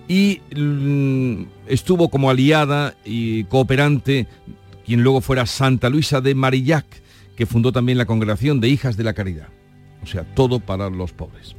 y 0.07 0.41
mm, 0.55 1.43
estuvo 1.67 2.09
como 2.09 2.29
aliada 2.29 2.95
y 3.03 3.45
cooperante 3.45 4.27
quien 4.85 5.03
luego 5.03 5.21
fuera 5.21 5.45
Santa 5.45 5.89
Luisa 5.89 6.21
de 6.21 6.35
Marillac, 6.35 6.85
que 7.35 7.45
fundó 7.45 7.71
también 7.71 7.97
la 7.97 8.05
congregación 8.05 8.59
de 8.59 8.69
Hijas 8.69 8.97
de 8.97 9.03
la 9.03 9.13
Caridad. 9.13 9.47
O 10.03 10.07
sea, 10.07 10.23
todo 10.23 10.59
para 10.59 10.89
los 10.89 11.13
pobres. 11.13 11.55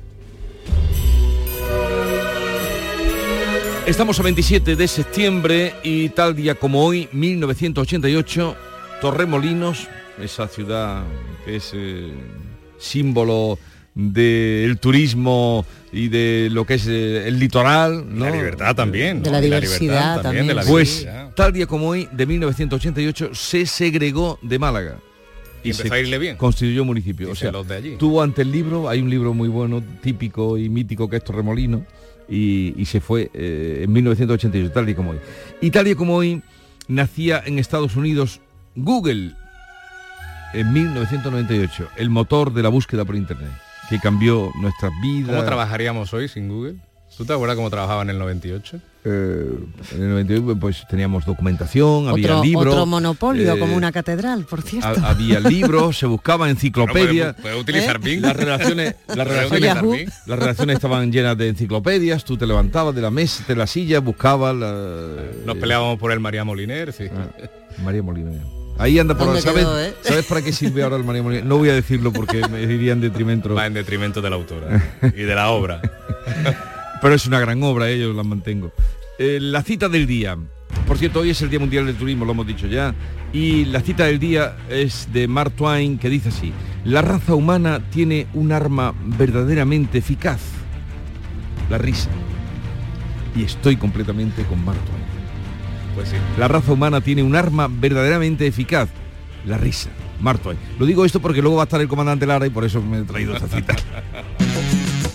Estamos 3.86 4.20
a 4.20 4.22
27 4.22 4.76
de 4.76 4.86
septiembre 4.86 5.74
y 5.82 6.10
tal 6.10 6.36
día 6.36 6.54
como 6.54 6.84
hoy, 6.84 7.08
1988, 7.12 8.56
Torremolinos, 9.00 9.88
esa 10.20 10.46
ciudad 10.46 11.02
que 11.44 11.56
es 11.56 11.72
eh, 11.74 12.12
símbolo 12.82 13.58
del 13.94 14.78
turismo 14.78 15.64
y 15.92 16.08
de 16.08 16.48
lo 16.50 16.64
que 16.64 16.74
es 16.74 16.86
eh, 16.86 17.28
el 17.28 17.38
litoral, 17.38 18.04
¿no? 18.08 18.24
La 18.24 18.30
libertad 18.30 18.74
también. 18.74 19.22
De 19.22 19.30
la 19.30 19.38
¿no? 19.40 19.42
Y 19.42 19.50
diversidad 19.50 20.14
libertad 20.16 20.22
también. 20.22 20.46
de 20.46 20.54
la 20.54 20.62
Pues 20.62 21.00
diversidad. 21.00 21.34
tal 21.34 21.52
día 21.52 21.66
como 21.66 21.88
hoy, 21.88 22.08
de 22.12 22.26
1988, 22.26 23.30
se 23.34 23.66
segregó 23.66 24.38
de 24.42 24.58
Málaga. 24.58 24.96
Y 25.64 25.70
empezó 25.70 25.88
se 25.90 25.94
a 25.94 25.98
irle 26.00 26.18
bien. 26.18 26.36
Constituyó 26.38 26.84
municipio. 26.84 27.30
O 27.30 27.34
sea, 27.34 27.52
los 27.52 27.68
de 27.68 27.76
allí. 27.76 27.96
tuvo 27.98 28.22
ante 28.22 28.42
el 28.42 28.50
libro, 28.50 28.88
hay 28.88 29.00
un 29.00 29.10
libro 29.10 29.34
muy 29.34 29.48
bueno, 29.48 29.82
típico 30.02 30.56
y 30.58 30.68
mítico 30.68 31.08
que 31.08 31.16
es 31.18 31.24
Torremolino, 31.24 31.84
y, 32.28 32.74
y 32.80 32.84
se 32.86 33.00
fue 33.00 33.30
eh, 33.34 33.82
en 33.84 33.92
1988, 33.92 34.72
tal 34.72 34.86
día 34.86 34.96
como 34.96 35.10
hoy. 35.10 35.18
Y 35.60 35.70
tal 35.70 35.84
día 35.84 35.94
como 35.94 36.16
hoy, 36.16 36.42
nacía 36.88 37.42
en 37.44 37.58
Estados 37.58 37.94
Unidos 37.94 38.40
Google 38.74 39.32
en 40.52 40.72
1998, 40.72 41.88
el 41.96 42.10
motor 42.10 42.52
de 42.52 42.62
la 42.62 42.68
búsqueda 42.68 43.04
por 43.04 43.16
Internet, 43.16 43.50
que 43.88 43.98
cambió 43.98 44.50
nuestras 44.60 44.92
vidas. 45.02 45.30
¿Cómo 45.30 45.44
trabajaríamos 45.44 46.12
hoy 46.14 46.28
sin 46.28 46.48
Google? 46.48 46.76
¿Tú 47.16 47.26
te 47.26 47.32
acuerdas 47.34 47.56
cómo 47.56 47.68
trabajaba 47.68 48.02
en 48.02 48.10
el 48.10 48.18
98? 48.18 48.78
Eh, 49.04 49.58
en 49.96 50.02
el 50.02 50.08
98 50.10 50.56
pues 50.58 50.86
teníamos 50.88 51.26
documentación, 51.26 52.08
había 52.08 52.36
Otro, 52.36 52.44
libros. 52.44 52.66
otro 52.74 52.86
monopolio, 52.86 53.52
eh, 53.54 53.58
como 53.58 53.76
una 53.76 53.92
catedral, 53.92 54.44
por 54.46 54.62
cierto. 54.62 54.88
ha- 55.04 55.10
había 55.10 55.38
libros, 55.40 55.98
se 55.98 56.06
buscaba 56.06 56.48
enciclopedia. 56.48 57.32
Puede, 57.34 57.42
puede 57.42 57.60
utilizar 57.60 57.98
Bing. 57.98 58.22
Las 58.22 58.34
relaciones, 58.36 58.94
las 59.08 59.16
Puede 59.16 59.24
relaciones, 59.24 59.50
utilizar 59.52 59.76
Yahoo. 59.76 59.90
Bing. 59.92 60.08
las 60.26 60.38
relaciones 60.38 60.74
estaban 60.76 61.12
llenas 61.12 61.36
de 61.36 61.48
enciclopedias, 61.48 62.24
tú 62.24 62.36
te 62.38 62.46
levantabas 62.46 62.94
de 62.94 63.02
la 63.02 63.10
mesa, 63.10 63.44
de 63.46 63.56
la 63.56 63.66
silla, 63.66 63.98
buscabas 64.00 64.54
la, 64.56 64.72
Nos 65.44 65.56
peleábamos 65.58 65.98
por 65.98 66.12
el 66.12 66.20
María 66.20 66.44
Moliner, 66.44 66.92
sí. 66.94 67.04
Ah, 67.14 67.26
María 67.84 68.02
Molina. 68.02 68.30
Ahí 68.78 68.98
anda 68.98 69.16
por 69.16 69.26
¿Dónde 69.26 69.42
¿sabes, 69.42 69.64
quedó, 69.64 69.80
eh? 69.80 69.94
¿Sabes 70.02 70.26
para 70.26 70.42
qué 70.42 70.52
sirve 70.52 70.82
ahora 70.82 70.96
el 70.96 71.04
María 71.04 71.22
Molina? 71.22 71.44
No 71.44 71.58
voy 71.58 71.68
a 71.68 71.74
decirlo 71.74 72.12
porque 72.12 72.46
me 72.48 72.66
diría 72.66 72.92
en 72.92 73.00
detrimento. 73.00 73.54
Va 73.54 73.66
en 73.66 73.74
detrimento 73.74 74.20
de 74.20 74.30
la 74.30 74.36
autora 74.36 74.94
y 75.02 75.22
de 75.22 75.34
la 75.34 75.50
obra. 75.50 75.80
Pero 77.00 77.14
es 77.14 77.26
una 77.26 77.40
gran 77.40 77.62
obra, 77.62 77.90
eh, 77.90 77.98
yo 77.98 78.12
la 78.12 78.22
mantengo. 78.22 78.72
Eh, 79.18 79.38
la 79.40 79.62
cita 79.62 79.88
del 79.88 80.06
día. 80.06 80.36
Por 80.86 80.98
cierto, 80.98 81.20
hoy 81.20 81.30
es 81.30 81.42
el 81.42 81.50
Día 81.50 81.58
Mundial 81.58 81.86
del 81.86 81.96
Turismo, 81.96 82.24
lo 82.24 82.32
hemos 82.32 82.46
dicho 82.46 82.66
ya. 82.66 82.94
Y 83.32 83.66
la 83.66 83.80
cita 83.80 84.04
del 84.04 84.18
día 84.18 84.56
es 84.68 85.08
de 85.12 85.28
Mark 85.28 85.52
Twain, 85.52 85.98
que 85.98 86.08
dice 86.08 86.30
así. 86.30 86.52
La 86.84 87.02
raza 87.02 87.34
humana 87.34 87.80
tiene 87.90 88.26
un 88.34 88.52
arma 88.52 88.94
verdaderamente 89.04 89.98
eficaz. 89.98 90.40
La 91.70 91.78
risa. 91.78 92.10
Y 93.36 93.44
estoy 93.44 93.76
completamente 93.76 94.44
con 94.44 94.64
Mark 94.64 94.78
Twain. 94.84 95.01
Pues 95.94 96.08
sí. 96.08 96.16
La 96.38 96.48
raza 96.48 96.72
humana 96.72 97.00
tiene 97.00 97.22
un 97.22 97.36
arma 97.36 97.68
verdaderamente 97.70 98.46
eficaz. 98.46 98.88
La 99.44 99.58
risa. 99.58 99.90
Mark 100.20 100.40
Twain. 100.40 100.58
Lo 100.78 100.86
digo 100.86 101.04
esto 101.04 101.20
porque 101.20 101.42
luego 101.42 101.56
va 101.56 101.62
a 101.62 101.64
estar 101.64 101.80
el 101.80 101.88
comandante 101.88 102.26
Lara 102.26 102.46
y 102.46 102.50
por 102.50 102.64
eso 102.64 102.80
me 102.80 102.98
he 102.98 103.02
traído 103.02 103.34
esta 103.34 103.48
cita. 103.48 103.76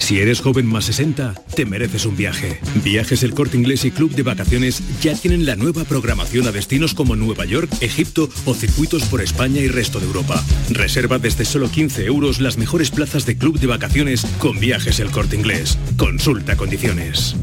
Si 0.08 0.22
eres 0.22 0.40
joven 0.40 0.66
más 0.66 0.86
60, 0.86 1.34
te 1.54 1.66
mereces 1.66 2.06
un 2.06 2.16
viaje. 2.16 2.62
Viajes 2.82 3.24
El 3.24 3.34
Corte 3.34 3.58
Inglés 3.58 3.84
y 3.84 3.92
Club 3.92 4.16
de 4.16 4.24
Vacaciones 4.24 4.82
ya 5.02 5.14
tienen 5.14 5.46
la 5.46 5.58
nueva 5.58 5.84
programación 5.84 6.48
a 6.48 6.54
destinos 6.54 6.94
como 6.94 7.18
Nueva 7.18 7.44
York, 7.44 7.70
Egipto 7.82 8.30
o 8.46 8.54
circuitos 8.54 9.04
por 9.04 9.20
España 9.20 9.60
y 9.60 9.68
resto 9.68 10.00
de 10.00 10.06
Europa. 10.06 10.42
Reserva 10.70 11.20
desde 11.20 11.44
solo 11.44 11.70
15 11.70 12.06
euros 12.06 12.40
las 12.40 12.58
mejores 12.58 12.90
plazas 12.90 13.26
de 13.26 13.38
Club 13.38 13.60
de 13.60 13.68
Vacaciones 13.68 14.26
con 14.40 14.62
Viajes 14.62 15.02
El 15.02 15.12
Corte 15.12 15.36
Inglés. 15.36 15.78
Consulta 15.98 16.56
condiciones. 16.56 17.36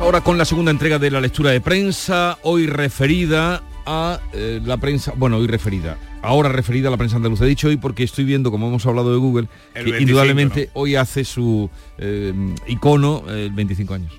Ahora 0.00 0.20
con 0.20 0.38
la 0.38 0.44
segunda 0.44 0.70
entrega 0.70 0.98
de 0.98 1.10
la 1.10 1.20
lectura 1.20 1.50
de 1.50 1.60
prensa, 1.60 2.38
hoy 2.42 2.66
referida 2.66 3.62
a 3.84 4.20
eh, 4.32 4.60
la 4.64 4.76
prensa, 4.76 5.12
bueno, 5.16 5.38
hoy 5.38 5.48
referida, 5.48 5.98
ahora 6.22 6.48
referida 6.48 6.88
a 6.88 6.90
la 6.92 6.96
prensa 6.96 7.16
andaluza. 7.16 7.44
He 7.44 7.48
dicho 7.48 7.66
hoy 7.66 7.76
porque 7.76 8.04
estoy 8.04 8.24
viendo, 8.24 8.50
como 8.52 8.68
hemos 8.68 8.86
hablado 8.86 9.12
de 9.12 9.18
Google, 9.18 9.48
El 9.74 9.86
que 9.86 9.90
25, 9.90 10.02
indudablemente 10.02 10.70
hoy 10.74 10.94
hace 10.94 11.24
su 11.24 11.68
eh, 11.98 12.32
icono 12.68 13.24
el 13.28 13.50
25 13.50 13.94
años. 13.94 14.12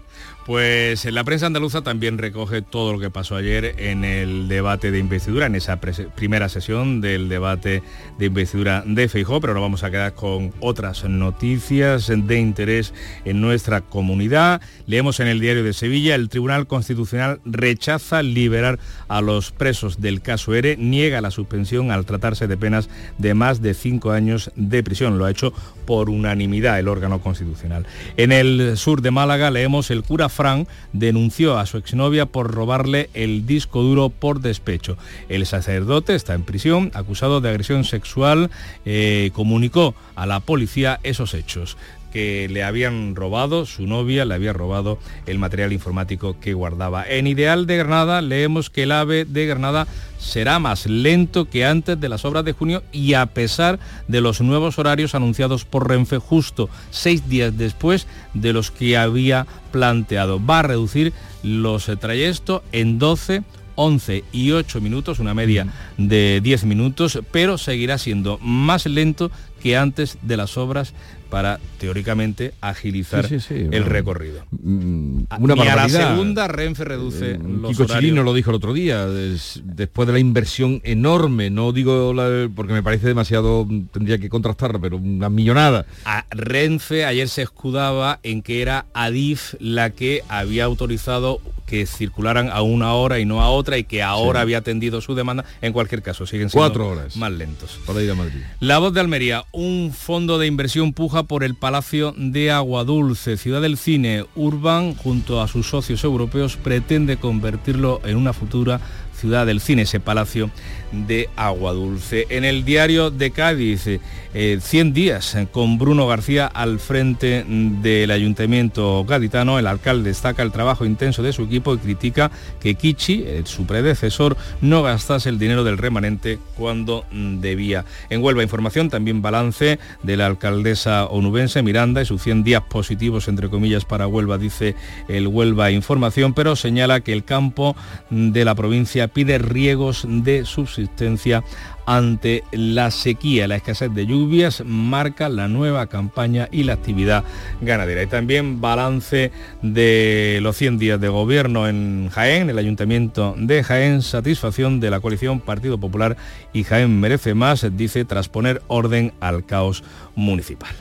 Pues 0.50 1.06
la 1.06 1.24
prensa 1.24 1.46
andaluza 1.46 1.84
también 1.84 2.18
recoge 2.18 2.64
todo 2.64 2.92
lo 2.92 3.00
que 3.00 3.12
pasó 3.12 3.36
ayer 3.36 3.76
en 3.78 4.04
el 4.04 4.48
debate 4.48 4.90
de 4.90 4.98
investidura, 4.98 5.46
en 5.46 5.54
esa 5.54 5.80
primera 5.80 6.50
sesión 6.50 7.02
del 7.02 7.30
debate 7.30 7.84
de 8.18 8.26
investidura 8.26 8.82
de 8.84 9.08
Feijó, 9.10 9.40
pero 9.42 9.54
nos 9.54 9.62
vamos 9.62 9.84
a 9.84 9.92
quedar 9.92 10.16
con 10.16 10.52
otras 10.60 11.04
noticias 11.04 12.08
de 12.08 12.40
interés 12.40 12.96
en 13.26 13.42
nuestra 13.42 13.82
comunidad. 13.82 14.60
Leemos 14.88 15.20
en 15.20 15.28
el 15.28 15.40
diario 15.40 15.64
de 15.64 15.72
Sevilla, 15.72 16.16
el 16.16 16.30
Tribunal 16.30 16.66
Constitucional 16.66 17.42
rechaza 17.46 18.24
liberar 18.24 18.80
a 19.08 19.22
los 19.22 19.52
presos 19.52 20.02
del 20.02 20.20
caso 20.24 20.56
ERE, 20.56 20.78
niega 20.78 21.22
la 21.22 21.30
suspensión 21.30 21.92
al 21.92 22.08
tratarse 22.08 22.48
de 22.48 22.58
penas 22.58 22.90
de 23.20 23.36
más 23.36 23.62
de 23.62 23.76
cinco 23.76 24.10
años 24.10 24.50
de 24.56 24.82
prisión. 24.82 25.20
Lo 25.20 25.26
ha 25.26 25.32
hecho 25.32 25.54
por 25.86 26.10
unanimidad 26.10 26.80
el 26.80 26.88
órgano 26.88 27.22
constitucional. 27.22 27.86
En 28.18 28.32
el 28.32 28.78
sur 28.78 29.04
de 29.04 29.12
Málaga 29.12 29.52
leemos 29.52 29.92
el 29.92 30.02
cura 30.02 30.28
Fran 30.40 30.70
denunció 30.94 31.58
a 31.58 31.66
su 31.66 31.78
exnovia 31.78 32.26
por 32.26 32.54
robarle 32.54 33.10
el 33.14 33.46
disco 33.46 33.82
duro 33.82 34.08
por 34.08 34.40
despecho. 34.40 34.98
El 35.28 35.46
sacerdote 35.46 36.16
está 36.16 36.34
en 36.34 36.44
prisión, 36.44 36.92
acusado 36.94 37.42
de 37.42 37.50
agresión 37.50 37.84
sexual, 37.84 38.50
eh, 38.86 39.32
comunicó 39.34 39.96
a 40.16 40.26
la 40.26 40.40
policía 40.40 41.02
esos 41.04 41.34
hechos 41.34 41.76
que 42.12 42.48
le 42.50 42.64
habían 42.64 43.16
robado, 43.16 43.66
su 43.66 43.86
novia 43.88 44.26
le 44.26 44.36
había 44.36 44.54
robado 44.54 45.00
el 45.26 45.40
material 45.40 45.74
informático 45.74 46.40
que 46.40 46.54
guardaba. 46.54 47.08
En 47.08 47.28
Ideal 47.28 47.68
de 47.68 47.78
Granada 47.78 48.22
leemos 48.22 48.70
que 48.70 48.84
el 48.84 48.92
AVE 48.92 49.26
de 49.26 49.46
Granada 49.46 49.88
será 50.18 50.60
más 50.60 50.86
lento 50.86 51.50
que 51.50 51.66
antes 51.66 52.00
de 52.00 52.10
las 52.10 52.26
obras 52.26 52.44
de 52.46 52.54
junio 52.54 52.84
y 52.92 53.14
a 53.14 53.26
pesar 53.28 53.80
de 54.08 54.22
los 54.22 54.42
nuevos 54.42 54.78
horarios 54.78 55.16
anunciados 55.16 55.66
por 55.66 55.88
Renfe 55.88 56.18
justo 56.18 56.70
seis 56.92 57.28
días 57.30 57.58
después 57.58 58.08
de 58.34 58.54
los 58.54 58.72
que 58.72 58.98
había 58.98 59.48
planteado. 59.72 60.44
Va 60.44 60.60
a 60.60 60.64
reducir 60.64 61.14
los 61.44 61.88
eh, 61.90 61.96
trayectos 61.96 62.62
en 62.72 63.00
12 63.00 63.44
11 63.82 64.26
y 64.34 64.52
8 64.52 64.82
minutos, 64.82 65.20
una 65.20 65.34
media 65.34 65.68
de 65.98 66.42
10 66.44 66.66
minutos, 66.66 67.18
pero 67.32 67.58
seguirá 67.58 67.98
siendo 67.98 68.38
más 68.40 68.86
lento 68.86 69.32
que 69.64 69.78
antes 69.78 70.18
de 70.22 70.36
las 70.36 70.58
obras 70.58 70.94
para, 71.30 71.60
teóricamente, 71.80 72.54
agilizar 72.62 73.28
Sí, 73.28 73.40
sí, 73.40 73.48
sí, 73.56 73.68
el 73.72 73.86
recorrido. 73.86 74.44
una 74.64 75.56
Ni 75.56 75.68
a 75.68 75.76
la 75.76 75.90
segunda 75.90 76.48
Renfe 76.48 76.84
reduce 76.86 77.38
los 77.38 77.72
Kiko 77.72 77.84
horarios. 77.84 78.00
Chilino 78.00 78.24
lo 78.24 78.34
dijo 78.34 78.50
el 78.50 78.56
otro 78.56 78.74
día, 78.74 79.06
des- 79.08 79.62
después 79.64 80.08
de 80.08 80.14
la 80.14 80.20
inversión 80.20 80.82
enorme, 80.84 81.50
no 81.50 81.72
digo 81.72 82.14
la- 82.14 82.50
porque 82.56 82.74
me 82.74 82.84
parece 82.84 83.08
demasiado, 83.08 83.68
tendría 83.92 84.18
que 84.18 84.30
contrastarla, 84.30 84.80
pero 84.80 84.98
una 84.98 85.30
millonada. 85.30 85.86
A 86.06 86.26
Renfe 86.32 87.06
ayer 87.06 87.30
se 87.30 87.44
escudaba 87.44 88.20
en 88.24 88.42
que 88.42 88.62
era 88.62 88.86
Adif 88.94 89.54
la 89.60 89.92
que 89.92 90.24
había 90.30 90.66
autorizado 90.66 91.42
que 91.66 91.86
circularan 91.86 92.50
a 92.52 92.64
una 92.64 92.94
hora 92.96 93.20
y 93.20 93.26
no 93.26 93.44
a 93.44 93.50
otra 93.52 93.78
y 93.78 93.84
que 93.84 94.02
ahora 94.02 94.42
había 94.42 94.58
atendido 94.58 95.02
su 95.02 95.14
demanda. 95.14 95.46
En 95.62 95.72
cualquier 95.72 96.02
caso, 96.02 96.26
siguen 96.26 96.50
siendo 96.50 96.66
Cuatro 96.68 96.88
horas. 96.88 97.16
más 97.16 97.32
lentos. 97.32 97.80
Para 97.86 98.02
ir 98.02 98.10
a 98.10 98.16
Madrid. 98.16 98.40
La 98.60 98.80
voz 98.80 98.92
de 98.92 99.00
Almería, 99.02 99.44
un 99.52 99.94
fondo 99.96 100.40
de 100.40 100.48
inversión 100.48 100.94
puja 100.94 101.19
por 101.24 101.44
el 101.44 101.56
Palacio 101.56 102.14
de 102.18 102.52
Agua 102.52 102.84
Dulce. 102.84 103.38
Ciudad 103.38 103.62
del 103.62 103.78
Cine, 103.78 104.26
Urban, 104.36 104.96
junto 104.96 105.42
a 105.42 105.48
sus 105.48 105.68
socios 105.68 106.04
europeos, 106.04 106.58
pretende 106.58 107.18
convertirlo 107.18 108.02
en 108.04 108.18
una 108.18 108.34
futura 108.34 108.80
ciudad 109.20 109.46
del 109.46 109.60
cine, 109.60 109.84
ese 109.84 110.00
palacio 110.00 110.50
de 110.92 111.30
Agua 111.36 111.74
Dulce. 111.74 112.28
En 112.30 112.46
el 112.46 112.66
diario 112.66 113.12
de 113.12 113.32
Cádiz, 113.32 113.88
eh, 114.34 114.60
100 114.62 114.94
días 114.94 115.34
eh, 115.34 115.48
con 115.52 115.80
Bruno 115.80 116.06
García 116.06 116.46
al 116.46 116.80
frente 116.80 117.44
del 117.48 118.12
ayuntamiento 118.12 119.04
gaditano. 119.06 119.58
El 119.58 119.66
alcalde 119.66 120.10
destaca 120.10 120.44
el 120.44 120.52
trabajo 120.52 120.86
intenso 120.86 121.24
de 121.24 121.34
su 121.34 121.44
equipo 121.44 121.74
y 121.74 121.80
critica 121.80 122.30
que 122.60 122.76
Kichi, 122.76 123.24
eh, 123.26 123.42
su 123.46 123.66
predecesor, 123.66 124.38
no 124.62 124.84
gastase 124.84 125.30
el 125.30 125.40
dinero 125.40 125.64
del 125.64 125.80
remanente 125.80 126.38
cuando 126.56 127.06
debía. 127.12 127.86
En 128.10 128.24
Huelva 128.24 128.44
Información 128.44 128.90
también 128.90 129.24
balance 129.24 129.80
de 130.04 130.18
la 130.18 130.28
alcaldesa 130.28 131.06
onubense 131.06 131.64
Miranda 131.64 132.02
y 132.02 132.06
sus 132.06 132.22
100 132.22 132.44
días 132.44 132.62
positivos, 132.70 133.28
entre 133.28 133.50
comillas, 133.50 133.86
para 133.86 134.08
Huelva, 134.08 134.38
dice 134.38 134.76
el 135.08 135.28
Huelva 135.28 135.72
Información, 135.72 136.34
pero 136.34 136.56
señala 136.56 137.00
que 137.00 137.14
el 137.14 137.24
campo 137.24 137.76
de 138.10 138.46
la 138.46 138.54
provincia 138.54 139.08
pide 139.08 139.40
riegos 139.40 140.06
de 140.08 140.46
subsistencia 140.80 141.44
ante 141.86 142.44
la 142.52 142.92
sequía. 142.92 143.48
La 143.48 143.56
escasez 143.56 143.94
de 143.94 144.06
lluvias 144.06 144.64
marca 144.66 145.30
la 145.30 145.48
nueva 145.48 145.88
campaña 145.88 146.48
y 146.52 146.64
la 146.64 146.74
actividad 146.74 147.24
ganadera. 147.62 148.04
Y 148.04 148.08
también 148.08 148.62
balance 148.62 149.32
de 149.62 150.40
los 150.42 150.56
100 150.58 150.78
días 150.78 151.02
de 151.02 151.10
gobierno 151.10 151.68
en 151.68 152.10
Jaén, 152.12 152.50
el 152.50 152.58
Ayuntamiento 152.58 153.36
de 153.38 153.64
Jaén, 153.64 154.02
satisfacción 154.02 154.80
de 154.80 154.92
la 154.92 155.00
coalición 155.00 155.40
Partido 155.40 155.80
Popular 155.80 156.16
y 156.54 156.64
Jaén 156.64 157.00
merece 157.00 157.34
más, 157.34 157.66
dice, 157.76 158.06
tras 158.06 158.30
poner 158.30 158.62
orden 158.68 159.14
al 159.20 159.46
caos 159.46 159.84
municipal. 160.16 160.72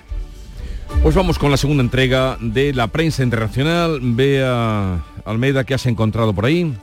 Pues 1.03 1.15
vamos 1.15 1.39
con 1.39 1.51
la 1.51 1.57
segunda 1.57 1.83
entrega 1.83 2.39
de 2.41 2.73
la 2.73 2.89
prensa 2.89 3.23
internacional. 3.23 4.01
Vea 4.03 5.05
Almeida, 5.25 5.65
¿qué 5.65 5.75
has 5.75 5.87
encontrado 5.87 6.35
por 6.35 6.47
ahí? 6.47 6.75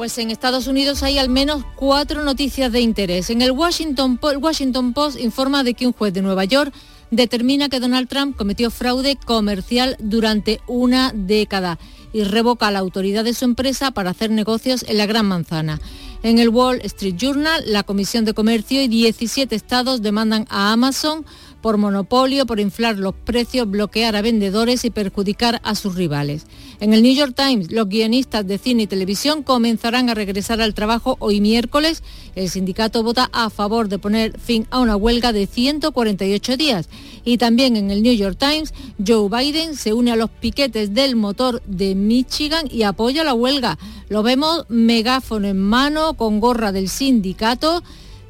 Pues 0.00 0.16
en 0.16 0.30
Estados 0.30 0.66
Unidos 0.66 1.02
hay 1.02 1.18
al 1.18 1.28
menos 1.28 1.62
cuatro 1.76 2.24
noticias 2.24 2.72
de 2.72 2.80
interés. 2.80 3.28
En 3.28 3.42
el 3.42 3.50
Washington, 3.50 4.16
Post 4.16 5.20
informa 5.20 5.62
de 5.62 5.74
que 5.74 5.86
un 5.86 5.92
juez 5.92 6.14
de 6.14 6.22
Nueva 6.22 6.46
York 6.46 6.72
determina 7.10 7.68
que 7.68 7.80
Donald 7.80 8.08
Trump 8.08 8.34
cometió 8.34 8.70
fraude 8.70 9.16
comercial 9.16 9.98
durante 10.00 10.62
una 10.66 11.12
década 11.14 11.78
y 12.14 12.24
revoca 12.24 12.70
la 12.70 12.78
autoridad 12.78 13.24
de 13.24 13.34
su 13.34 13.44
empresa 13.44 13.90
para 13.90 14.12
hacer 14.12 14.30
negocios 14.30 14.86
en 14.88 14.96
la 14.96 15.04
Gran 15.04 15.26
Manzana. 15.26 15.78
En 16.22 16.38
el 16.38 16.48
Wall 16.48 16.80
Street 16.84 17.16
Journal, 17.16 17.62
la 17.66 17.82
Comisión 17.82 18.24
de 18.24 18.32
Comercio 18.32 18.82
y 18.82 18.88
17 18.88 19.54
estados 19.54 20.00
demandan 20.00 20.46
a 20.48 20.72
Amazon 20.72 21.26
por 21.60 21.76
monopolio, 21.76 22.46
por 22.46 22.58
inflar 22.58 22.98
los 22.98 23.14
precios, 23.14 23.70
bloquear 23.70 24.16
a 24.16 24.22
vendedores 24.22 24.84
y 24.84 24.90
perjudicar 24.90 25.60
a 25.62 25.74
sus 25.74 25.94
rivales. 25.94 26.46
En 26.80 26.94
el 26.94 27.02
New 27.02 27.14
York 27.14 27.34
Times, 27.36 27.70
los 27.70 27.90
guionistas 27.90 28.46
de 28.46 28.56
cine 28.56 28.84
y 28.84 28.86
televisión 28.86 29.42
comenzarán 29.42 30.08
a 30.08 30.14
regresar 30.14 30.62
al 30.62 30.72
trabajo 30.72 31.16
hoy 31.18 31.42
miércoles. 31.42 32.02
El 32.34 32.48
sindicato 32.48 33.02
vota 33.02 33.28
a 33.34 33.50
favor 33.50 33.90
de 33.90 33.98
poner 33.98 34.40
fin 34.40 34.66
a 34.70 34.78
una 34.80 34.96
huelga 34.96 35.34
de 35.34 35.46
148 35.46 36.56
días. 36.56 36.88
Y 37.22 37.36
también 37.36 37.76
en 37.76 37.90
el 37.90 38.02
New 38.02 38.14
York 38.14 38.38
Times, 38.38 38.72
Joe 39.06 39.28
Biden 39.28 39.76
se 39.76 39.92
une 39.92 40.10
a 40.10 40.16
los 40.16 40.30
piquetes 40.30 40.94
del 40.94 41.16
motor 41.16 41.60
de 41.66 41.94
Michigan 41.94 42.66
y 42.70 42.84
apoya 42.84 43.24
la 43.24 43.34
huelga. 43.34 43.78
Lo 44.08 44.22
vemos 44.22 44.64
megáfono 44.70 45.48
en 45.48 45.58
mano, 45.58 46.14
con 46.14 46.40
gorra 46.40 46.72
del 46.72 46.88
sindicato. 46.88 47.82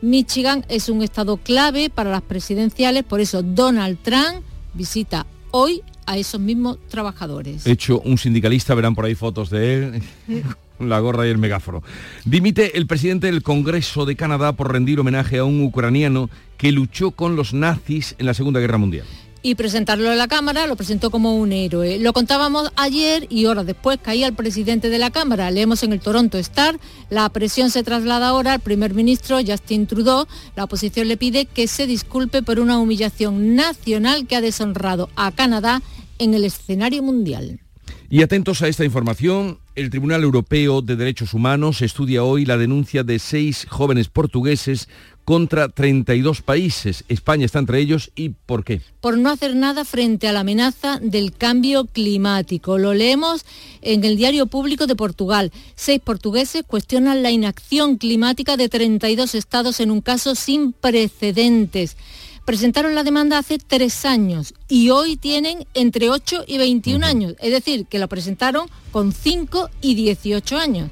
Michigan 0.02 0.66
es 0.68 0.88
un 0.88 1.02
estado 1.02 1.36
clave 1.36 1.88
para 1.88 2.10
las 2.10 2.22
presidenciales, 2.22 3.04
por 3.04 3.20
eso 3.20 3.44
Donald 3.44 3.98
Trump 4.02 4.42
visita 4.74 5.24
hoy 5.52 5.84
a 6.10 6.18
esos 6.18 6.40
mismos 6.40 6.78
trabajadores. 6.88 7.64
Hecho 7.68 8.00
un 8.00 8.18
sindicalista, 8.18 8.74
verán 8.74 8.96
por 8.96 9.04
ahí 9.04 9.14
fotos 9.14 9.48
de 9.48 9.74
él. 9.74 10.02
la 10.80 10.98
gorra 10.98 11.24
y 11.26 11.30
el 11.30 11.38
megáforo. 11.38 11.84
Dimite 12.24 12.76
el 12.76 12.88
presidente 12.88 13.28
del 13.28 13.44
Congreso 13.44 14.06
de 14.06 14.16
Canadá 14.16 14.54
por 14.54 14.72
rendir 14.72 14.98
homenaje 14.98 15.38
a 15.38 15.44
un 15.44 15.62
ucraniano 15.62 16.28
que 16.56 16.72
luchó 16.72 17.12
con 17.12 17.36
los 17.36 17.54
nazis 17.54 18.16
en 18.18 18.26
la 18.26 18.34
Segunda 18.34 18.58
Guerra 18.58 18.78
Mundial 18.78 19.06
y 19.42 19.54
presentarlo 19.54 20.12
en 20.12 20.18
la 20.18 20.28
Cámara 20.28 20.66
lo 20.66 20.76
presentó 20.76 21.10
como 21.10 21.36
un 21.36 21.52
héroe. 21.52 21.98
Lo 21.98 22.12
contábamos 22.12 22.70
ayer 22.76 23.26
y 23.30 23.46
horas 23.46 23.66
después 23.66 23.98
caía 24.00 24.26
el 24.26 24.34
presidente 24.34 24.90
de 24.90 24.98
la 24.98 25.10
Cámara. 25.10 25.50
Leemos 25.50 25.82
en 25.82 25.92
el 25.92 26.00
Toronto 26.00 26.38
Star. 26.38 26.78
La 27.08 27.28
presión 27.30 27.70
se 27.70 27.82
traslada 27.82 28.28
ahora 28.28 28.54
al 28.54 28.60
primer 28.60 28.94
ministro 28.94 29.38
Justin 29.44 29.86
Trudeau. 29.86 30.26
La 30.56 30.64
oposición 30.64 31.08
le 31.08 31.16
pide 31.16 31.46
que 31.46 31.68
se 31.68 31.86
disculpe 31.86 32.42
por 32.42 32.60
una 32.60 32.78
humillación 32.78 33.54
nacional 33.54 34.26
que 34.26 34.36
ha 34.36 34.40
deshonrado 34.40 35.08
a 35.16 35.32
Canadá 35.32 35.82
en 36.20 36.34
el 36.34 36.44
escenario 36.44 37.02
mundial. 37.02 37.60
Y 38.08 38.22
atentos 38.22 38.62
a 38.62 38.68
esta 38.68 38.84
información, 38.84 39.58
el 39.76 39.90
Tribunal 39.90 40.22
Europeo 40.22 40.82
de 40.82 40.96
Derechos 40.96 41.32
Humanos 41.32 41.80
estudia 41.80 42.24
hoy 42.24 42.44
la 42.44 42.56
denuncia 42.56 43.04
de 43.04 43.18
seis 43.18 43.66
jóvenes 43.68 44.08
portugueses 44.08 44.88
contra 45.24 45.68
32 45.68 46.42
países. 46.42 47.04
España 47.08 47.46
está 47.46 47.60
entre 47.60 47.78
ellos 47.78 48.10
y 48.16 48.30
¿por 48.30 48.64
qué? 48.64 48.80
Por 49.00 49.16
no 49.16 49.30
hacer 49.30 49.54
nada 49.54 49.84
frente 49.84 50.26
a 50.26 50.32
la 50.32 50.40
amenaza 50.40 50.98
del 51.00 51.32
cambio 51.32 51.84
climático. 51.84 52.78
Lo 52.78 52.94
leemos 52.94 53.44
en 53.80 54.02
el 54.02 54.16
Diario 54.16 54.46
Público 54.46 54.88
de 54.88 54.96
Portugal. 54.96 55.52
Seis 55.76 56.00
portugueses 56.00 56.64
cuestionan 56.66 57.22
la 57.22 57.30
inacción 57.30 57.96
climática 57.96 58.56
de 58.56 58.68
32 58.68 59.36
estados 59.36 59.78
en 59.78 59.92
un 59.92 60.00
caso 60.00 60.34
sin 60.34 60.72
precedentes 60.72 61.96
presentaron 62.50 62.96
la 62.96 63.04
demanda 63.04 63.38
hace 63.38 63.58
tres 63.58 64.04
años 64.04 64.54
y 64.68 64.90
hoy 64.90 65.16
tienen 65.16 65.68
entre 65.72 66.10
8 66.10 66.46
y 66.48 66.58
21 66.58 67.06
años, 67.06 67.36
es 67.38 67.52
decir, 67.52 67.86
que 67.86 68.00
lo 68.00 68.08
presentaron 68.08 68.68
con 68.90 69.12
5 69.12 69.70
y 69.80 69.94
18 69.94 70.58
años. 70.58 70.90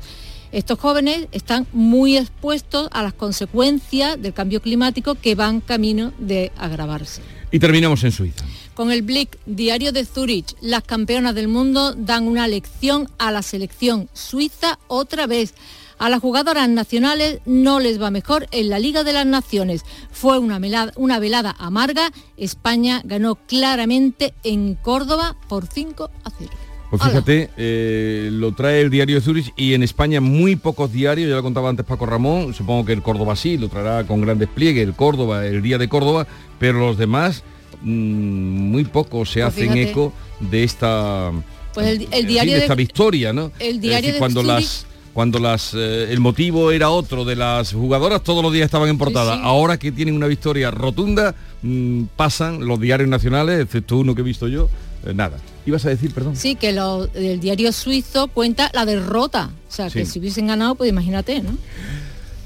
Estos 0.53 0.79
jóvenes 0.79 1.27
están 1.33 1.67
muy 1.73 2.17
expuestos 2.17 2.89
a 2.93 3.03
las 3.03 3.13
consecuencias 3.13 4.23
del 4.23 4.35
cambio 4.35 4.63
climático 4.63 5.17
que 5.17 5.35
van 5.35 5.61
camino 5.61 6.13
de 6.21 6.53
agravarse. 6.57 7.23
Y 7.51 7.59
terminamos 7.59 8.05
en 8.05 8.13
Suiza. 8.13 8.45
Con 8.75 8.93
el 8.93 9.03
Blick, 9.03 9.37
diario 9.45 9.91
de 9.91 10.05
Zurich, 10.05 10.55
las 10.61 10.85
campeonas 10.85 11.35
del 11.35 11.49
mundo 11.49 11.93
dan 11.97 12.29
una 12.29 12.47
lección 12.47 13.09
a 13.19 13.33
la 13.33 13.43
selección 13.43 14.09
suiza 14.13 14.79
otra 14.87 15.27
vez. 15.27 15.55
A 15.99 16.09
las 16.09 16.21
jugadoras 16.21 16.69
nacionales 16.69 17.41
no 17.45 17.81
les 17.81 18.01
va 18.01 18.11
mejor 18.11 18.47
en 18.53 18.69
la 18.69 18.79
Liga 18.79 19.03
de 19.03 19.13
las 19.13 19.27
Naciones. 19.27 19.85
Fue 20.13 20.39
una, 20.39 20.61
una 20.97 21.19
velada 21.19 21.57
amarga. 21.59 22.11
España 22.37 23.03
ganó 23.05 23.35
claramente 23.35 24.35
en 24.45 24.77
Córdoba 24.77 25.37
por 25.49 25.67
5 25.67 26.11
a 26.25 26.31
0. 26.39 26.51
Pues 26.91 27.03
fíjate, 27.03 27.51
eh, 27.59 28.31
lo 28.33 28.53
trae 28.53 28.81
el 28.81 28.89
diario 28.89 29.17
de 29.17 29.21
Zurich 29.21 29.53
y 29.57 29.75
en 29.75 29.83
España 29.83 30.23
muy 30.23 30.57
pocos 30.57 30.91
diarios, 30.91 31.29
ya 31.29 31.37
lo 31.37 31.43
contaba 31.43 31.69
antes 31.69 31.85
Paco 31.85 32.07
Ramón, 32.07 32.55
supongo 32.55 32.87
que 32.87 32.95
el 32.95 33.03
Córdoba 33.03 33.37
sí, 33.37 33.59
lo 33.59 33.69
traerá 33.69 34.07
con 34.07 34.23
gran 34.23 34.39
despliegue, 34.39 34.81
el 34.81 34.95
Córdoba, 34.95 35.45
el 35.45 35.61
día 35.61 35.77
de 35.77 35.91
Córdoba, 35.91 36.27
pero 36.59 36.79
los 36.79 36.97
demás 36.97 37.43
mm, 37.83 38.71
muy 38.71 38.85
pocos 38.85 39.31
se 39.31 39.43
pues 39.43 39.53
hacen 39.53 39.77
eco 39.77 40.15
de 40.41 40.65
esta, 40.65 41.31
pues 41.75 42.01
el, 42.11 42.27
diario 42.27 42.55
de, 42.55 42.61
esta 42.61 42.75
victoria, 42.75 43.35
¿no? 43.35 43.53
El 43.59 43.81
diario 43.81 44.15
de 44.15 44.19
cuando 44.19 44.43
las 44.43 44.87
cuando 45.19 45.41
las, 45.41 45.75
eh, 45.75 46.13
el 46.13 46.21
motivo 46.21 46.71
era 46.71 46.91
otro 46.91 47.25
de 47.25 47.35
las 47.35 47.73
jugadoras, 47.73 48.23
todos 48.23 48.41
los 48.41 48.53
días 48.53 48.67
estaban 48.67 48.89
en 48.89 48.99
portada. 48.99 49.43
Ahora 49.43 49.77
que 49.77 49.91
tienen 49.91 50.15
una 50.15 50.29
victoria 50.29 50.71
rotunda, 50.71 51.35
mm, 51.61 52.05
pasan 52.15 52.65
los 52.65 52.79
diarios 52.79 53.09
nacionales, 53.09 53.61
excepto 53.61 53.97
uno 53.97 54.15
que 54.15 54.21
he 54.21 54.25
visto 54.25 54.47
yo, 54.47 54.71
eh, 55.05 55.13
nada. 55.13 55.39
¿Ibas 55.67 55.85
a 55.87 55.89
decir, 55.89 56.15
perdón? 56.15 56.37
Sí, 56.37 56.55
que 56.55 56.69
el 56.69 57.41
diario 57.41 57.73
suizo 57.73 58.29
cuenta 58.29 58.71
la 58.73 58.87
derrota. 58.87 59.51
O 59.69 59.73
sea, 59.73 59.91
que 59.91 60.07
si 60.07 60.21
hubiesen 60.21 60.47
ganado, 60.47 60.77
pues 60.77 60.89
imagínate, 60.89 61.43
¿no? 61.43 61.51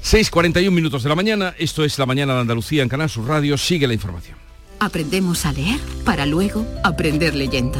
6.41 0.03 0.71
minutos 0.71 1.03
de 1.03 1.09
la 1.09 1.15
mañana, 1.15 1.53
esto 1.59 1.83
es 1.83 1.99
La 1.99 2.07
Mañana 2.07 2.33
de 2.33 2.39
Andalucía 2.39 2.81
en 2.81 2.89
Canal 2.89 3.07
Sur 3.07 3.27
Radio, 3.27 3.55
sigue 3.55 3.85
la 3.85 3.93
información. 3.93 4.35
Aprendemos 4.79 5.45
a 5.45 5.51
leer 5.51 5.79
para 6.05 6.25
luego 6.25 6.65
aprender 6.83 7.35
leyendo. 7.35 7.79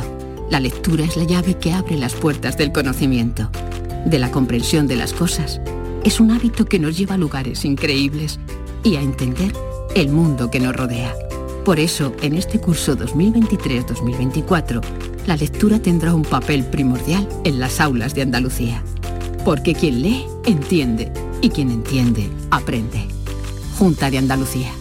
La 0.52 0.60
lectura 0.60 1.04
es 1.04 1.18
la 1.18 1.24
llave 1.24 1.58
que 1.58 1.74
abre 1.74 1.98
las 1.98 2.14
puertas 2.14 2.58
del 2.60 2.72
conocimiento 2.72 3.50
de 4.06 4.20
la 4.20 4.32
comprensión 4.32 4.88
de 4.88 4.96
las 4.96 5.14
cosas, 5.14 5.62
es 6.04 6.20
un 6.20 6.32
hábito 6.32 6.66
que 6.66 6.80
nos 6.80 6.98
lleva 6.98 7.16
a 7.16 7.18
lugares 7.18 7.66
increíbles 7.66 8.40
y 8.84 8.96
a 8.96 9.02
entender 9.02 9.54
el 9.96 10.10
mundo 10.10 10.52
que 10.52 10.60
nos 10.60 10.76
rodea. 10.76 11.16
Por 11.64 11.80
eso, 11.80 12.14
en 12.22 12.36
este 12.36 12.60
curso 12.60 12.98
2023-2024, 12.98 14.82
la 15.28 15.38
lectura 15.38 15.80
tendrá 15.80 16.14
un 16.14 16.24
papel 16.24 16.66
primordial 16.66 17.28
en 17.46 17.60
las 17.60 17.80
aulas 17.80 18.14
de 18.14 18.24
Andalucía. 18.24 18.84
Porque 19.46 19.74
quien 19.74 20.02
lee, 20.02 20.26
entiende, 20.46 21.12
y 21.42 21.50
quien 21.50 21.72
entiende, 21.72 22.30
aprende. 22.52 23.08
Junta 23.78 24.10
de 24.10 24.18
Andalucía. 24.18 24.72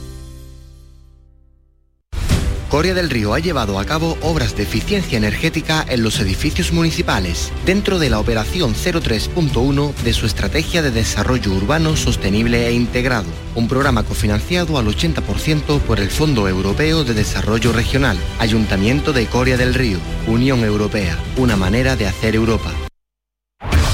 Coria 2.72 2.94
del 2.94 3.10
Río 3.10 3.34
ha 3.34 3.38
llevado 3.38 3.78
a 3.78 3.84
cabo 3.84 4.16
obras 4.22 4.56
de 4.56 4.62
eficiencia 4.62 5.18
energética 5.18 5.84
en 5.86 6.02
los 6.02 6.18
edificios 6.20 6.72
municipales, 6.72 7.52
dentro 7.66 7.98
de 7.98 8.08
la 8.08 8.18
operación 8.18 8.74
03.1 8.74 9.94
de 9.96 10.12
su 10.14 10.24
estrategia 10.24 10.80
de 10.80 10.90
desarrollo 10.90 11.52
urbano 11.52 11.96
sostenible 11.96 12.66
e 12.66 12.72
integrado, 12.72 13.28
un 13.54 13.68
programa 13.68 14.04
cofinanciado 14.04 14.78
al 14.78 14.86
80% 14.86 15.80
por 15.80 16.00
el 16.00 16.08
Fondo 16.08 16.48
Europeo 16.48 17.04
de 17.04 17.12
Desarrollo 17.12 17.74
Regional, 17.74 18.16
Ayuntamiento 18.38 19.12
de 19.12 19.26
Coria 19.26 19.58
del 19.58 19.74
Río, 19.74 19.98
Unión 20.26 20.64
Europea, 20.64 21.18
una 21.36 21.58
manera 21.58 21.94
de 21.94 22.06
hacer 22.06 22.34
Europa. 22.34 22.72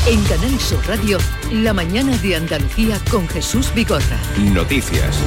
En 0.07 0.23
Canal 0.23 0.61
Sur 0.61 0.87
Radio, 0.87 1.19
la 1.51 1.73
mañana 1.73 2.17
de 2.19 2.37
Andalucía 2.37 3.01
con 3.11 3.27
Jesús 3.27 3.75
Bigorra. 3.75 4.21
Noticias. 4.39 5.19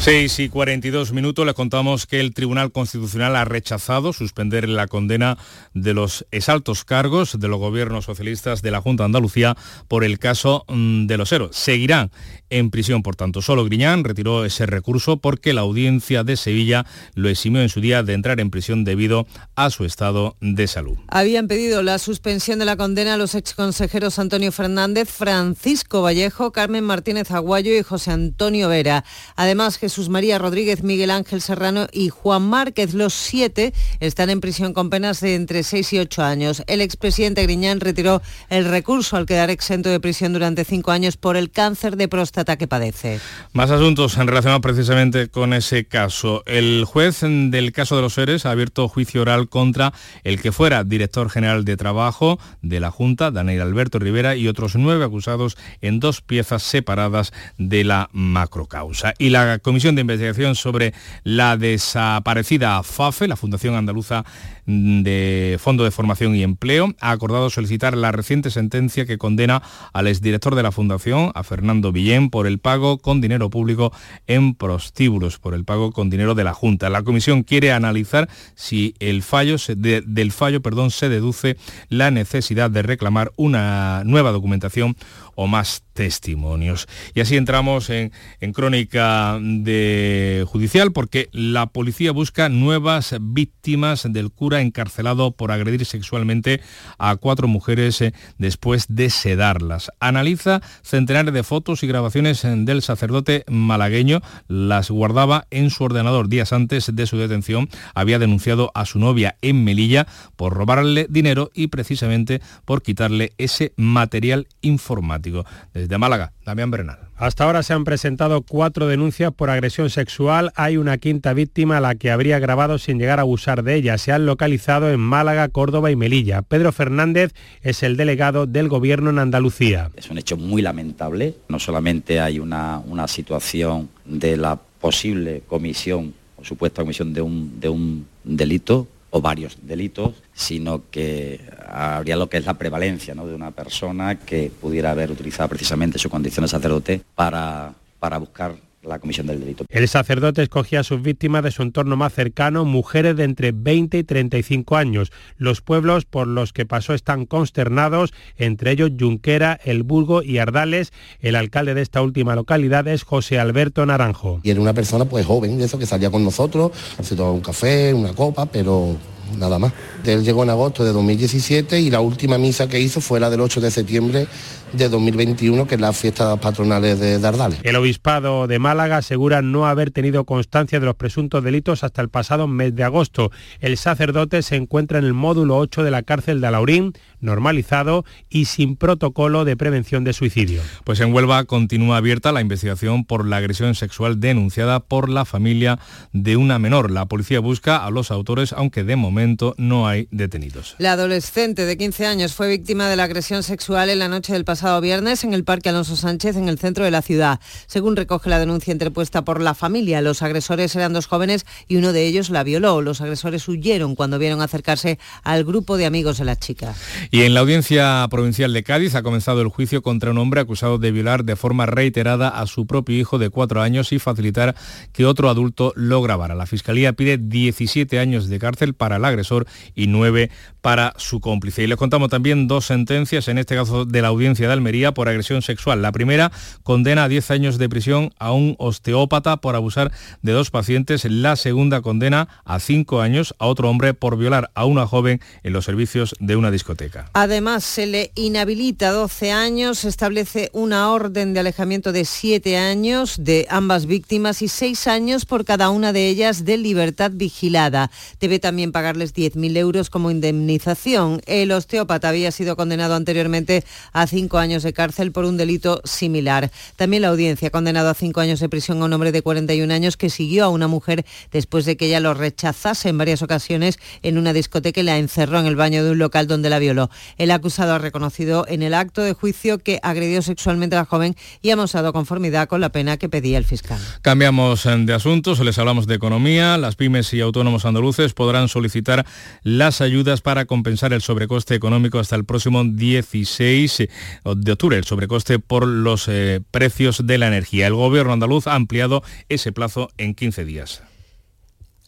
6 0.00 0.38
y 0.38 0.48
42 0.48 1.12
minutos 1.12 1.44
le 1.44 1.54
contamos 1.54 2.06
que 2.06 2.20
el 2.20 2.32
Tribunal 2.32 2.70
Constitucional 2.70 3.34
ha 3.34 3.44
rechazado 3.44 4.12
suspender 4.12 4.68
la 4.68 4.86
condena 4.86 5.36
de 5.74 5.92
los 5.92 6.24
exaltos 6.30 6.84
cargos 6.84 7.38
de 7.38 7.48
los 7.48 7.58
gobiernos 7.58 8.04
socialistas 8.04 8.62
de 8.62 8.70
la 8.70 8.80
Junta 8.80 9.02
de 9.02 9.06
Andalucía 9.06 9.56
por 9.88 10.04
el 10.04 10.20
caso 10.20 10.64
mm, 10.68 11.06
de 11.06 11.18
los 11.18 11.32
héroes. 11.32 11.56
Seguirán 11.56 12.10
en 12.50 12.70
prisión, 12.70 13.02
por 13.02 13.16
tanto. 13.16 13.42
Solo 13.42 13.64
Griñán 13.64 14.04
retiró 14.04 14.44
ese 14.44 14.66
recurso 14.66 15.18
porque 15.18 15.52
la 15.52 15.62
audiencia 15.62 16.24
de 16.24 16.36
Sevilla 16.36 16.86
lo 17.14 17.28
eximió 17.28 17.60
en 17.60 17.68
su 17.68 17.80
día 17.80 18.02
de 18.02 18.14
entrar 18.14 18.40
en 18.40 18.50
prisión 18.50 18.84
debido 18.84 19.26
a 19.56 19.70
su 19.70 19.84
estado 19.84 20.36
de 20.40 20.66
salud. 20.66 20.96
Habían 21.08 21.48
pedido 21.48 21.82
la 21.82 21.98
suspensión 21.98 22.58
de 22.58 22.64
la 22.64 22.76
condena 22.76 23.14
a 23.14 23.16
los 23.16 23.34
exconsejeros 23.34 24.18
Antonio 24.18 24.52
Fernández, 24.52 25.08
Francisco 25.10 26.02
Vallejo, 26.02 26.52
Carmen 26.52 26.84
Martínez 26.84 27.30
Aguayo 27.30 27.76
y 27.76 27.82
José 27.82 28.12
Antonio 28.12 28.68
Vera. 28.68 29.04
Además, 29.36 29.76
Jesús 29.88 30.10
María 30.10 30.36
Rodríguez, 30.36 30.82
Miguel 30.82 31.10
Ángel 31.10 31.40
Serrano 31.40 31.86
y 31.90 32.10
Juan 32.10 32.42
Márquez. 32.42 32.92
Los 32.92 33.14
siete 33.14 33.72
están 34.00 34.28
en 34.28 34.42
prisión 34.42 34.74
con 34.74 34.90
penas 34.90 35.22
de 35.22 35.34
entre 35.34 35.62
6 35.62 35.94
y 35.94 35.98
8 35.98 36.22
años. 36.22 36.62
El 36.66 36.82
expresidente 36.82 37.42
Griñán 37.42 37.80
retiró 37.80 38.20
el 38.50 38.66
recurso 38.66 39.16
al 39.16 39.24
quedar 39.24 39.48
exento 39.48 39.88
de 39.88 39.98
prisión 39.98 40.34
durante 40.34 40.66
cinco 40.66 40.90
años 40.90 41.16
por 41.16 41.38
el 41.38 41.50
cáncer 41.50 41.96
de 41.96 42.06
próstata 42.06 42.58
que 42.58 42.68
padece. 42.68 43.18
Más 43.54 43.70
asuntos 43.70 44.18
en 44.18 44.26
relación 44.26 44.60
precisamente 44.60 45.28
con 45.28 45.54
ese 45.54 45.86
caso. 45.86 46.42
El 46.44 46.84
juez 46.84 47.20
del 47.22 47.72
caso 47.72 47.96
de 47.96 48.02
los 48.02 48.12
seres 48.12 48.44
ha 48.44 48.50
abierto 48.50 48.88
juicio 48.88 49.22
oral 49.22 49.48
contra 49.48 49.94
el 50.22 50.38
que 50.42 50.52
fuera 50.52 50.84
director 50.84 51.30
general 51.30 51.64
de 51.64 51.78
trabajo 51.78 52.38
de 52.60 52.78
la 52.78 52.90
Junta, 52.90 53.30
Daniel 53.30 53.62
Alberto 53.62 53.98
Rivera, 53.98 54.36
y 54.36 54.48
otros 54.48 54.76
nueve 54.76 55.06
acusados 55.06 55.56
en 55.80 55.98
dos 55.98 56.20
piezas 56.20 56.62
separadas 56.62 57.32
de 57.56 57.84
la 57.84 58.10
macrocausa. 58.12 59.14
Y 59.16 59.30
la 59.30 59.58
comisión 59.60 59.77
Comisión 59.78 59.94
de 59.94 60.00
Investigación 60.00 60.56
sobre 60.56 60.92
la 61.22 61.56
desaparecida 61.56 62.82
FAFE, 62.82 63.28
la 63.28 63.36
Fundación 63.36 63.76
Andaluza 63.76 64.24
de 64.66 65.56
Fondo 65.60 65.84
de 65.84 65.92
Formación 65.92 66.34
y 66.34 66.42
Empleo, 66.42 66.96
ha 66.98 67.12
acordado 67.12 67.48
solicitar 67.48 67.96
la 67.96 68.10
reciente 68.10 68.50
sentencia 68.50 69.06
que 69.06 69.18
condena 69.18 69.62
al 69.92 70.08
exdirector 70.08 70.56
de 70.56 70.64
la 70.64 70.72
Fundación, 70.72 71.30
a 71.36 71.44
Fernando 71.44 71.92
Villén, 71.92 72.28
por 72.28 72.48
el 72.48 72.58
pago 72.58 72.98
con 72.98 73.20
dinero 73.20 73.50
público 73.50 73.92
en 74.26 74.56
prostíbulos, 74.56 75.38
por 75.38 75.54
el 75.54 75.64
pago 75.64 75.92
con 75.92 76.10
dinero 76.10 76.34
de 76.34 76.42
la 76.42 76.54
Junta. 76.54 76.90
La 76.90 77.04
comisión 77.04 77.44
quiere 77.44 77.70
analizar 77.70 78.28
si 78.56 78.96
el 78.98 79.22
fallo 79.22 79.58
del 79.76 80.32
fallo 80.32 80.60
perdón, 80.60 80.90
se 80.90 81.08
deduce 81.08 81.56
la 81.88 82.10
necesidad 82.10 82.68
de 82.68 82.82
reclamar 82.82 83.30
una 83.36 84.02
nueva 84.04 84.32
documentación 84.32 84.96
o 85.40 85.46
más 85.46 85.84
testimonios. 85.92 86.88
Y 87.14 87.20
así 87.20 87.36
entramos 87.36 87.90
en, 87.90 88.10
en 88.40 88.52
crónica 88.52 89.38
de 89.40 90.44
judicial 90.48 90.90
porque 90.90 91.28
la 91.30 91.66
policía 91.66 92.10
busca 92.10 92.48
nuevas 92.48 93.14
víctimas 93.20 94.04
del 94.10 94.32
cura 94.32 94.60
encarcelado 94.60 95.30
por 95.30 95.52
agredir 95.52 95.84
sexualmente 95.84 96.60
a 96.98 97.14
cuatro 97.14 97.46
mujeres 97.46 98.00
eh, 98.00 98.14
después 98.38 98.86
de 98.88 99.10
sedarlas. 99.10 99.92
Analiza 100.00 100.60
centenares 100.82 101.32
de 101.32 101.44
fotos 101.44 101.84
y 101.84 101.86
grabaciones 101.86 102.44
eh, 102.44 102.54
del 102.56 102.82
sacerdote 102.82 103.44
malagueño, 103.48 104.22
las 104.48 104.90
guardaba 104.90 105.46
en 105.50 105.70
su 105.70 105.84
ordenador 105.84 106.28
días 106.28 106.52
antes 106.52 106.92
de 106.92 107.06
su 107.06 107.16
detención. 107.16 107.68
Había 107.94 108.18
denunciado 108.18 108.72
a 108.74 108.86
su 108.86 108.98
novia 108.98 109.36
en 109.40 109.62
Melilla 109.62 110.08
por 110.34 110.54
robarle 110.54 111.06
dinero 111.08 111.52
y 111.54 111.68
precisamente 111.68 112.40
por 112.64 112.82
quitarle 112.82 113.34
ese 113.38 113.72
material 113.76 114.48
informático. 114.62 115.27
Desde 115.74 115.98
Málaga, 115.98 116.32
Damián 116.44 116.70
Bernal. 116.70 116.98
Hasta 117.16 117.44
ahora 117.44 117.62
se 117.62 117.72
han 117.72 117.84
presentado 117.84 118.42
cuatro 118.42 118.86
denuncias 118.86 119.32
por 119.32 119.50
agresión 119.50 119.90
sexual. 119.90 120.52
Hay 120.54 120.76
una 120.76 120.98
quinta 120.98 121.32
víctima 121.32 121.78
a 121.78 121.80
la 121.80 121.94
que 121.94 122.10
habría 122.10 122.38
grabado 122.38 122.78
sin 122.78 122.98
llegar 122.98 123.18
a 123.18 123.22
abusar 123.22 123.62
de 123.64 123.74
ella. 123.74 123.98
Se 123.98 124.12
han 124.12 124.26
localizado 124.26 124.90
en 124.90 125.00
Málaga, 125.00 125.48
Córdoba 125.48 125.90
y 125.90 125.96
Melilla. 125.96 126.42
Pedro 126.42 126.72
Fernández 126.72 127.32
es 127.62 127.82
el 127.82 127.96
delegado 127.96 128.46
del 128.46 128.68
gobierno 128.68 129.10
en 129.10 129.18
Andalucía. 129.18 129.90
Es 129.96 130.10
un 130.10 130.18
hecho 130.18 130.36
muy 130.36 130.62
lamentable. 130.62 131.34
No 131.48 131.58
solamente 131.58 132.20
hay 132.20 132.38
una, 132.38 132.78
una 132.78 133.08
situación 133.08 133.88
de 134.04 134.36
la 134.36 134.58
posible 134.80 135.42
comisión 135.46 136.14
o 136.36 136.44
supuesta 136.44 136.82
comisión 136.82 137.12
de 137.12 137.20
un, 137.20 137.58
de 137.60 137.68
un 137.68 138.06
delito 138.22 138.86
o 139.10 139.20
varios 139.20 139.56
delitos, 139.62 140.14
sino 140.34 140.82
que 140.90 141.40
habría 141.66 142.16
lo 142.16 142.28
que 142.28 142.36
es 142.36 142.46
la 142.46 142.54
prevalencia 142.54 143.14
de 143.14 143.34
una 143.34 143.50
persona 143.50 144.18
que 144.18 144.50
pudiera 144.60 144.90
haber 144.90 145.10
utilizado 145.10 145.48
precisamente 145.48 145.98
su 145.98 146.10
condición 146.10 146.44
de 146.44 146.48
sacerdote 146.48 147.02
para, 147.14 147.74
para 147.98 148.18
buscar 148.18 148.54
la 148.88 148.98
comisión 148.98 149.26
del 149.26 149.40
delito. 149.40 149.64
El 149.68 149.88
sacerdote 149.88 150.42
escogía 150.42 150.80
a 150.80 150.84
sus 150.84 151.02
víctimas 151.02 151.44
de 151.44 151.50
su 151.50 151.62
entorno 151.62 151.96
más 151.96 152.12
cercano, 152.12 152.64
mujeres 152.64 153.16
de 153.16 153.24
entre 153.24 153.52
20 153.52 153.98
y 153.98 154.04
35 154.04 154.76
años. 154.76 155.12
Los 155.36 155.60
pueblos 155.60 156.04
por 156.04 156.26
los 156.26 156.52
que 156.52 156.66
pasó 156.66 156.94
están 156.94 157.26
consternados, 157.26 158.12
entre 158.36 158.72
ellos 158.72 158.90
Junquera, 158.98 159.58
El 159.64 159.82
Burgo 159.82 160.22
y 160.22 160.38
Ardales. 160.38 160.92
El 161.20 161.36
alcalde 161.36 161.74
de 161.74 161.82
esta 161.82 162.02
última 162.02 162.34
localidad 162.34 162.88
es 162.88 163.02
José 163.02 163.38
Alberto 163.38 163.84
Naranjo. 163.86 164.40
Y 164.42 164.50
era 164.50 164.60
una 164.60 164.74
persona 164.74 165.04
pues 165.04 165.26
joven, 165.26 165.58
de 165.58 165.64
eso 165.64 165.78
que 165.78 165.86
salía 165.86 166.10
con 166.10 166.24
nosotros, 166.24 166.72
se 167.02 167.16
tomaba 167.16 167.34
un 167.34 167.40
café, 167.40 167.92
una 167.94 168.12
copa, 168.12 168.46
pero 168.46 168.96
nada 169.36 169.58
más. 169.58 169.72
Él 170.04 170.24
llegó 170.24 170.42
en 170.42 170.50
agosto 170.50 170.84
de 170.84 170.92
2017 170.92 171.80
y 171.80 171.90
la 171.90 172.00
última 172.00 172.38
misa 172.38 172.68
que 172.68 172.80
hizo 172.80 173.00
fue 173.00 173.20
la 173.20 173.30
del 173.30 173.40
8 173.40 173.60
de 173.60 173.70
septiembre 173.70 174.26
de 174.72 174.88
2021, 174.88 175.66
que 175.66 175.76
es 175.76 175.80
la 175.80 175.92
fiesta 175.92 176.36
patronales 176.36 177.00
de 177.00 177.18
Dardales. 177.18 177.60
El 177.62 177.76
obispado 177.76 178.46
de 178.46 178.58
Málaga 178.58 178.98
asegura 178.98 179.42
no 179.42 179.66
haber 179.66 179.90
tenido 179.90 180.24
constancia 180.24 180.80
de 180.80 180.86
los 180.86 180.94
presuntos 180.94 181.42
delitos 181.42 181.84
hasta 181.84 182.02
el 182.02 182.08
pasado 182.08 182.46
mes 182.46 182.74
de 182.74 182.84
agosto. 182.84 183.30
El 183.60 183.76
sacerdote 183.76 184.42
se 184.42 184.56
encuentra 184.56 184.98
en 184.98 185.04
el 185.04 185.14
módulo 185.14 185.56
8 185.56 185.82
de 185.82 185.90
la 185.90 186.02
cárcel 186.02 186.40
de 186.40 186.46
Alaurín, 186.48 186.92
normalizado 187.20 188.04
y 188.28 188.46
sin 188.46 188.76
protocolo 188.76 189.44
de 189.44 189.56
prevención 189.56 190.04
de 190.04 190.12
suicidio. 190.12 190.62
Pues 190.84 191.00
en 191.00 191.12
Huelva 191.12 191.44
continúa 191.44 191.96
abierta 191.96 192.32
la 192.32 192.40
investigación 192.40 193.04
por 193.04 193.26
la 193.26 193.38
agresión 193.38 193.74
sexual 193.74 194.20
denunciada 194.20 194.80
por 194.80 195.08
la 195.08 195.24
familia 195.24 195.78
de 196.12 196.36
una 196.36 196.58
menor. 196.58 196.90
La 196.90 197.06
policía 197.06 197.40
busca 197.40 197.84
a 197.84 197.90
los 197.90 198.10
autores, 198.10 198.52
aunque 198.52 198.84
de 198.84 198.96
momento 198.96 199.54
no 199.58 199.88
hay 199.88 200.08
detenidos. 200.10 200.74
La 200.78 200.92
adolescente 200.92 201.64
de 201.64 201.76
15 201.76 202.06
años 202.06 202.34
fue 202.34 202.48
víctima 202.48 202.88
de 202.88 202.96
la 202.96 203.04
agresión 203.04 203.42
sexual 203.42 203.90
en 203.90 203.98
la 203.98 204.08
noche 204.08 204.32
del 204.32 204.44
pasado 204.44 204.80
viernes 204.80 205.24
en 205.24 205.34
el 205.34 205.44
Parque 205.44 205.68
Alonso 205.68 205.96
Sánchez, 205.96 206.36
en 206.36 206.48
el 206.48 206.58
centro 206.58 206.84
de 206.84 206.90
la 206.90 207.02
ciudad. 207.02 207.40
Según 207.66 207.96
recoge 207.96 208.30
la 208.30 208.38
denuncia 208.38 208.72
interpuesta 208.72 209.24
por 209.24 209.40
la 209.40 209.54
familia, 209.54 210.00
los 210.00 210.22
agresores 210.22 210.74
eran 210.76 210.92
dos 210.92 211.06
jóvenes 211.06 211.46
y 211.66 211.76
uno 211.76 211.92
de 211.92 212.06
ellos 212.06 212.30
la 212.30 212.44
violó. 212.44 212.82
Los 212.82 213.00
agresores 213.00 213.46
huyeron 213.48 213.94
cuando 213.94 214.18
vieron 214.18 214.40
acercarse 214.40 214.98
al 215.22 215.44
grupo 215.44 215.76
de 215.76 215.86
amigos 215.86 216.18
de 216.18 216.24
la 216.24 216.36
chica. 216.36 216.74
Y 217.10 217.22
en 217.22 217.32
la 217.32 217.40
audiencia 217.40 218.06
provincial 218.10 218.52
de 218.52 218.62
Cádiz 218.62 218.94
ha 218.94 219.02
comenzado 219.02 219.40
el 219.40 219.48
juicio 219.48 219.80
contra 219.80 220.10
un 220.10 220.18
hombre 220.18 220.42
acusado 220.42 220.76
de 220.76 220.92
violar 220.92 221.24
de 221.24 221.36
forma 221.36 221.64
reiterada 221.64 222.28
a 222.28 222.46
su 222.46 222.66
propio 222.66 222.98
hijo 222.98 223.18
de 223.18 223.30
cuatro 223.30 223.62
años 223.62 223.92
y 223.92 223.98
facilitar 223.98 224.54
que 224.92 225.06
otro 225.06 225.30
adulto 225.30 225.72
lo 225.74 226.02
grabara. 226.02 226.34
La 226.34 226.44
Fiscalía 226.44 226.92
pide 226.92 227.16
17 227.16 227.98
años 227.98 228.28
de 228.28 228.38
cárcel 228.38 228.74
para 228.74 228.96
el 228.96 229.04
agresor 229.06 229.46
y 229.74 229.86
9 229.86 230.30
para 230.60 230.92
su 230.98 231.20
cómplice. 231.20 231.62
Y 231.62 231.66
les 231.66 231.78
contamos 231.78 232.10
también 232.10 232.46
dos 232.46 232.66
sentencias, 232.66 233.28
en 233.28 233.38
este 233.38 233.54
caso 233.54 233.86
de 233.86 234.02
la 234.02 234.08
audiencia 234.08 234.46
de 234.46 234.52
Almería, 234.52 234.92
por 234.92 235.08
agresión 235.08 235.40
sexual. 235.40 235.80
La 235.80 235.92
primera 235.92 236.30
condena 236.62 237.04
a 237.04 237.08
10 237.08 237.30
años 237.30 237.56
de 237.56 237.70
prisión 237.70 238.10
a 238.18 238.32
un 238.32 238.54
osteópata 238.58 239.38
por 239.38 239.54
abusar 239.54 239.92
de 240.20 240.32
dos 240.32 240.50
pacientes. 240.50 241.06
La 241.06 241.36
segunda 241.36 241.80
condena 241.80 242.28
a 242.44 242.60
5 242.60 243.00
años 243.00 243.34
a 243.38 243.46
otro 243.46 243.70
hombre 243.70 243.94
por 243.94 244.18
violar 244.18 244.50
a 244.54 244.66
una 244.66 244.86
joven 244.86 245.20
en 245.42 245.54
los 245.54 245.64
servicios 245.64 246.14
de 246.20 246.36
una 246.36 246.50
discoteca. 246.50 246.97
Además, 247.12 247.64
se 247.64 247.86
le 247.86 248.12
inhabilita 248.14 248.90
12 248.90 249.32
años, 249.32 249.80
se 249.80 249.88
establece 249.88 250.50
una 250.52 250.90
orden 250.92 251.34
de 251.34 251.40
alejamiento 251.40 251.92
de 251.92 252.04
7 252.04 252.56
años 252.56 253.16
de 253.18 253.46
ambas 253.50 253.86
víctimas 253.86 254.42
y 254.42 254.48
6 254.48 254.86
años 254.86 255.24
por 255.24 255.44
cada 255.44 255.70
una 255.70 255.92
de 255.92 256.08
ellas 256.08 256.44
de 256.44 256.56
libertad 256.56 257.10
vigilada. 257.14 257.90
Debe 258.20 258.38
también 258.38 258.72
pagarles 258.72 259.14
10.000 259.14 259.56
euros 259.56 259.90
como 259.90 260.10
indemnización. 260.10 261.20
El 261.26 261.52
osteópata 261.52 262.08
había 262.08 262.30
sido 262.30 262.56
condenado 262.56 262.94
anteriormente 262.94 263.64
a 263.92 264.06
5 264.06 264.38
años 264.38 264.62
de 264.62 264.72
cárcel 264.72 265.12
por 265.12 265.24
un 265.24 265.36
delito 265.36 265.80
similar. 265.84 266.50
También 266.76 267.02
la 267.02 267.08
audiencia 267.08 267.48
ha 267.48 267.50
condenado 267.50 267.90
a 267.90 267.94
5 267.94 268.20
años 268.20 268.40
de 268.40 268.48
prisión 268.48 268.82
a 268.82 268.86
un 268.86 268.92
hombre 268.92 269.12
de 269.12 269.22
41 269.22 269.72
años 269.72 269.96
que 269.96 270.10
siguió 270.10 270.44
a 270.44 270.48
una 270.48 270.68
mujer 270.68 271.04
después 271.32 271.64
de 271.64 271.76
que 271.76 271.86
ella 271.86 272.00
lo 272.00 272.14
rechazase 272.14 272.88
en 272.88 272.98
varias 272.98 273.22
ocasiones 273.22 273.78
en 274.02 274.18
una 274.18 274.32
discoteca 274.32 274.80
y 274.80 274.84
la 274.84 274.98
encerró 274.98 275.38
en 275.38 275.46
el 275.46 275.56
baño 275.56 275.84
de 275.84 275.92
un 275.92 275.98
local 275.98 276.26
donde 276.26 276.50
la 276.50 276.58
violó. 276.58 276.87
El 277.16 277.30
acusado 277.30 277.74
ha 277.74 277.78
reconocido 277.78 278.44
en 278.48 278.62
el 278.62 278.74
acto 278.74 279.02
de 279.02 279.12
juicio 279.12 279.58
que 279.58 279.80
agredió 279.82 280.22
sexualmente 280.22 280.76
a 280.76 280.80
la 280.80 280.84
joven 280.84 281.16
y 281.42 281.50
ha 281.50 281.56
mostrado 281.56 281.92
conformidad 281.92 282.48
con 282.48 282.60
la 282.60 282.70
pena 282.70 282.96
que 282.96 283.08
pedía 283.08 283.38
el 283.38 283.44
fiscal. 283.44 283.78
Cambiamos 284.02 284.66
eh, 284.66 284.76
de 284.78 284.94
asuntos, 284.94 285.40
les 285.40 285.58
hablamos 285.58 285.86
de 285.86 285.94
economía. 285.94 286.58
Las 286.58 286.76
pymes 286.76 287.12
y 287.14 287.20
autónomos 287.20 287.64
andaluces 287.64 288.14
podrán 288.14 288.48
solicitar 288.48 289.06
las 289.42 289.80
ayudas 289.80 290.20
para 290.20 290.44
compensar 290.44 290.92
el 290.92 291.02
sobrecoste 291.02 291.54
económico 291.54 291.98
hasta 291.98 292.16
el 292.16 292.24
próximo 292.24 292.64
16 292.64 293.88
de 294.36 294.52
octubre, 294.52 294.76
el 294.76 294.84
sobrecoste 294.84 295.38
por 295.38 295.66
los 295.66 296.08
eh, 296.08 296.40
precios 296.50 297.06
de 297.06 297.18
la 297.18 297.28
energía. 297.28 297.66
El 297.66 297.74
gobierno 297.74 298.12
andaluz 298.12 298.46
ha 298.46 298.54
ampliado 298.54 299.02
ese 299.28 299.52
plazo 299.52 299.90
en 299.98 300.14
15 300.14 300.44
días. 300.44 300.82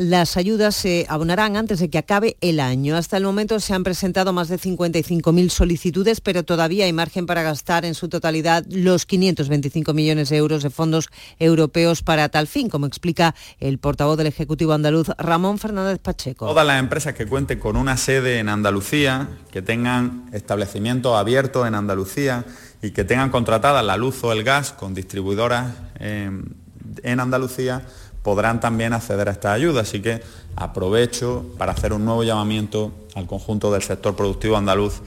Las 0.01 0.39
ayudas 0.39 0.77
se 0.77 1.05
abonarán 1.11 1.59
antes 1.59 1.79
de 1.79 1.91
que 1.91 1.99
acabe 1.99 2.39
el 2.41 2.59
año. 2.59 2.97
Hasta 2.97 3.19
el 3.19 3.25
momento 3.25 3.61
se 3.61 3.75
han 3.75 3.85
presentado 3.85 4.33
más 4.33 4.49
de 4.49 4.59
55.000 4.59 5.51
solicitudes, 5.51 6.23
pero 6.23 6.43
todavía 6.43 6.87
hay 6.87 6.93
margen 6.95 7.27
para 7.27 7.43
gastar 7.43 7.85
en 7.85 7.95
su 7.95 8.09
totalidad 8.09 8.65
los 8.71 9.05
525 9.05 9.93
millones 9.93 10.31
de 10.31 10.39
euros 10.39 10.63
de 10.63 10.71
fondos 10.71 11.11
europeos 11.39 12.03
para 12.03 12.31
tal 12.31 12.47
fin, 12.47 12.71
como 12.71 12.87
explica 12.87 13.35
el 13.59 13.79
portavoz 13.79 14.17
del 14.17 14.29
Ejecutivo 14.29 14.73
andaluz, 14.73 15.09
Ramón 15.19 15.59
Fernández 15.59 15.99
Pacheco. 15.99 16.47
Todas 16.47 16.67
las 16.67 16.81
empresas 16.81 17.13
que 17.13 17.27
cuenten 17.27 17.59
con 17.59 17.77
una 17.77 17.99
sede 17.99 18.39
en 18.39 18.49
Andalucía, 18.49 19.29
que 19.53 19.61
tengan 19.61 20.31
establecimientos 20.33 21.15
abiertos 21.15 21.69
en 21.69 21.75
Andalucía 21.75 22.47
y 22.81 22.93
que 22.93 23.05
tengan 23.05 23.29
contratada 23.29 23.83
la 23.83 23.99
luz 23.99 24.25
o 24.25 24.33
el 24.33 24.45
gas 24.45 24.73
con 24.73 24.95
distribuidoras 24.95 25.75
eh, 25.99 26.31
en 27.03 27.21
Andalucía, 27.21 27.85
podrán 28.23 28.61
también 28.61 28.93
acceder 28.93 29.29
a 29.29 29.33
esta 29.33 29.53
ayuda. 29.53 29.83
Así 29.83 30.01
que 30.01 30.23
aprovecho 30.57 31.45
para 31.59 31.73
hacer 31.73 31.93
un 31.93 32.05
nuevo 32.05 32.25
llamamiento 32.25 32.93
al 33.15 33.27
conjunto 33.27 33.73
del 33.73 33.83
sector 33.83 34.15
productivo 34.17 34.57
andaluz 34.57 35.01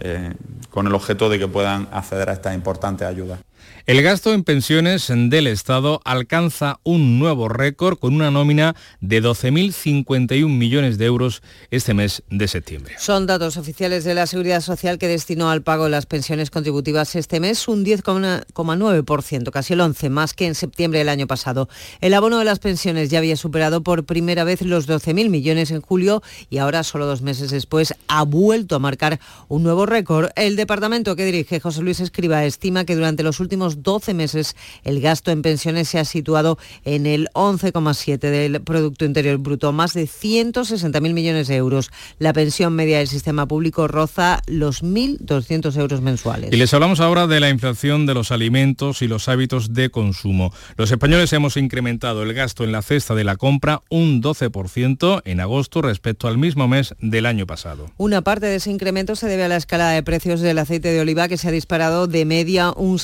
eh, 0.00 0.34
con 0.70 0.86
el 0.86 0.94
objeto 0.94 1.28
de 1.28 1.38
que 1.38 1.48
puedan 1.48 1.88
acceder 1.92 2.30
a 2.30 2.32
estas 2.32 2.54
importantes 2.54 3.06
ayudas. 3.06 3.40
El 3.86 4.02
gasto 4.02 4.34
en 4.34 4.44
pensiones 4.44 5.06
del 5.08 5.46
Estado 5.46 6.02
alcanza 6.04 6.80
un 6.84 7.18
nuevo 7.18 7.48
récord 7.48 7.98
con 7.98 8.14
una 8.14 8.30
nómina 8.30 8.76
de 9.00 9.22
12.051 9.22 10.48
millones 10.48 10.98
de 10.98 11.06
euros 11.06 11.42
este 11.70 11.94
mes 11.94 12.22
de 12.30 12.46
septiembre. 12.46 12.94
Son 12.98 13.26
datos 13.26 13.56
oficiales 13.56 14.04
de 14.04 14.14
la 14.14 14.26
Seguridad 14.26 14.60
Social 14.60 14.98
que 14.98 15.08
destinó 15.08 15.50
al 15.50 15.62
pago 15.62 15.84
de 15.84 15.90
las 15.90 16.04
pensiones 16.04 16.50
contributivas 16.50 17.16
este 17.16 17.40
mes 17.40 17.68
un 17.68 17.84
10,9%, 17.84 19.50
casi 19.50 19.72
el 19.72 19.80
11%, 19.80 20.10
más 20.10 20.34
que 20.34 20.46
en 20.46 20.54
septiembre 20.54 20.98
del 20.98 21.08
año 21.08 21.26
pasado. 21.26 21.68
El 22.02 22.12
abono 22.12 22.38
de 22.38 22.44
las 22.44 22.58
pensiones 22.58 23.08
ya 23.08 23.18
había 23.18 23.36
superado 23.36 23.82
por 23.82 24.04
primera 24.04 24.44
vez 24.44 24.60
los 24.60 24.88
12.000 24.88 25.30
millones 25.30 25.70
en 25.70 25.80
julio 25.80 26.22
y 26.50 26.58
ahora, 26.58 26.84
solo 26.84 27.06
dos 27.06 27.22
meses 27.22 27.50
después, 27.50 27.94
ha 28.08 28.24
vuelto 28.24 28.76
a 28.76 28.78
marcar 28.78 29.20
un 29.48 29.62
nuevo 29.62 29.86
récord. 29.86 30.30
El 30.36 30.56
departamento 30.56 31.16
que 31.16 31.24
dirige 31.24 31.60
José 31.60 31.80
Luis 31.80 32.00
Escriba 32.00 32.44
estima 32.44 32.84
que 32.84 32.94
durante 32.94 33.22
los 33.22 33.40
últimos 33.40 33.69
últimos 33.70 33.82
12 33.90 34.14
meses 34.14 34.56
el 34.84 35.00
gasto 35.00 35.30
en 35.30 35.42
pensiones 35.42 35.88
se 35.88 35.98
ha 35.98 36.04
situado 36.04 36.58
en 36.84 37.06
el 37.06 37.28
11,7 37.34 38.18
del 38.18 38.60
Producto 38.62 39.04
Interior 39.04 39.38
Bruto, 39.38 39.72
más 39.72 39.94
de 39.94 40.04
160.000 40.04 41.12
millones 41.12 41.48
de 41.48 41.56
euros. 41.56 41.90
La 42.18 42.32
pensión 42.32 42.74
media 42.74 42.98
del 42.98 43.08
sistema 43.08 43.46
público 43.46 43.88
roza 43.88 44.42
los 44.46 44.82
1.200 44.82 45.76
euros 45.76 46.00
mensuales. 46.00 46.52
Y 46.52 46.56
les 46.56 46.72
hablamos 46.72 47.00
ahora 47.00 47.26
de 47.26 47.40
la 47.40 47.50
inflación 47.50 48.06
de 48.06 48.14
los 48.14 48.30
alimentos 48.30 49.02
y 49.02 49.08
los 49.08 49.28
hábitos 49.28 49.74
de 49.74 49.90
consumo. 49.90 50.52
Los 50.76 50.90
españoles 50.90 51.32
hemos 51.32 51.56
incrementado 51.56 52.22
el 52.22 52.32
gasto 52.32 52.64
en 52.64 52.72
la 52.72 52.82
cesta 52.82 53.14
de 53.14 53.24
la 53.24 53.36
compra 53.36 53.82
un 53.88 54.22
12% 54.22 55.22
en 55.24 55.40
agosto 55.40 55.82
respecto 55.82 56.28
al 56.28 56.38
mismo 56.38 56.68
mes 56.68 56.94
del 57.00 57.26
año 57.26 57.46
pasado. 57.46 57.90
Una 57.96 58.22
parte 58.22 58.46
de 58.46 58.56
ese 58.56 58.70
incremento 58.70 59.16
se 59.16 59.28
debe 59.28 59.44
a 59.44 59.48
la 59.48 59.56
escalada 59.56 59.92
de 59.92 60.02
precios 60.02 60.40
del 60.40 60.58
aceite 60.58 60.92
de 60.92 61.00
oliva 61.00 61.28
que 61.28 61.36
se 61.36 61.48
ha 61.48 61.52
disparado 61.52 62.06
de 62.06 62.24
media 62.24 62.72
un 62.76 62.98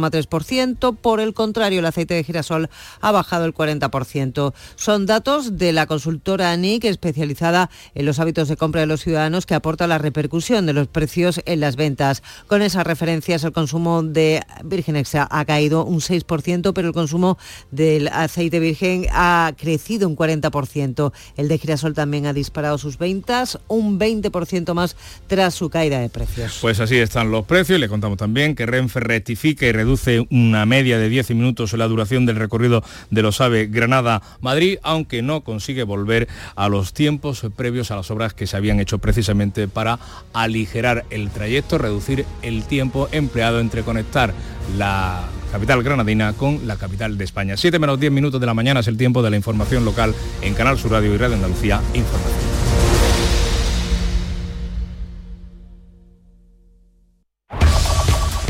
62,3%. 0.00 0.96
Por 0.96 1.20
el 1.20 1.34
contrario, 1.34 1.80
el 1.80 1.86
aceite 1.86 2.14
de 2.14 2.24
girasol 2.24 2.68
ha 3.00 3.12
bajado 3.12 3.44
el 3.44 3.54
40%. 3.54 4.52
Son 4.76 5.06
datos 5.06 5.58
de 5.58 5.72
la 5.72 5.86
consultora 5.86 6.52
ANIC, 6.52 6.84
especializada 6.84 7.70
en 7.94 8.06
los 8.06 8.18
hábitos 8.18 8.48
de 8.48 8.56
compra 8.56 8.80
de 8.80 8.86
los 8.86 9.02
ciudadanos, 9.02 9.46
que 9.46 9.54
aporta 9.54 9.86
la 9.86 9.98
repercusión 9.98 10.66
de 10.66 10.72
los 10.72 10.88
precios 10.88 11.40
en 11.44 11.60
las 11.60 11.76
ventas. 11.76 12.22
Con 12.46 12.62
esas 12.62 12.86
referencias, 12.86 13.44
el 13.44 13.52
consumo 13.52 14.02
de 14.02 14.42
virgen 14.64 14.96
extra 14.96 15.28
ha 15.30 15.44
caído 15.44 15.84
un 15.84 16.00
6%, 16.00 16.72
pero 16.72 16.88
el 16.88 16.94
consumo 16.94 17.38
del 17.70 18.08
aceite 18.08 18.60
virgen 18.60 19.06
ha 19.12 19.52
crecido 19.56 20.08
un 20.08 20.16
40%. 20.16 21.12
El 21.36 21.48
de 21.48 21.58
girasol 21.58 21.94
también 21.94 22.26
ha 22.26 22.32
disparado 22.32 22.78
sus 22.78 22.98
ventas 22.98 23.58
un 23.68 23.98
20% 23.98 24.74
más 24.74 24.96
tras 25.26 25.54
su 25.54 25.70
caída 25.70 26.00
de 26.00 26.08
precios. 26.08 26.58
Pues 26.60 26.80
así 26.80 26.96
están 26.96 27.30
los 27.30 27.44
precios. 27.46 27.80
Le 27.80 27.88
contamos 27.88 28.18
también 28.18 28.54
que 28.54 28.66
Renfe 28.66 29.00
rectifica 29.00 29.66
y 29.66 29.72
reduce 29.72 29.89
una 30.30 30.66
media 30.66 30.98
de 30.98 31.08
10 31.08 31.30
minutos 31.30 31.72
la 31.72 31.88
duración 31.88 32.26
del 32.26 32.36
recorrido 32.36 32.84
de 33.10 33.22
los 33.22 33.40
AVE 33.40 33.66
Granada-Madrid, 33.66 34.78
aunque 34.82 35.22
no 35.22 35.40
consigue 35.40 35.82
volver 35.82 36.28
a 36.54 36.68
los 36.68 36.92
tiempos 36.92 37.44
previos 37.56 37.90
a 37.90 37.96
las 37.96 38.10
obras 38.10 38.34
que 38.34 38.46
se 38.46 38.56
habían 38.56 38.78
hecho 38.78 38.98
precisamente 38.98 39.66
para 39.66 39.98
aligerar 40.32 41.04
el 41.10 41.30
trayecto, 41.30 41.78
reducir 41.78 42.24
el 42.42 42.64
tiempo 42.64 43.08
empleado 43.12 43.60
entre 43.60 43.82
conectar 43.82 44.34
la 44.76 45.28
capital 45.50 45.82
granadina 45.82 46.32
con 46.34 46.66
la 46.66 46.76
capital 46.76 47.18
de 47.18 47.24
España. 47.24 47.56
7 47.56 47.78
menos 47.78 47.98
10 47.98 48.12
minutos 48.12 48.40
de 48.40 48.46
la 48.46 48.54
mañana 48.54 48.80
es 48.80 48.88
el 48.88 48.96
tiempo 48.96 49.22
de 49.22 49.30
la 49.30 49.36
información 49.36 49.84
local 49.84 50.14
en 50.42 50.54
Canal 50.54 50.78
Sur 50.78 50.92
Radio 50.92 51.14
y 51.14 51.16
Radio 51.16 51.36
Andalucía 51.36 51.80
Información. 51.94 52.59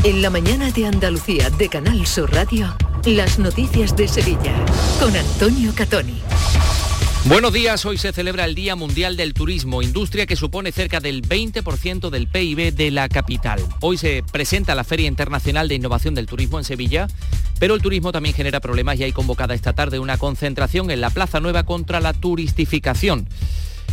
En 0.03 0.23
la 0.23 0.31
mañana 0.31 0.71
de 0.71 0.87
Andalucía 0.87 1.51
de 1.51 1.69
Canal 1.69 2.07
Sur 2.07 2.33
Radio, 2.33 2.75
las 3.05 3.37
noticias 3.37 3.95
de 3.95 4.07
Sevilla 4.07 4.55
con 4.99 5.15
Antonio 5.15 5.73
Catoni. 5.75 6.19
Buenos 7.25 7.53
días, 7.53 7.85
hoy 7.85 7.99
se 7.99 8.11
celebra 8.11 8.45
el 8.45 8.55
Día 8.55 8.75
Mundial 8.75 9.15
del 9.15 9.35
Turismo, 9.35 9.83
industria 9.83 10.25
que 10.25 10.35
supone 10.35 10.71
cerca 10.71 11.01
del 11.01 11.21
20% 11.21 12.09
del 12.09 12.27
PIB 12.27 12.73
de 12.73 12.89
la 12.89 13.09
capital. 13.09 13.63
Hoy 13.81 13.99
se 13.99 14.23
presenta 14.31 14.73
la 14.73 14.83
Feria 14.83 15.05
Internacional 15.05 15.67
de 15.67 15.75
Innovación 15.75 16.15
del 16.15 16.25
Turismo 16.25 16.57
en 16.57 16.65
Sevilla, 16.65 17.07
pero 17.59 17.75
el 17.75 17.83
turismo 17.83 18.11
también 18.11 18.33
genera 18.33 18.59
problemas 18.59 18.99
y 18.99 19.03
hay 19.03 19.11
convocada 19.11 19.53
esta 19.53 19.73
tarde 19.73 19.99
una 19.99 20.17
concentración 20.17 20.89
en 20.89 20.99
la 20.99 21.11
Plaza 21.11 21.39
Nueva 21.39 21.61
contra 21.61 21.99
la 21.99 22.13
turistificación. 22.13 23.27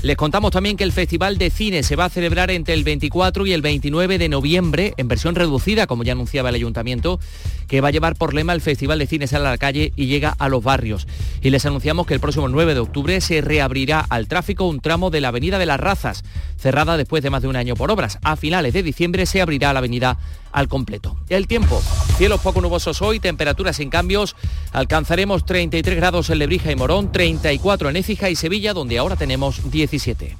Les 0.00 0.16
contamos 0.16 0.52
también 0.52 0.76
que 0.76 0.84
el 0.84 0.92
Festival 0.92 1.38
de 1.38 1.50
Cine 1.50 1.82
se 1.82 1.96
va 1.96 2.04
a 2.04 2.08
celebrar 2.08 2.52
entre 2.52 2.74
el 2.74 2.84
24 2.84 3.46
y 3.46 3.52
el 3.52 3.62
29 3.62 4.18
de 4.18 4.28
noviembre 4.28 4.94
en 4.96 5.08
versión 5.08 5.34
reducida, 5.34 5.88
como 5.88 6.04
ya 6.04 6.12
anunciaba 6.12 6.50
el 6.50 6.54
ayuntamiento, 6.54 7.18
que 7.66 7.80
va 7.80 7.88
a 7.88 7.90
llevar 7.90 8.14
por 8.14 8.32
lema 8.32 8.52
el 8.52 8.60
Festival 8.60 9.00
de 9.00 9.08
Cine 9.08 9.26
sale 9.26 9.48
a 9.48 9.50
la 9.50 9.58
calle 9.58 9.92
y 9.96 10.06
llega 10.06 10.36
a 10.38 10.48
los 10.48 10.62
barrios. 10.62 11.08
Y 11.42 11.50
les 11.50 11.66
anunciamos 11.66 12.06
que 12.06 12.14
el 12.14 12.20
próximo 12.20 12.48
9 12.48 12.74
de 12.74 12.80
octubre 12.80 13.20
se 13.20 13.40
reabrirá 13.40 13.98
al 13.98 14.28
tráfico 14.28 14.68
un 14.68 14.78
tramo 14.78 15.10
de 15.10 15.20
la 15.20 15.28
Avenida 15.28 15.58
de 15.58 15.66
las 15.66 15.80
Razas, 15.80 16.22
cerrada 16.56 16.96
después 16.96 17.24
de 17.24 17.30
más 17.30 17.42
de 17.42 17.48
un 17.48 17.56
año 17.56 17.74
por 17.74 17.90
obras. 17.90 18.20
A 18.22 18.36
finales 18.36 18.74
de 18.74 18.84
diciembre 18.84 19.26
se 19.26 19.40
abrirá 19.40 19.72
la 19.72 19.80
avenida 19.80 20.16
al 20.52 20.68
completo. 20.68 21.16
El 21.28 21.46
tiempo, 21.46 21.80
cielos 22.16 22.40
poco 22.40 22.60
nubosos 22.60 23.02
hoy, 23.02 23.20
temperaturas 23.20 23.76
sin 23.76 23.90
cambios, 23.90 24.34
alcanzaremos 24.72 25.44
33 25.44 25.96
grados 25.96 26.30
en 26.30 26.38
Lebrija 26.38 26.72
y 26.72 26.76
Morón, 26.76 27.12
34 27.12 27.90
en 27.90 27.96
Écija 27.96 28.30
y 28.30 28.36
Sevilla, 28.36 28.72
donde 28.72 28.98
ahora 28.98 29.16
tenemos 29.16 29.70
17. 29.90 30.36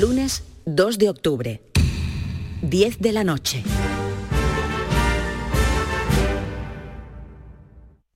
Lunes 0.00 0.42
2 0.66 0.98
de 0.98 1.08
octubre, 1.08 1.60
10 2.62 3.00
de 3.00 3.12
la 3.12 3.24
noche. 3.24 3.62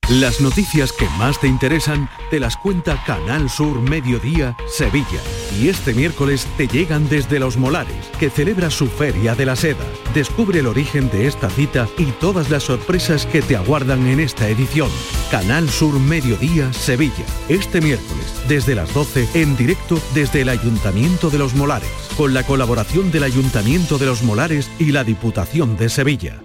Las 0.09 0.41
noticias 0.41 0.91
que 0.91 1.07
más 1.17 1.39
te 1.39 1.47
interesan 1.47 2.09
te 2.29 2.37
las 2.37 2.57
cuenta 2.57 3.01
Canal 3.05 3.49
Sur 3.49 3.79
Mediodía 3.79 4.57
Sevilla. 4.67 5.21
Y 5.57 5.69
este 5.69 5.93
miércoles 5.93 6.45
te 6.57 6.67
llegan 6.67 7.07
desde 7.07 7.39
Los 7.39 7.55
Molares, 7.55 8.09
que 8.19 8.29
celebra 8.29 8.69
su 8.69 8.87
Feria 8.87 9.33
de 9.33 9.45
la 9.45 9.55
Seda. 9.55 9.85
Descubre 10.13 10.59
el 10.59 10.67
origen 10.67 11.09
de 11.09 11.27
esta 11.27 11.49
cita 11.49 11.87
y 11.97 12.05
todas 12.19 12.49
las 12.49 12.63
sorpresas 12.63 13.25
que 13.25 13.41
te 13.41 13.55
aguardan 13.55 14.05
en 14.07 14.19
esta 14.19 14.49
edición. 14.49 14.89
Canal 15.31 15.69
Sur 15.69 15.97
Mediodía 15.97 16.73
Sevilla. 16.73 17.25
Este 17.47 17.79
miércoles, 17.79 18.43
desde 18.49 18.75
las 18.75 18.93
12, 18.93 19.29
en 19.35 19.55
directo 19.55 20.01
desde 20.13 20.41
el 20.41 20.49
Ayuntamiento 20.49 21.29
de 21.29 21.37
Los 21.37 21.55
Molares, 21.55 21.89
con 22.17 22.33
la 22.33 22.43
colaboración 22.43 23.09
del 23.09 23.23
Ayuntamiento 23.23 23.97
de 23.97 24.07
Los 24.07 24.21
Molares 24.21 24.69
y 24.79 24.91
la 24.91 25.05
Diputación 25.05 25.77
de 25.77 25.87
Sevilla. 25.87 26.41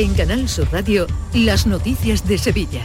En 0.00 0.14
Canal 0.14 0.48
Sur 0.48 0.66
Radio, 0.72 1.06
las 1.34 1.66
noticias 1.66 2.26
de 2.26 2.38
Sevilla. 2.38 2.80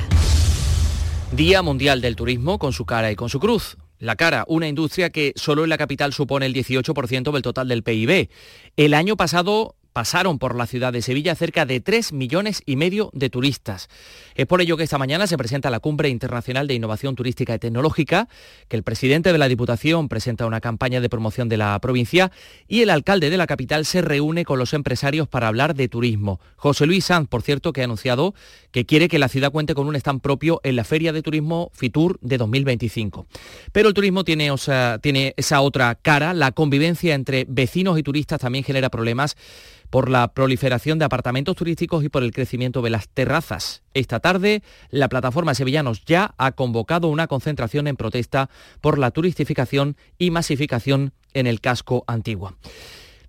Día 1.31 1.61
Mundial 1.61 2.01
del 2.01 2.17
Turismo 2.17 2.59
con 2.59 2.73
su 2.73 2.85
cara 2.85 3.09
y 3.09 3.15
con 3.15 3.29
su 3.29 3.39
cruz. 3.39 3.77
La 3.99 4.17
cara, 4.17 4.43
una 4.49 4.67
industria 4.67 5.11
que 5.11 5.31
solo 5.37 5.63
en 5.63 5.69
la 5.69 5.77
capital 5.77 6.11
supone 6.11 6.45
el 6.45 6.53
18% 6.53 7.31
del 7.31 7.41
total 7.41 7.69
del 7.69 7.83
PIB. 7.83 8.27
El 8.75 8.93
año 8.93 9.15
pasado 9.15 9.77
pasaron 9.95 10.39
por 10.39 10.57
la 10.57 10.67
ciudad 10.67 10.91
de 10.91 11.01
Sevilla 11.01 11.35
cerca 11.35 11.65
de 11.65 11.79
3 11.79 12.11
millones 12.11 12.63
y 12.65 12.75
medio 12.75 13.11
de 13.13 13.29
turistas. 13.29 13.87
Es 14.35 14.45
por 14.45 14.59
ello 14.59 14.75
que 14.75 14.83
esta 14.83 14.97
mañana 14.97 15.25
se 15.25 15.37
presenta 15.37 15.69
la 15.69 15.79
Cumbre 15.79 16.09
Internacional 16.09 16.67
de 16.67 16.73
Innovación 16.73 17.15
Turística 17.15 17.55
y 17.55 17.59
Tecnológica, 17.59 18.27
que 18.67 18.75
el 18.75 18.83
presidente 18.83 19.31
de 19.31 19.37
la 19.37 19.47
Diputación 19.47 20.09
presenta 20.09 20.45
una 20.47 20.59
campaña 20.59 20.99
de 20.99 21.07
promoción 21.07 21.47
de 21.47 21.55
la 21.55 21.79
provincia 21.79 22.29
y 22.67 22.81
el 22.81 22.89
alcalde 22.89 23.29
de 23.29 23.37
la 23.37 23.47
capital 23.47 23.85
se 23.85 24.01
reúne 24.01 24.43
con 24.43 24.59
los 24.59 24.73
empresarios 24.73 25.29
para 25.29 25.47
hablar 25.47 25.75
de 25.75 25.87
turismo. 25.87 26.41
José 26.57 26.87
Luis 26.87 27.05
Sanz, 27.05 27.29
por 27.29 27.41
cierto, 27.41 27.71
que 27.71 27.79
ha 27.79 27.85
anunciado 27.85 28.35
que 28.73 28.85
quiere 28.85 29.07
que 29.07 29.17
la 29.17 29.29
ciudad 29.29 29.53
cuente 29.53 29.75
con 29.75 29.87
un 29.87 29.95
stand 29.95 30.19
propio 30.19 30.59
en 30.65 30.75
la 30.75 30.83
Feria 30.83 31.13
de 31.13 31.21
Turismo 31.21 31.71
Fitur 31.73 32.19
de 32.19 32.37
2025. 32.37 33.27
Pero 33.71 33.87
el 33.87 33.93
turismo 33.93 34.25
tiene, 34.25 34.51
o 34.51 34.57
sea, 34.57 34.99
tiene 35.01 35.33
esa 35.37 35.61
otra 35.61 35.95
cara, 35.95 36.33
la 36.33 36.51
convivencia 36.51 37.15
entre 37.15 37.45
vecinos 37.47 37.97
y 37.97 38.03
turistas 38.03 38.41
también 38.41 38.65
genera 38.65 38.89
problemas 38.89 39.37
por 39.89 40.09
la 40.09 40.33
proliferación 40.33 40.99
de 40.99 41.05
apartamentos 41.05 41.55
turísticos 41.55 42.03
y 42.03 42.09
por 42.09 42.23
el 42.23 42.31
crecimiento 42.31 42.81
de 42.81 42.89
las 42.89 43.07
terrazas. 43.09 43.83
Esta 43.93 44.19
tarde, 44.19 44.63
la 44.89 45.09
plataforma 45.09 45.55
Sevillanos 45.55 46.03
Ya 46.05 46.33
ha 46.37 46.51
convocado 46.53 47.07
una 47.07 47.27
concentración 47.27 47.87
en 47.87 47.95
protesta 47.95 48.49
por 48.81 48.97
la 48.97 49.11
turistificación 49.11 49.97
y 50.17 50.31
masificación 50.31 51.13
en 51.33 51.47
el 51.47 51.61
casco 51.61 52.03
antiguo. 52.07 52.55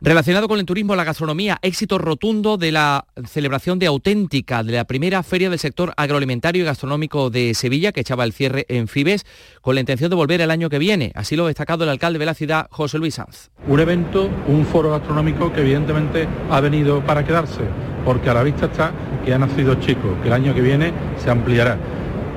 Relacionado 0.01 0.47
con 0.47 0.61
el 0.61 0.67
turismo, 0.67 0.95
la 0.95 1.05
gastronomía, 1.05 1.59
éxito 1.63 1.97
rotundo 1.97 2.59
de 2.59 2.71
la 2.71 3.07
celebración 3.27 3.79
de 3.79 3.87
Auténtica, 3.87 4.63
de 4.63 4.73
la 4.73 4.85
primera 4.85 5.23
feria 5.23 5.49
del 5.49 5.59
sector 5.59 5.95
agroalimentario 5.97 6.63
y 6.63 6.67
gastronómico 6.67 7.31
de 7.31 7.55
Sevilla, 7.55 7.93
que 7.93 8.01
echaba 8.01 8.25
el 8.25 8.35
cierre 8.35 8.67
en 8.69 8.89
Fibes, 8.89 9.25
con 9.63 9.75
la 9.75 9.81
intención 9.81 10.11
de 10.11 10.17
volver 10.17 10.43
el 10.43 10.51
año 10.51 10.69
que 10.69 10.79
viene. 10.79 11.13
Así 11.15 11.35
lo 11.35 11.45
ha 11.45 11.49
destacado 11.49 11.85
el 11.85 11.91
alcalde 11.91 12.19
de 12.19 12.27
la 12.27 12.35
ciudad, 12.35 12.67
José 12.71 12.99
Luis 12.99 13.15
Sanz. 13.15 13.49
Un 13.67 13.81
evento, 13.81 14.29
un 14.49 14.67
foro 14.67 14.91
gastronómico 14.91 15.51
que 15.51 15.63
evidentemente 15.63 16.29
ha 16.51 16.61
venido 16.61 17.01
para 17.01 17.25
quedarse, 17.25 17.63
porque 18.05 18.29
a 18.29 18.35
la 18.35 18.43
vista 18.43 18.67
está 18.67 18.93
que 19.25 19.33
ha 19.33 19.39
nacido 19.39 19.77
chico, 19.77 20.19
que 20.21 20.29
el 20.29 20.35
año 20.35 20.55
que 20.55 20.61
viene 20.61 20.93
se 21.17 21.31
ampliará. 21.31 21.79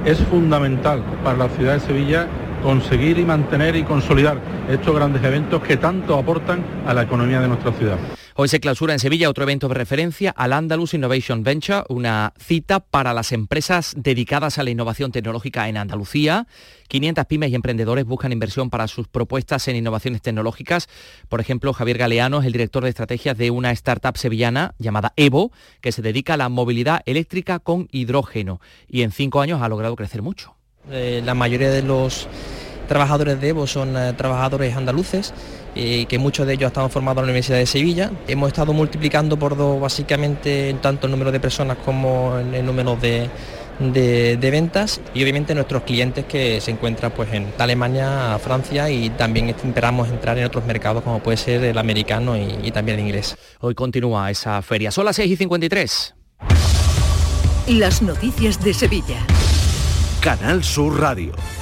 Es 0.06 0.18
fundamental 0.20 1.04
para 1.26 1.38
la 1.38 1.50
ciudad 1.50 1.74
de 1.74 1.82
Sevilla 1.82 2.26
conseguir 2.64 3.18
y 3.20 3.26
mantener 3.26 3.76
y 3.76 3.84
consolidar 3.84 4.40
estos 4.70 4.96
grandes 4.96 5.24
eventos 5.24 5.62
que 5.64 5.78
tanto 5.78 6.18
aportan 6.18 6.64
a 6.86 6.94
la 6.94 7.04
economía 7.04 7.40
de 7.42 7.48
nuestra 7.48 7.72
ciudad. 7.74 7.98
Hoy 8.42 8.48
se 8.48 8.62
clausura 8.62 8.94
en 8.94 9.00
Sevilla 9.00 9.30
otro 9.30 9.44
evento 9.44 9.68
de 9.68 9.74
referencia 9.74 10.32
al 10.32 10.54
Andalus 10.54 10.94
Innovation 10.94 11.44
Venture, 11.44 11.84
una 11.90 12.32
cita 12.40 12.80
para 12.80 13.14
las 13.14 13.34
empresas 13.34 13.96
dedicadas 13.98 14.58
a 14.58 14.64
la 14.64 14.70
innovación 14.70 15.12
tecnológica 15.12 15.68
en 15.68 15.76
Andalucía. 15.76 16.48
500 16.88 17.26
pymes 17.26 17.52
y 17.52 17.56
emprendedores 17.56 18.06
buscan 18.06 18.32
inversión 18.32 18.70
para 18.70 18.88
sus 18.88 19.10
propuestas 19.10 19.68
en 19.68 19.76
innovaciones 19.76 20.22
tecnológicas. 20.22 20.88
Por 21.28 21.42
ejemplo, 21.42 21.74
Javier 21.74 21.98
Galeano 21.98 22.40
es 22.40 22.46
el 22.46 22.54
director 22.54 22.82
de 22.82 22.90
estrategias 22.92 23.38
de 23.38 23.52
una 23.52 23.72
startup 23.72 24.16
sevillana 24.16 24.74
llamada 24.80 25.12
Evo, 25.18 25.52
que 25.82 25.92
se 25.92 26.02
dedica 26.02 26.36
a 26.36 26.38
la 26.38 26.48
movilidad 26.48 27.02
eléctrica 27.06 27.60
con 27.60 27.90
hidrógeno 27.92 28.62
y 28.88 29.02
en 29.02 29.12
cinco 29.12 29.42
años 29.42 29.62
ha 29.62 29.68
logrado 29.68 29.98
crecer 29.98 30.22
mucho. 30.22 30.59
Eh, 30.92 31.22
la 31.24 31.34
mayoría 31.34 31.70
de 31.70 31.82
los 31.82 32.28
trabajadores 32.88 33.40
de 33.40 33.50
Evo 33.50 33.68
son 33.68 33.96
eh, 33.96 34.14
trabajadores 34.14 34.76
andaluces, 34.76 35.34
y 35.76 36.06
que 36.08 36.18
muchos 36.18 36.48
de 36.48 36.54
ellos 36.54 36.68
están 36.68 36.90
formados 36.90 37.22
en 37.22 37.28
la 37.28 37.32
Universidad 37.32 37.58
de 37.58 37.66
Sevilla. 37.66 38.12
Hemos 38.28 38.48
estado 38.48 38.74
multiplicando 38.74 39.38
por 39.38 39.56
dos 39.56 39.80
básicamente 39.80 40.76
tanto 40.82 41.08
el 41.08 41.12
número 41.12 41.32
de 41.32 41.40
personas 41.40 41.78
como 41.86 42.38
el 42.38 42.66
número 42.66 42.96
de, 42.96 43.30
de, 43.80 44.52
ventas 44.52 45.00
y 45.14 45.24
obviamente 45.24 45.54
nuestros 45.54 45.84
clientes 45.84 46.26
que 46.26 46.60
se 46.60 46.72
encuentran 46.72 47.12
pues 47.12 47.32
en 47.34 47.48
Alemania, 47.58 48.38
Francia 48.44 48.90
y 48.90 49.10
también 49.12 49.50
esperamos 49.50 50.10
entrar 50.10 50.38
en 50.38 50.46
otros 50.46 50.66
mercados 50.66 51.04
como 51.04 51.20
puede 51.20 51.38
ser 51.38 51.64
el 51.64 51.78
americano 51.78 52.36
y, 52.36 52.58
y 52.64 52.72
también 52.72 53.00
el 53.00 53.06
inglés. 53.06 53.38
Hoy 53.60 53.76
continúa 53.76 54.30
esa 54.32 54.62
feria. 54.62 54.92
Son 54.92 55.06
las 55.06 55.16
6 55.16 55.32
y 55.32 55.36
53. 55.38 56.16
Las 57.68 58.02
noticias 58.02 58.62
de 58.64 58.74
Sevilla. 58.74 59.26
Canal 60.22 60.64
Sur 60.64 61.00
Radio. 61.00 61.59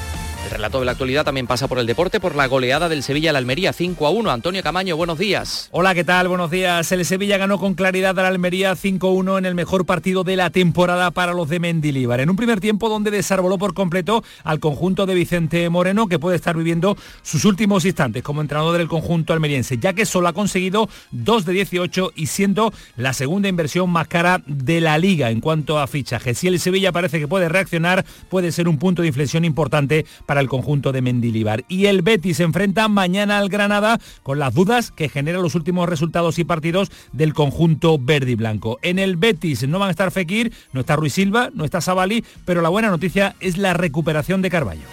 El 0.47 0.51
relato 0.51 0.79
de 0.79 0.85
la 0.85 0.93
actualidad 0.93 1.25
también 1.25 1.45
pasa 1.45 1.67
por 1.67 1.77
el 1.77 1.85
deporte, 1.85 2.21
por 2.21 2.33
la 2.33 2.47
goleada 2.47 2.87
del 2.87 3.03
Sevilla 3.03 3.31
al 3.31 3.35
Almería 3.35 3.73
5 3.73 4.07
a 4.07 4.11
1. 4.11 4.31
Antonio 4.31 4.63
Camaño, 4.63 4.95
buenos 4.95 5.19
días. 5.19 5.67
Hola, 5.71 5.93
¿qué 5.93 6.05
tal? 6.05 6.29
Buenos 6.29 6.49
días. 6.49 6.89
El 6.93 7.03
Sevilla 7.03 7.37
ganó 7.37 7.59
con 7.59 7.73
claridad 7.73 8.17
al 8.17 8.25
Almería 8.25 8.71
5-1 8.71 9.39
en 9.39 9.45
el 9.45 9.55
mejor 9.55 9.85
partido 9.85 10.23
de 10.23 10.37
la 10.37 10.49
temporada 10.49 11.11
para 11.11 11.33
los 11.33 11.49
de 11.49 11.59
Mendilíbar. 11.59 12.21
En 12.21 12.29
un 12.29 12.37
primer 12.37 12.61
tiempo 12.61 12.87
donde 12.87 13.11
desarboló 13.11 13.57
por 13.57 13.73
completo 13.73 14.23
al 14.45 14.61
conjunto 14.61 15.05
de 15.05 15.15
Vicente 15.15 15.69
Moreno, 15.69 16.07
que 16.07 16.17
puede 16.17 16.37
estar 16.37 16.55
viviendo 16.55 16.95
sus 17.23 17.43
últimos 17.43 17.83
instantes 17.83 18.23
como 18.23 18.39
entrenador 18.39 18.77
del 18.77 18.87
conjunto 18.87 19.33
almeriense, 19.33 19.77
ya 19.77 19.91
que 19.91 20.05
solo 20.05 20.29
ha 20.29 20.33
conseguido 20.33 20.87
2 21.11 21.43
de 21.43 21.51
18 21.51 22.13
y 22.15 22.27
siendo 22.27 22.71
la 22.95 23.11
segunda 23.11 23.49
inversión 23.49 23.89
más 23.89 24.07
cara 24.07 24.41
de 24.45 24.79
la 24.79 24.97
liga 24.97 25.29
en 25.29 25.41
cuanto 25.41 25.77
a 25.77 25.87
fichaje. 25.87 26.33
Si 26.35 26.47
el 26.47 26.57
Sevilla 26.61 26.93
parece 26.93 27.19
que 27.19 27.27
puede 27.27 27.49
reaccionar, 27.49 28.05
puede 28.29 28.53
ser 28.53 28.69
un 28.69 28.77
punto 28.77 29.01
de 29.01 29.09
inflexión 29.09 29.43
importante 29.43 30.05
para 30.25 30.36
el 30.41 30.49
conjunto 30.49 30.91
de 30.91 31.01
Mendilibar. 31.01 31.65
Y 31.67 31.85
el 31.85 32.01
Betis 32.01 32.37
se 32.37 32.43
enfrenta 32.43 32.87
mañana 32.87 33.37
al 33.37 33.49
Granada 33.49 33.99
con 34.23 34.39
las 34.39 34.53
dudas 34.53 34.91
que 34.91 35.09
generan 35.09 35.41
los 35.41 35.55
últimos 35.55 35.89
resultados 35.89 36.39
y 36.39 36.43
partidos 36.43 36.91
del 37.11 37.33
conjunto 37.33 37.97
verde 37.99 38.31
y 38.31 38.35
blanco. 38.35 38.79
En 38.81 38.99
el 38.99 39.17
Betis 39.17 39.67
no 39.67 39.79
van 39.79 39.89
a 39.89 39.91
estar 39.91 40.11
Fekir, 40.11 40.53
no 40.73 40.81
está 40.81 40.95
Ruiz 40.95 41.13
Silva, 41.13 41.49
no 41.53 41.65
está 41.65 41.81
Sabali, 41.81 42.23
pero 42.45 42.61
la 42.61 42.69
buena 42.69 42.89
noticia 42.89 43.35
es 43.39 43.57
la 43.57 43.73
recuperación 43.73 44.41
de 44.41 44.49
Carballo. 44.49 44.83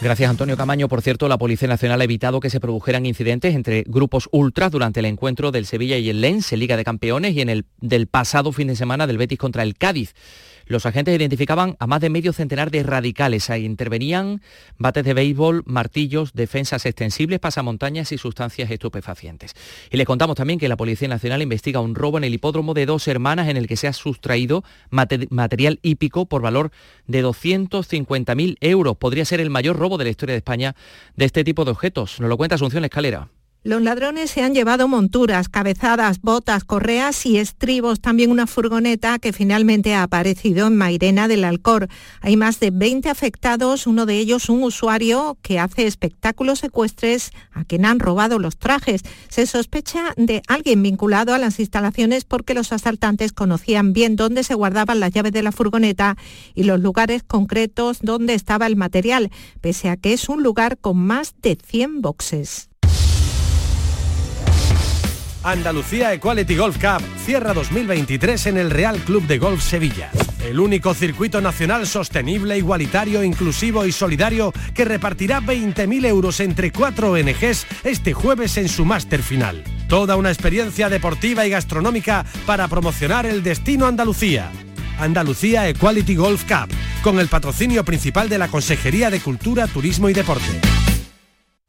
Gracias 0.00 0.30
Antonio 0.30 0.56
Camaño. 0.56 0.88
Por 0.88 1.02
cierto, 1.02 1.26
la 1.26 1.38
Policía 1.38 1.66
Nacional 1.66 2.00
ha 2.00 2.04
evitado 2.04 2.38
que 2.38 2.50
se 2.50 2.60
produjeran 2.60 3.04
incidentes 3.04 3.56
entre 3.56 3.82
grupos 3.84 4.28
ultras 4.30 4.70
durante 4.70 5.00
el 5.00 5.06
encuentro 5.06 5.50
del 5.50 5.66
Sevilla 5.66 5.98
y 5.98 6.08
el 6.08 6.20
Lens 6.20 6.52
en 6.52 6.60
Liga 6.60 6.76
de 6.76 6.84
Campeones 6.84 7.34
y 7.34 7.40
en 7.40 7.48
el 7.48 7.64
del 7.80 8.06
pasado 8.06 8.52
fin 8.52 8.68
de 8.68 8.76
semana 8.76 9.08
del 9.08 9.18
Betis 9.18 9.38
contra 9.38 9.64
el 9.64 9.76
Cádiz. 9.76 10.14
Los 10.68 10.84
agentes 10.84 11.16
identificaban 11.16 11.76
a 11.78 11.86
más 11.86 12.02
de 12.02 12.10
medio 12.10 12.34
centenar 12.34 12.70
de 12.70 12.82
radicales. 12.82 13.48
Ahí 13.48 13.64
intervenían 13.64 14.42
bates 14.76 15.02
de 15.02 15.14
béisbol, 15.14 15.62
martillos, 15.64 16.34
defensas 16.34 16.84
extensibles, 16.84 17.40
pasamontañas 17.40 18.12
y 18.12 18.18
sustancias 18.18 18.70
estupefacientes. 18.70 19.54
Y 19.90 19.96
les 19.96 20.06
contamos 20.06 20.36
también 20.36 20.58
que 20.58 20.68
la 20.68 20.76
Policía 20.76 21.08
Nacional 21.08 21.40
investiga 21.40 21.80
un 21.80 21.94
robo 21.94 22.18
en 22.18 22.24
el 22.24 22.34
hipódromo 22.34 22.74
de 22.74 22.84
dos 22.84 23.08
hermanas 23.08 23.48
en 23.48 23.56
el 23.56 23.66
que 23.66 23.76
se 23.76 23.88
ha 23.88 23.94
sustraído 23.94 24.62
material 24.90 25.78
hípico 25.82 26.26
por 26.26 26.42
valor 26.42 26.70
de 27.06 27.24
250.000 27.24 28.58
euros. 28.60 28.96
Podría 28.98 29.24
ser 29.24 29.40
el 29.40 29.48
mayor 29.48 29.76
robo 29.76 29.96
de 29.96 30.04
la 30.04 30.10
historia 30.10 30.34
de 30.34 30.38
España 30.38 30.76
de 31.16 31.24
este 31.24 31.44
tipo 31.44 31.64
de 31.64 31.70
objetos. 31.70 32.20
Nos 32.20 32.28
lo 32.28 32.36
cuenta 32.36 32.56
Asunción 32.56 32.84
Escalera. 32.84 33.28
Los 33.64 33.82
ladrones 33.82 34.30
se 34.30 34.40
han 34.40 34.54
llevado 34.54 34.86
monturas, 34.86 35.48
cabezadas, 35.48 36.20
botas, 36.22 36.62
correas 36.62 37.26
y 37.26 37.38
estribos, 37.38 38.00
también 38.00 38.30
una 38.30 38.46
furgoneta 38.46 39.18
que 39.18 39.32
finalmente 39.32 39.94
ha 39.94 40.04
aparecido 40.04 40.68
en 40.68 40.76
Mairena 40.76 41.26
del 41.26 41.42
Alcor. 41.42 41.88
Hay 42.20 42.36
más 42.36 42.60
de 42.60 42.70
20 42.70 43.08
afectados, 43.08 43.88
uno 43.88 44.06
de 44.06 44.16
ellos 44.16 44.48
un 44.48 44.62
usuario 44.62 45.36
que 45.42 45.58
hace 45.58 45.88
espectáculos 45.88 46.60
secuestres 46.60 47.32
a 47.50 47.64
quien 47.64 47.84
han 47.84 47.98
robado 47.98 48.38
los 48.38 48.58
trajes. 48.58 49.02
Se 49.28 49.44
sospecha 49.44 50.14
de 50.16 50.40
alguien 50.46 50.80
vinculado 50.80 51.34
a 51.34 51.38
las 51.38 51.58
instalaciones 51.58 52.24
porque 52.24 52.54
los 52.54 52.72
asaltantes 52.72 53.32
conocían 53.32 53.92
bien 53.92 54.14
dónde 54.14 54.44
se 54.44 54.54
guardaban 54.54 55.00
las 55.00 55.10
llaves 55.10 55.32
de 55.32 55.42
la 55.42 55.50
furgoneta 55.50 56.16
y 56.54 56.62
los 56.62 56.78
lugares 56.78 57.24
concretos 57.24 57.98
donde 58.02 58.34
estaba 58.34 58.68
el 58.68 58.76
material, 58.76 59.32
pese 59.60 59.88
a 59.88 59.96
que 59.96 60.12
es 60.12 60.28
un 60.28 60.44
lugar 60.44 60.78
con 60.78 60.96
más 60.96 61.34
de 61.42 61.58
100 61.60 62.02
boxes. 62.02 62.68
Andalucía 65.42 66.12
Equality 66.12 66.56
Golf 66.56 66.76
Cup 66.78 67.02
cierra 67.24 67.54
2023 67.54 68.46
en 68.46 68.58
el 68.58 68.70
Real 68.70 68.98
Club 68.98 69.26
de 69.26 69.38
Golf 69.38 69.62
Sevilla. 69.62 70.10
El 70.44 70.58
único 70.58 70.94
circuito 70.94 71.40
nacional 71.40 71.86
sostenible, 71.86 72.58
igualitario, 72.58 73.22
inclusivo 73.22 73.86
y 73.86 73.92
solidario 73.92 74.52
que 74.74 74.84
repartirá 74.84 75.40
20.000 75.40 76.06
euros 76.06 76.40
entre 76.40 76.72
cuatro 76.72 77.12
ONGs 77.12 77.66
este 77.84 78.14
jueves 78.14 78.56
en 78.56 78.68
su 78.68 78.84
máster 78.84 79.22
final. 79.22 79.62
Toda 79.88 80.16
una 80.16 80.30
experiencia 80.30 80.88
deportiva 80.88 81.46
y 81.46 81.50
gastronómica 81.50 82.24
para 82.44 82.66
promocionar 82.68 83.24
el 83.24 83.42
destino 83.42 83.86
Andalucía. 83.86 84.50
Andalucía 84.98 85.68
Equality 85.68 86.16
Golf 86.16 86.44
Cup, 86.44 86.74
con 87.02 87.20
el 87.20 87.28
patrocinio 87.28 87.84
principal 87.84 88.28
de 88.28 88.38
la 88.38 88.48
Consejería 88.48 89.10
de 89.10 89.20
Cultura, 89.20 89.68
Turismo 89.68 90.08
y 90.08 90.14
Deporte. 90.14 90.60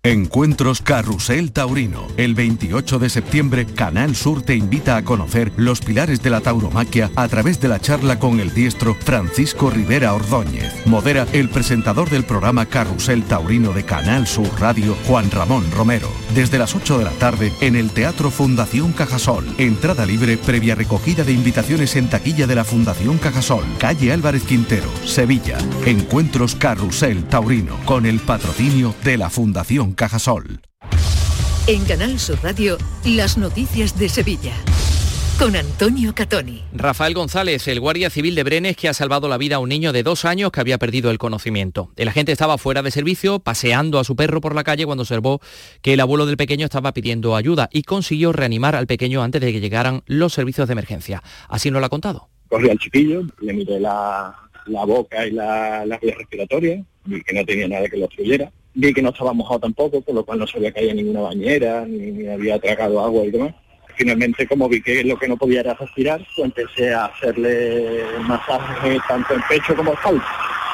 Encuentros 0.02 0.82
Carrusel 0.82 1.52
Taurino. 1.52 2.08
El 2.16 2.34
28 2.34 3.00
de 3.00 3.10
septiembre, 3.10 3.66
Canal 3.66 4.16
Sur 4.16 4.42
te 4.42 4.56
invita 4.56 4.96
a 4.96 5.04
conocer 5.04 5.52
los 5.58 5.82
pilares 5.82 6.24
de 6.24 6.30
la 6.30 6.40
tauromaquia 6.40 7.12
a 7.18 7.28
través 7.28 7.60
de 7.60 7.68
la 7.68 7.82
charla 7.82 8.18
con 8.18 8.40
el 8.40 8.54
diestro 8.54 8.96
Francisco 8.96 9.70
Rivera 9.70 10.14
Ordóñez. 10.14 10.86
Modera 10.86 11.28
el 11.34 11.50
presentador 11.50 12.10
del 12.10 12.24
programa 12.24 12.66
Carrusel 12.66 13.24
Taurino 13.24 13.74
de 13.74 13.84
Canal 13.84 14.26
Sur 14.26 14.48
Radio, 14.58 14.96
Juan 15.06 15.30
Ramón 15.32 15.70
Romero. 15.70 16.10
Desde 16.34 16.60
las 16.60 16.78
8 16.78 16.98
de 16.98 17.04
la 17.04 17.12
tarde 17.12 17.52
en 17.60 17.76
el 17.76 17.92
Teatro 17.92 18.32
Fundación 18.32 18.94
Cajasol. 18.94 19.54
Entrada 19.58 20.06
libre 20.06 20.38
previa 20.38 20.76
recogida 20.76 21.26
de 21.26 21.34
invitaciones 21.34 21.98
en 21.98 22.10
taquilla 22.10 22.48
de 22.48 22.56
la 22.56 22.64
Fundación 22.64 23.18
Cajasol. 23.18 23.66
Calle 23.80 24.14
Álvarez 24.14 24.44
Quintero, 24.44 24.88
Sevilla. 25.04 25.58
Encuentros 25.86 26.56
Carrusel 26.56 27.26
Taurino 27.26 27.76
con 27.84 28.06
el 28.06 28.22
patrocinio 28.22 28.96
de 29.04 29.18
la 29.18 29.30
Fundación 29.30 29.90
Cajasol. 30.00 30.62
En 31.68 31.84
Canal 31.84 32.20
Sur 32.20 32.40
Radio, 32.42 32.78
las 33.04 33.38
noticias 33.38 34.00
de 34.00 34.08
Sevilla. 34.08 34.54
Con 35.38 35.58
Antonio 35.58 36.16
Catoni. 36.16 36.64
Rafael 36.72 37.14
González, 37.14 37.68
el 37.68 37.82
guardia 37.82 38.10
civil 38.10 38.34
de 38.34 38.46
Brenes 38.46 38.78
que 38.78 38.88
ha 38.88 38.94
salvado 38.94 39.28
la 39.28 39.38
vida 39.38 39.58
a 39.58 39.60
un 39.60 39.68
niño 39.68 39.92
de 39.92 40.04
dos 40.04 40.24
años 40.24 40.52
que 40.52 40.62
había 40.62 40.78
perdido 40.78 41.12
el 41.12 41.18
conocimiento. 41.18 41.92
El 41.98 42.08
agente 42.08 42.32
estaba 42.32 42.58
fuera 42.58 42.82
de 42.82 42.92
servicio, 42.92 43.40
paseando 43.40 44.00
a 44.00 44.06
su 44.06 44.16
perro 44.16 44.40
por 44.40 44.56
la 44.56 44.64
calle 44.64 44.86
cuando 44.86 45.02
observó 45.02 45.42
que 45.82 45.96
el 45.96 46.00
abuelo 46.00 46.26
del 46.26 46.38
pequeño 46.38 46.64
estaba 46.64 46.94
pidiendo 46.94 47.36
ayuda 47.36 47.68
y 47.70 47.84
consiguió 47.84 48.32
reanimar 48.32 48.78
al 48.78 48.88
pequeño 48.88 49.22
antes 49.22 49.42
de 49.42 49.52
que 49.52 49.60
llegaran 49.60 50.04
los 50.06 50.32
servicios 50.32 50.70
de 50.70 50.72
emergencia. 50.72 51.22
Así 51.50 51.72
nos 51.72 51.82
lo 51.82 51.88
ha 51.88 51.90
contado. 51.90 52.30
Corrí 52.48 52.70
al 52.70 52.80
chiquillo, 52.80 53.24
le 53.42 53.54
miré 53.54 53.82
la, 53.82 54.49
boca 54.66 55.26
y 55.26 55.32
la, 55.32 55.86
la 55.86 55.98
vía 55.98 56.16
respiratoria, 56.18 56.84
y 57.06 57.22
que 57.22 57.34
no 57.34 57.46
tenía 57.46 57.68
nada 57.68 57.88
que 57.88 57.98
lo 57.98 58.06
obstruyera 58.06 58.52
vi 58.74 58.94
que 58.94 59.02
no 59.02 59.10
estaba 59.10 59.34
mojado 59.34 59.60
tampoco, 59.60 60.02
por 60.02 60.16
lo 60.16 60.24
cual 60.24 60.40
no 60.40 60.48
se 60.48 60.58
había 60.58 60.94
ninguna 60.94 61.22
bañera, 61.22 61.86
ni, 61.86 62.28
había 62.28 62.60
tragado 62.60 63.00
agua 63.00 63.26
y 63.26 63.32
demás. 63.32 63.54
Finalmente, 63.96 64.48
como 64.48 64.70
vi 64.70 64.82
que 64.82 65.04
lo 65.04 65.18
que 65.18 65.28
no 65.28 65.36
podía 65.36 65.60
era 65.60 65.74
respirar, 65.74 66.26
pues 66.36 66.46
empecé 66.46 66.94
a 66.94 67.06
hacerle 67.06 68.04
masaje 68.22 68.98
tanto 69.08 69.34
en 69.34 69.42
pecho 69.50 69.76
como 69.76 69.94
espalda. 69.94 70.26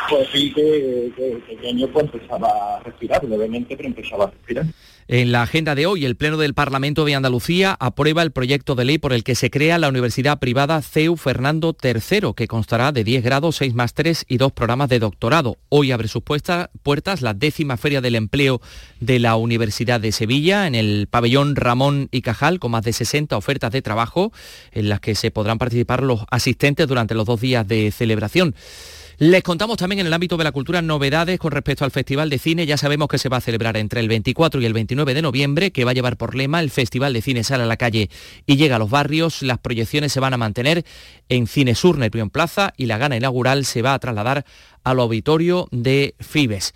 Pues 0.08 0.32
vi 0.32 0.54
que, 0.54 1.12
que, 1.16 1.32
el 1.32 1.38
pequeño 1.40 1.88
pues 1.88 2.06
empezaba 2.06 2.76
a 2.76 2.80
respirar, 2.84 3.24
levemente, 3.24 3.76
pero 3.76 3.90
empezaba 3.90 4.26
a 4.26 4.32
respirar. 4.32 4.66
En 5.08 5.32
la 5.32 5.44
agenda 5.44 5.76
de 5.76 5.86
hoy, 5.86 6.04
el 6.04 6.16
Pleno 6.16 6.38
del 6.38 6.56
Parlamento 6.56 7.06
de 7.06 7.14
Andalucía 7.14 7.78
aprueba 7.80 8.24
el 8.24 8.32
proyecto 8.32 8.74
de 8.74 8.86
ley 8.86 8.98
por 8.98 9.14
el 9.14 9.24
que 9.24 9.36
se 9.36 9.52
crea 9.52 9.78
la 9.78 9.88
Universidad 9.88 10.40
Privada 10.40 10.82
CEU 10.82 11.16
Fernando 11.16 11.78
III, 11.80 12.34
que 12.36 12.48
constará 12.48 12.92
de 12.92 13.04
10 13.04 13.24
grados, 13.24 13.58
6 13.58 13.76
másteres 13.76 14.26
y 14.28 14.38
dos 14.38 14.52
programas 14.52 14.90
de 14.90 14.98
doctorado. 14.98 15.58
Hoy 15.70 15.92
abre 15.92 16.08
sus 16.08 16.24
puertas 16.24 17.22
la 17.22 17.36
décima 17.36 17.78
Feria 17.78 18.02
del 18.02 18.16
Empleo 18.16 18.62
de 19.00 19.20
la 19.20 19.36
Universidad 19.36 20.00
de 20.00 20.12
Sevilla, 20.12 20.66
en 20.66 20.74
el 20.74 21.08
pabellón 21.08 21.56
Ramón 21.56 22.10
y 22.10 22.24
Cajal, 22.24 22.58
con 22.58 22.72
más 22.72 22.84
de 22.84 22.94
60 22.94 23.38
ofertas 23.38 23.72
de 23.72 23.84
trabajo, 23.84 24.34
en 24.72 24.90
las 24.90 25.02
que 25.02 25.14
se 25.14 25.30
podrán 25.30 25.60
participar 25.60 26.02
los 26.02 26.22
asistentes 26.32 26.88
durante 26.88 27.14
los 27.14 27.28
dos 27.28 27.40
días 27.40 27.68
de 27.68 27.92
celebración. 27.92 28.56
Les 29.18 29.44
contamos 29.44 29.78
también 29.78 30.00
en 30.02 30.08
el 30.08 30.14
ámbito 30.14 30.36
de 30.36 30.44
la 30.44 30.52
cultura 30.52 30.82
novedades 30.82 31.40
con 31.40 31.54
respecto 31.54 31.86
al 31.86 31.92
Festival 31.92 32.30
de 32.30 32.38
Cine. 32.38 32.66
Ya 32.66 32.76
sabemos 32.76 33.08
que 33.08 33.18
se 33.18 33.30
va 33.30 33.38
a 33.38 33.42
celebrar 33.42 33.78
entre 33.78 34.02
el 34.02 34.10
24 34.10 34.60
y 34.60 34.66
el 34.66 34.74
29 34.74 35.14
de 35.14 35.22
noviembre, 35.22 35.72
que 35.72 35.86
va 35.86 35.92
a 35.92 35.94
llevar 35.94 36.18
por 36.18 36.36
lema 36.36 36.60
el 36.60 36.70
Festival 36.70 37.14
de 37.14 37.22
Cine 37.22 37.46
sale 37.46 37.64
a 37.64 37.66
la 37.66 37.78
calle 37.78 38.10
y 38.46 38.58
llega 38.58 38.76
a 38.76 38.80
los 38.80 38.90
barrios. 38.90 39.42
Las 39.42 39.60
proyecciones 39.60 40.12
se 40.12 40.20
van 40.20 40.34
a 40.34 40.38
mantener 40.38 40.84
en 41.30 41.48
Cine 41.48 41.76
Sur, 41.76 41.98
en 42.04 42.30
Plaza, 42.30 42.74
y 42.76 42.88
la 42.88 42.98
gana 42.98 43.16
inaugural 43.16 43.64
se 43.64 43.82
va 43.82 43.94
a 43.94 44.00
trasladar 44.00 44.46
al 44.84 45.00
auditorio 45.00 45.70
de 45.72 46.16
Fibes. 46.20 46.74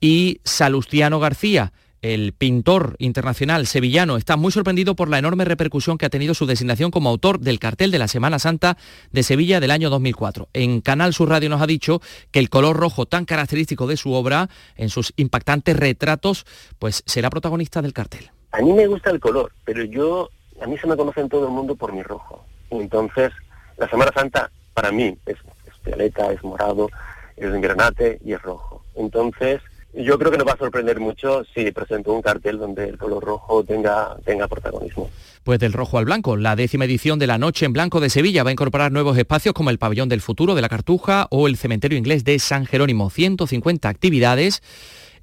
Y 0.00 0.40
Salustiano 0.44 1.20
García, 1.20 1.74
El 2.02 2.32
pintor 2.32 2.96
internacional 2.98 3.68
sevillano 3.68 4.16
está 4.16 4.36
muy 4.36 4.50
sorprendido 4.50 4.96
por 4.96 5.08
la 5.08 5.18
enorme 5.18 5.44
repercusión 5.44 5.98
que 5.98 6.06
ha 6.06 6.10
tenido 6.10 6.34
su 6.34 6.46
designación 6.46 6.90
como 6.90 7.08
autor 7.08 7.38
del 7.38 7.60
cartel 7.60 7.92
de 7.92 8.00
la 8.00 8.08
Semana 8.08 8.40
Santa 8.40 8.76
de 9.12 9.22
Sevilla 9.22 9.60
del 9.60 9.70
año 9.70 9.88
2004. 9.88 10.48
En 10.52 10.80
Canal 10.80 11.14
Sur 11.14 11.28
Radio 11.28 11.48
nos 11.48 11.62
ha 11.62 11.66
dicho 11.68 12.02
que 12.32 12.40
el 12.40 12.50
color 12.50 12.76
rojo 12.76 13.06
tan 13.06 13.24
característico 13.24 13.86
de 13.86 13.96
su 13.96 14.14
obra, 14.14 14.48
en 14.76 14.88
sus 14.88 15.12
impactantes 15.16 15.76
retratos, 15.76 16.44
pues 16.80 17.04
será 17.06 17.30
protagonista 17.30 17.80
del 17.82 17.92
cartel. 17.92 18.32
A 18.50 18.60
mí 18.62 18.72
me 18.72 18.88
gusta 18.88 19.10
el 19.10 19.20
color, 19.20 19.52
pero 19.64 19.84
yo, 19.84 20.28
a 20.60 20.66
mí 20.66 20.76
se 20.78 20.88
me 20.88 20.96
conoce 20.96 21.20
en 21.20 21.28
todo 21.28 21.46
el 21.46 21.52
mundo 21.52 21.76
por 21.76 21.92
mi 21.92 22.02
rojo. 22.02 22.44
Entonces, 22.70 23.30
la 23.76 23.88
Semana 23.88 24.10
Santa 24.12 24.50
para 24.74 24.90
mí 24.90 25.16
es, 25.24 25.36
es 25.36 25.84
violeta, 25.84 26.32
es 26.32 26.42
morado, 26.42 26.90
es 27.36 27.52
granate 27.60 28.18
y 28.24 28.32
es 28.32 28.42
rojo. 28.42 28.82
Entonces, 28.96 29.60
yo 29.94 30.18
creo 30.18 30.30
que 30.30 30.38
nos 30.38 30.46
va 30.46 30.52
a 30.52 30.58
sorprender 30.58 31.00
mucho 31.00 31.44
si 31.54 31.70
presento 31.70 32.12
un 32.12 32.22
cartel 32.22 32.58
donde 32.58 32.88
el 32.88 32.98
color 32.98 33.24
rojo 33.24 33.62
tenga, 33.64 34.16
tenga 34.24 34.48
protagonismo. 34.48 35.10
Pues 35.44 35.58
del 35.58 35.72
rojo 35.72 35.98
al 35.98 36.04
blanco, 36.04 36.36
la 36.36 36.54
décima 36.56 36.84
edición 36.84 37.18
de 37.18 37.26
la 37.26 37.36
Noche 37.36 37.66
en 37.66 37.72
Blanco 37.72 38.00
de 38.00 38.10
Sevilla 38.10 38.44
va 38.44 38.50
a 38.50 38.52
incorporar 38.52 38.92
nuevos 38.92 39.18
espacios 39.18 39.54
como 39.54 39.70
el 39.70 39.78
Pabellón 39.78 40.08
del 40.08 40.20
Futuro 40.20 40.54
de 40.54 40.62
la 40.62 40.68
Cartuja 40.68 41.26
o 41.30 41.48
el 41.48 41.56
Cementerio 41.56 41.98
Inglés 41.98 42.24
de 42.24 42.38
San 42.38 42.64
Jerónimo. 42.64 43.10
150 43.10 43.88
actividades 43.88 44.62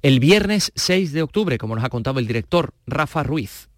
el 0.02 0.20
viernes 0.20 0.72
6 0.76 1.12
de 1.12 1.22
octubre, 1.22 1.58
como 1.58 1.74
nos 1.74 1.84
ha 1.84 1.90
contado 1.90 2.20
el 2.20 2.26
director 2.26 2.72
Rafa 2.86 3.22
Ruiz. 3.22 3.69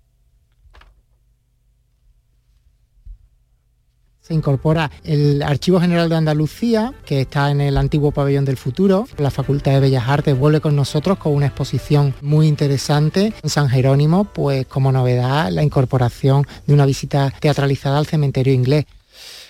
Incorpora 4.32 4.90
el 5.04 5.42
Archivo 5.42 5.80
General 5.80 6.08
de 6.08 6.16
Andalucía, 6.16 6.92
que 7.04 7.22
está 7.22 7.50
en 7.50 7.60
el 7.60 7.76
antiguo 7.76 8.10
pabellón 8.10 8.44
del 8.44 8.56
futuro. 8.56 9.06
La 9.18 9.30
Facultad 9.30 9.72
de 9.72 9.80
Bellas 9.80 10.08
Artes 10.08 10.38
vuelve 10.38 10.60
con 10.60 10.76
nosotros 10.76 11.18
con 11.18 11.34
una 11.34 11.46
exposición 11.46 12.14
muy 12.20 12.46
interesante. 12.46 13.32
En 13.42 13.50
San 13.50 13.68
Jerónimo, 13.68 14.24
pues 14.24 14.66
como 14.66 14.92
novedad, 14.92 15.50
la 15.50 15.62
incorporación 15.62 16.46
de 16.66 16.74
una 16.74 16.86
visita 16.86 17.32
teatralizada 17.40 17.98
al 17.98 18.06
cementerio 18.06 18.52
inglés. 18.52 18.86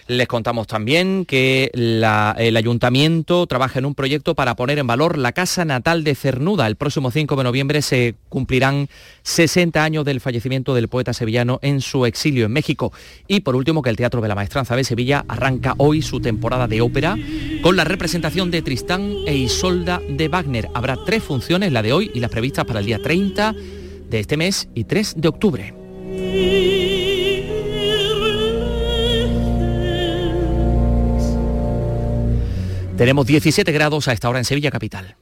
Les 0.08 0.26
contamos 0.26 0.66
también 0.66 1.24
que 1.24 1.70
el 1.72 2.56
ayuntamiento 2.56 3.46
trabaja 3.46 3.78
en 3.78 3.86
un 3.86 3.94
proyecto 3.94 4.34
para 4.34 4.56
poner 4.56 4.78
en 4.78 4.86
valor 4.86 5.16
la 5.16 5.32
casa 5.32 5.64
natal 5.64 6.02
de 6.02 6.14
Cernuda. 6.14 6.66
El 6.66 6.76
próximo 6.76 7.10
5 7.10 7.36
de 7.36 7.44
noviembre 7.44 7.82
se 7.82 8.16
cumplirán 8.28 8.88
60 9.22 9.82
años 9.82 10.04
del 10.04 10.20
fallecimiento 10.20 10.74
del 10.74 10.88
poeta 10.88 11.12
sevillano 11.12 11.60
en 11.62 11.80
su 11.80 12.04
exilio 12.04 12.46
en 12.46 12.52
México. 12.52 12.92
Y 13.28 13.40
por 13.40 13.54
último 13.54 13.80
que 13.82 13.90
el 13.90 13.96
Teatro 13.96 14.20
de 14.20 14.28
la 14.28 14.34
Maestranza 14.34 14.74
de 14.74 14.84
Sevilla 14.84 15.24
arranca 15.28 15.74
hoy 15.78 16.02
su 16.02 16.20
temporada 16.20 16.66
de 16.66 16.80
ópera 16.80 17.16
con 17.62 17.76
la 17.76 17.84
representación 17.84 18.50
de 18.50 18.62
Tristán 18.62 19.14
e 19.26 19.36
Isolda 19.36 20.00
de 20.08 20.28
Wagner. 20.28 20.68
Habrá 20.74 20.96
tres 21.06 21.22
funciones, 21.22 21.72
la 21.72 21.82
de 21.82 21.92
hoy 21.92 22.10
y 22.12 22.20
las 22.20 22.30
previstas 22.30 22.64
para 22.64 22.80
el 22.80 22.86
día 22.86 22.98
30 23.00 23.54
de 24.10 24.20
este 24.20 24.36
mes 24.36 24.68
y 24.74 24.84
3 24.84 25.14
de 25.16 25.28
octubre. 25.28 26.91
Tenemos 32.96 33.26
17 33.26 33.72
grados 33.72 34.06
a 34.08 34.12
esta 34.12 34.28
hora 34.28 34.38
en 34.38 34.44
Sevilla 34.44 34.70
Capital. 34.70 35.16